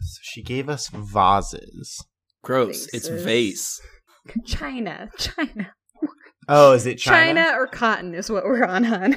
So 0.00 0.20
she 0.22 0.42
gave 0.44 0.68
us 0.68 0.88
vases. 0.88 2.04
Gross. 2.44 2.86
It's 2.94 3.08
vase. 3.08 3.80
China, 4.46 5.10
China, 5.18 5.72
Oh, 6.48 6.72
is 6.72 6.86
it 6.86 6.98
China, 6.98 7.42
China? 7.42 7.58
or 7.58 7.66
cotton 7.66 8.14
is 8.14 8.30
what 8.30 8.44
we're 8.44 8.64
on, 8.64 8.84
hon. 8.84 9.16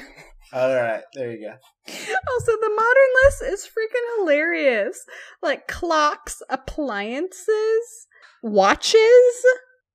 All 0.52 0.74
right, 0.74 1.02
there 1.14 1.30
you 1.32 1.48
go. 1.48 1.54
Also, 1.88 2.52
the 2.60 2.68
modern 2.68 3.10
list 3.24 3.42
is 3.44 3.66
freaking 3.70 4.18
hilarious. 4.18 4.98
Like 5.40 5.66
clocks, 5.68 6.42
appliances, 6.50 8.06
watches. 8.42 9.44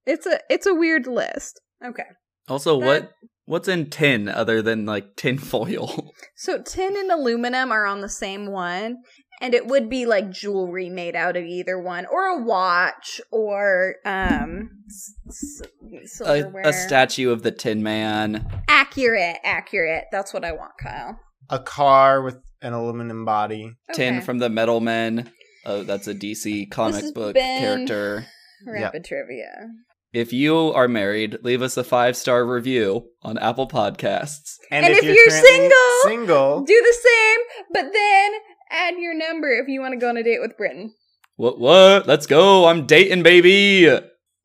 It's 0.08 0.26
a 0.26 0.40
it's 0.50 0.66
a 0.66 0.74
weird 0.74 1.06
list. 1.06 1.60
Okay. 1.86 2.04
Also, 2.48 2.80
That- 2.80 2.86
what 2.88 3.12
what's 3.46 3.68
in 3.68 3.90
tin 3.90 4.28
other 4.30 4.62
than 4.62 4.86
like 4.86 5.16
tin 5.16 5.38
foil? 5.38 6.14
So 6.40 6.62
tin 6.62 6.96
and 6.96 7.12
aluminum 7.12 7.72
are 7.72 7.86
on 7.88 8.02
the 8.02 8.10
same 8.10 8.52
one, 8.52 8.98
and 9.42 9.54
it 9.56 9.66
would 9.66 9.90
be 9.90 10.06
like 10.06 10.30
jewelry 10.30 10.88
made 10.90 11.16
out 11.16 11.36
of 11.36 11.44
either 11.44 11.80
one, 11.80 12.06
or 12.06 12.26
a 12.28 12.42
watch, 12.44 13.20
or 13.32 13.96
um, 14.06 14.70
s- 14.88 15.62
s- 16.04 16.22
a, 16.22 16.44
a 16.64 16.72
statue 16.74 17.32
of 17.32 17.42
the 17.42 17.52
Tin 17.52 17.82
Man. 17.82 18.48
Accurate, 18.70 19.38
accurate. 19.44 20.04
That's 20.12 20.32
what 20.32 20.46
I 20.46 20.52
want, 20.52 20.74
Kyle. 20.80 21.20
A 21.50 21.58
car 21.60 22.22
with 22.22 22.38
an 22.62 22.74
aluminum 22.74 23.26
body. 23.26 23.74
Tin 23.94 24.22
from 24.22 24.38
the 24.38 24.50
Metal 24.50 24.80
Men. 24.80 25.32
Oh, 25.66 25.82
that's 25.84 26.08
a 26.08 26.14
DC 26.14 26.70
comic 26.70 27.02
has 27.02 27.12
book 27.12 27.34
been- 27.34 27.60
character. 27.88 28.26
rapid 28.68 29.06
trivia. 29.06 29.70
If 30.18 30.34
you 30.34 30.56
are 30.74 30.88
married, 30.88 31.38
leave 31.44 31.62
us 31.62 31.78
a 31.78 31.84
five 31.84 32.18
star 32.18 32.44
review 32.44 33.06
on 33.22 33.38
Apple 33.38 33.68
Podcasts. 33.68 34.56
And 34.72 34.84
if 34.88 35.04
you're 35.04 35.30
currently 35.30 35.50
single, 35.52 35.78
single, 36.04 36.62
Do 36.64 36.74
the 36.74 36.98
same, 37.04 37.40
but 37.72 37.94
then 37.94 38.32
add 38.72 38.96
your 38.98 39.14
number 39.16 39.52
if 39.52 39.68
you 39.68 39.80
want 39.80 39.94
to 39.94 40.00
go 40.00 40.10
on 40.10 40.18
a 40.18 40.24
date 40.24 40.42
with 40.42 40.58
Britton. 40.58 40.94
What? 41.36 41.60
What? 41.60 42.08
Let's 42.08 42.26
go! 42.26 42.66
I'm 42.66 42.88
dating, 42.88 43.22
baby. 43.22 43.88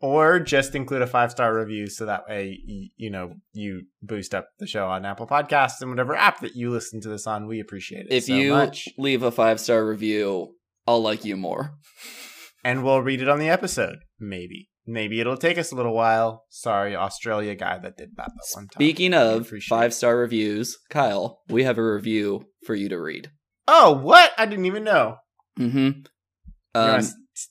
or 0.02 0.40
just 0.40 0.74
include 0.74 1.00
a 1.00 1.06
five 1.06 1.30
star 1.30 1.56
review 1.56 1.86
so 1.86 2.04
that 2.04 2.24
way 2.28 2.60
you, 2.66 2.88
you 2.98 3.10
know 3.10 3.32
you 3.54 3.84
boost 4.02 4.34
up 4.34 4.48
the 4.58 4.66
show 4.66 4.86
on 4.88 5.06
Apple 5.06 5.26
Podcasts 5.26 5.80
and 5.80 5.88
whatever 5.88 6.14
app 6.14 6.40
that 6.40 6.54
you 6.54 6.68
listen 6.70 7.00
to 7.00 7.08
this 7.08 7.26
on. 7.26 7.46
We 7.46 7.60
appreciate 7.60 8.06
it 8.06 8.12
If 8.12 8.24
so 8.24 8.34
you 8.34 8.50
much, 8.50 8.90
leave 8.98 9.22
a 9.22 9.30
five 9.30 9.58
star 9.58 9.86
review, 9.86 10.54
I'll 10.86 11.00
like 11.02 11.24
you 11.24 11.36
more. 11.38 11.78
and 12.62 12.84
we'll 12.84 13.00
read 13.00 13.22
it 13.22 13.28
on 13.30 13.38
the 13.38 13.48
episode. 13.48 14.00
Maybe, 14.20 14.68
maybe 14.86 15.20
it'll 15.20 15.36
take 15.36 15.58
us 15.58 15.72
a 15.72 15.76
little 15.76 15.94
while. 15.94 16.44
Sorry, 16.50 16.96
Australia 16.96 17.54
guy 17.54 17.78
that 17.78 17.96
did 17.96 18.16
that 18.16 18.30
that 18.34 18.54
one 18.54 18.68
time. 18.68 18.76
Speaking 18.76 19.14
of 19.14 19.50
five 19.68 19.94
star 19.94 20.16
reviews, 20.16 20.78
Kyle, 20.90 21.40
we 21.48 21.64
have 21.64 21.78
a 21.78 21.92
review 21.92 22.46
for 22.64 22.74
you 22.74 22.88
to 22.88 23.00
read. 23.00 23.30
Oh, 23.68 23.92
what? 23.92 24.32
I 24.38 24.46
didn't 24.46 24.66
even 24.66 24.84
know. 24.84 25.16
Mm-hmm. 25.58 25.78
Um, 26.74 26.90
want 26.90 27.04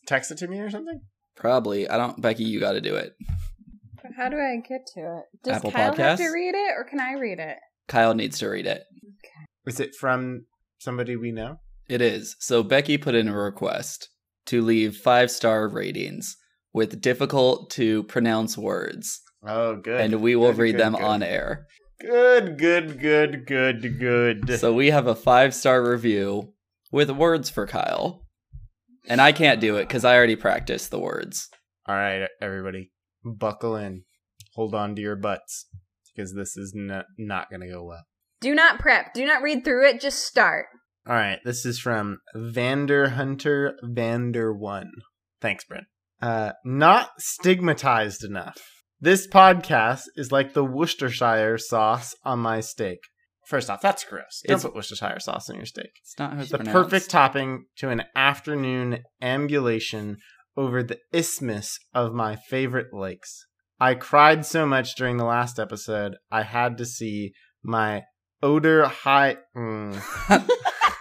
text 0.07 0.31
it 0.31 0.37
to 0.39 0.47
me 0.47 0.59
or 0.59 0.69
something? 0.69 1.01
probably. 1.35 1.89
I 1.89 1.97
don't. 1.97 2.21
Becky, 2.21 2.43
you 2.43 2.59
got 2.59 2.73
to 2.73 2.81
do 2.81 2.95
it. 2.95 3.13
How 4.15 4.29
do 4.29 4.37
I 4.37 4.57
get 4.57 4.85
to 4.93 4.99
it? 4.99 5.23
Does 5.43 5.57
Apple 5.57 5.71
Kyle 5.71 5.95
have 5.95 6.17
to 6.17 6.29
read 6.29 6.53
it, 6.53 6.73
or 6.77 6.83
can 6.83 6.99
I 6.99 7.13
read 7.13 7.39
it? 7.39 7.57
Kyle 7.87 8.13
needs 8.13 8.39
to 8.39 8.47
read 8.47 8.67
it. 8.67 8.83
Is 9.65 9.79
it 9.79 9.95
from 9.95 10.45
somebody 10.79 11.15
we 11.15 11.31
know? 11.31 11.57
It 11.87 12.01
is. 12.01 12.35
So 12.39 12.63
Becky 12.63 12.97
put 12.97 13.15
in 13.15 13.27
a 13.27 13.35
request 13.35 14.09
to 14.47 14.61
leave 14.61 14.95
five 14.95 15.31
star 15.31 15.67
ratings 15.67 16.37
with 16.73 17.01
difficult 17.01 17.69
to 17.71 18.03
pronounce 18.03 18.57
words, 18.57 19.21
Oh, 19.45 19.75
good. 19.75 19.99
and 20.01 20.21
we 20.21 20.35
will 20.35 20.51
Good, 20.51 20.57
read 20.59 20.71
good, 20.73 20.81
them 20.81 20.93
good. 20.93 21.01
on 21.03 21.23
air. 21.23 21.67
Good, 21.99 22.57
good, 22.57 22.99
good, 22.99 23.45
good, 23.45 23.99
good. 23.99 24.59
So 24.59 24.73
we 24.73 24.89
have 24.91 25.07
a 25.07 25.15
five 25.15 25.53
star 25.53 25.87
review 25.87 26.53
with 26.91 27.09
words 27.11 27.49
for 27.49 27.67
Kyle. 27.67 28.23
And 29.07 29.19
I 29.19 29.31
can't 29.31 29.59
do 29.59 29.77
it 29.77 29.87
because 29.87 30.05
I 30.05 30.15
already 30.15 30.35
practiced 30.35 30.91
the 30.91 30.99
words. 30.99 31.49
All 31.87 31.95
right, 31.95 32.27
everybody, 32.41 32.91
buckle 33.23 33.75
in. 33.75 34.03
Hold 34.55 34.75
on 34.75 34.95
to 34.95 35.01
your 35.01 35.15
butts 35.15 35.65
because 36.15 36.33
this 36.35 36.55
is 36.55 36.73
n- 36.77 37.03
not 37.17 37.49
going 37.49 37.61
to 37.61 37.67
go 37.67 37.83
well. 37.83 38.03
Do 38.41 38.53
not 38.53 38.79
prep. 38.79 39.13
Do 39.13 39.25
not 39.25 39.41
read 39.41 39.63
through 39.63 39.87
it. 39.87 39.99
Just 40.01 40.25
start. 40.25 40.67
All 41.07 41.15
right, 41.15 41.39
this 41.43 41.65
is 41.65 41.79
from 41.79 42.19
Vander 42.35 43.09
Hunter 43.09 43.75
Vander 43.83 44.53
One. 44.53 44.91
Thanks, 45.41 45.63
Brent. 45.65 45.85
Uh, 46.21 46.51
not 46.63 47.09
stigmatized 47.17 48.23
enough. 48.23 48.57
This 48.99 49.27
podcast 49.27 50.03
is 50.15 50.31
like 50.31 50.53
the 50.53 50.63
Worcestershire 50.63 51.57
sauce 51.57 52.13
on 52.23 52.39
my 52.39 52.59
steak. 52.59 52.99
First 53.47 53.69
off, 53.69 53.81
that's 53.81 54.03
gross. 54.03 54.41
Don't 54.45 54.53
It's- 54.57 54.63
put 54.63 54.75
Worcestershire 54.75 55.19
sauce 55.19 55.49
on 55.49 55.55
your 55.55 55.65
steak. 55.65 55.89
It's 56.03 56.17
not 56.19 56.33
how 56.35 56.41
it's 56.41 56.51
the 56.51 56.57
pronounced. 56.57 56.73
perfect 56.89 57.09
topping 57.09 57.65
to 57.77 57.89
an 57.89 58.03
afternoon 58.15 58.99
ambulation 59.21 60.17
over 60.55 60.83
the 60.83 60.99
isthmus 61.11 61.79
of 61.93 62.13
my 62.13 62.35
favorite 62.35 62.93
lakes. 62.93 63.45
I 63.79 63.95
cried 63.95 64.45
so 64.45 64.67
much 64.67 64.93
during 64.95 65.17
the 65.17 65.25
last 65.25 65.57
episode, 65.59 66.15
I 66.31 66.43
had 66.43 66.77
to 66.77 66.85
see 66.85 67.33
my 67.63 68.03
odor 68.43 68.85
high. 68.85 69.37
Mm. 69.57 69.99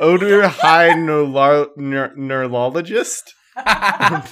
odor 0.00 0.48
high 0.48 0.94
neurologist? 1.76 3.32
I 3.56 4.22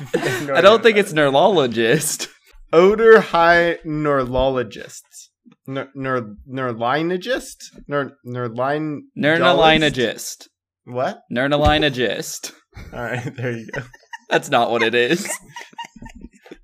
don't 0.60 0.82
think 0.82 0.96
it's 0.96 1.12
neurologist. 1.12 2.28
Odor 2.72 3.20
high 3.20 3.78
neurologists. 3.84 5.30
Neur- 5.68 5.88
neur- 5.96 6.34
neurologist? 6.46 7.70
Neur- 7.90 8.12
neurline- 8.26 9.00
Neurologist. 9.16 10.48
What? 10.84 11.20
Neurologist. 11.30 12.52
All 12.92 13.00
right, 13.00 13.34
there 13.36 13.52
you 13.52 13.66
go. 13.72 13.82
That's 14.28 14.50
not 14.50 14.70
what 14.70 14.82
it 14.82 14.94
is. 14.94 15.26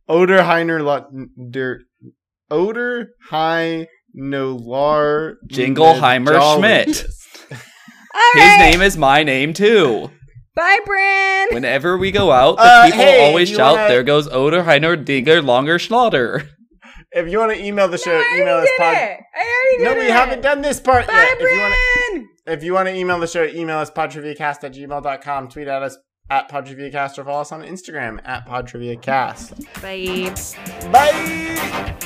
Oder 0.09 0.43
Heiner 0.45 1.07
der 1.37 1.79
Oder 2.51 3.07
High 3.31 3.87
Nolar 4.15 5.35
Jingleheimer 5.49 6.57
Schmidt. 6.57 7.07
All 8.15 8.21
His 8.35 8.43
right. 8.43 8.71
name 8.71 8.83
is 8.83 8.97
my 8.97 9.23
name 9.23 9.53
too. 9.53 10.11
Bye, 10.57 10.79
Bran. 10.85 11.49
Whenever 11.55 11.97
we 11.97 12.11
go 12.11 12.33
out, 12.33 12.57
the 12.57 12.63
Uh, 12.63 12.85
people 12.87 12.99
hey, 13.01 13.29
always 13.29 13.49
shout, 13.51 13.77
wanna- 13.77 13.89
"There 13.89 14.03
goes 14.03 14.27
Oder 14.29 14.65
Heiner 14.65 14.97
Dinger 15.03 15.41
Longer 15.43 15.79
Schlauder." 15.79 16.49
If 17.13 17.29
you 17.29 17.39
want 17.41 17.53
to 17.53 17.61
email 17.65 17.87
the 17.89 17.97
No, 17.97 18.03
show, 18.03 18.17
I 18.19 18.35
email 18.37 18.49
already 18.55 18.69
us 18.69 18.73
did 18.79 18.85
pod. 18.85 18.95
it. 18.95 19.19
I 19.35 19.41
already 19.41 19.83
No, 19.85 19.95
did 19.95 19.99
we 20.01 20.07
it. 20.07 20.13
haven't 20.13 20.43
done 20.43 20.63
this 20.63 20.79
part 20.81 21.07
Bye, 21.09 21.13
yet. 21.15 21.37
If 21.41 21.53
you 21.53 21.61
want 21.61 21.75
Bran. 21.75 22.29
to, 22.47 22.53
if 22.53 22.63
you 22.63 22.73
want 22.75 22.89
to 22.89 22.95
email 22.95 23.19
the 23.19 23.27
show, 23.27 23.43
email 23.45 23.79
us 23.79 23.91
podtriviacast 23.91 24.63
at 24.65 24.73
gmail.com. 24.75 25.49
Tweet 25.49 25.67
at 25.69 25.83
us 25.83 25.97
at 26.31 26.49
podtriviacast 26.49 27.19
or 27.19 27.25
follow 27.25 27.41
us 27.41 27.51
on 27.51 27.63
Instagram 27.63 28.21
at 28.25 28.47
podtriviacast. 28.47 29.55
Bye. 29.83 30.33
Bye. 30.93 31.97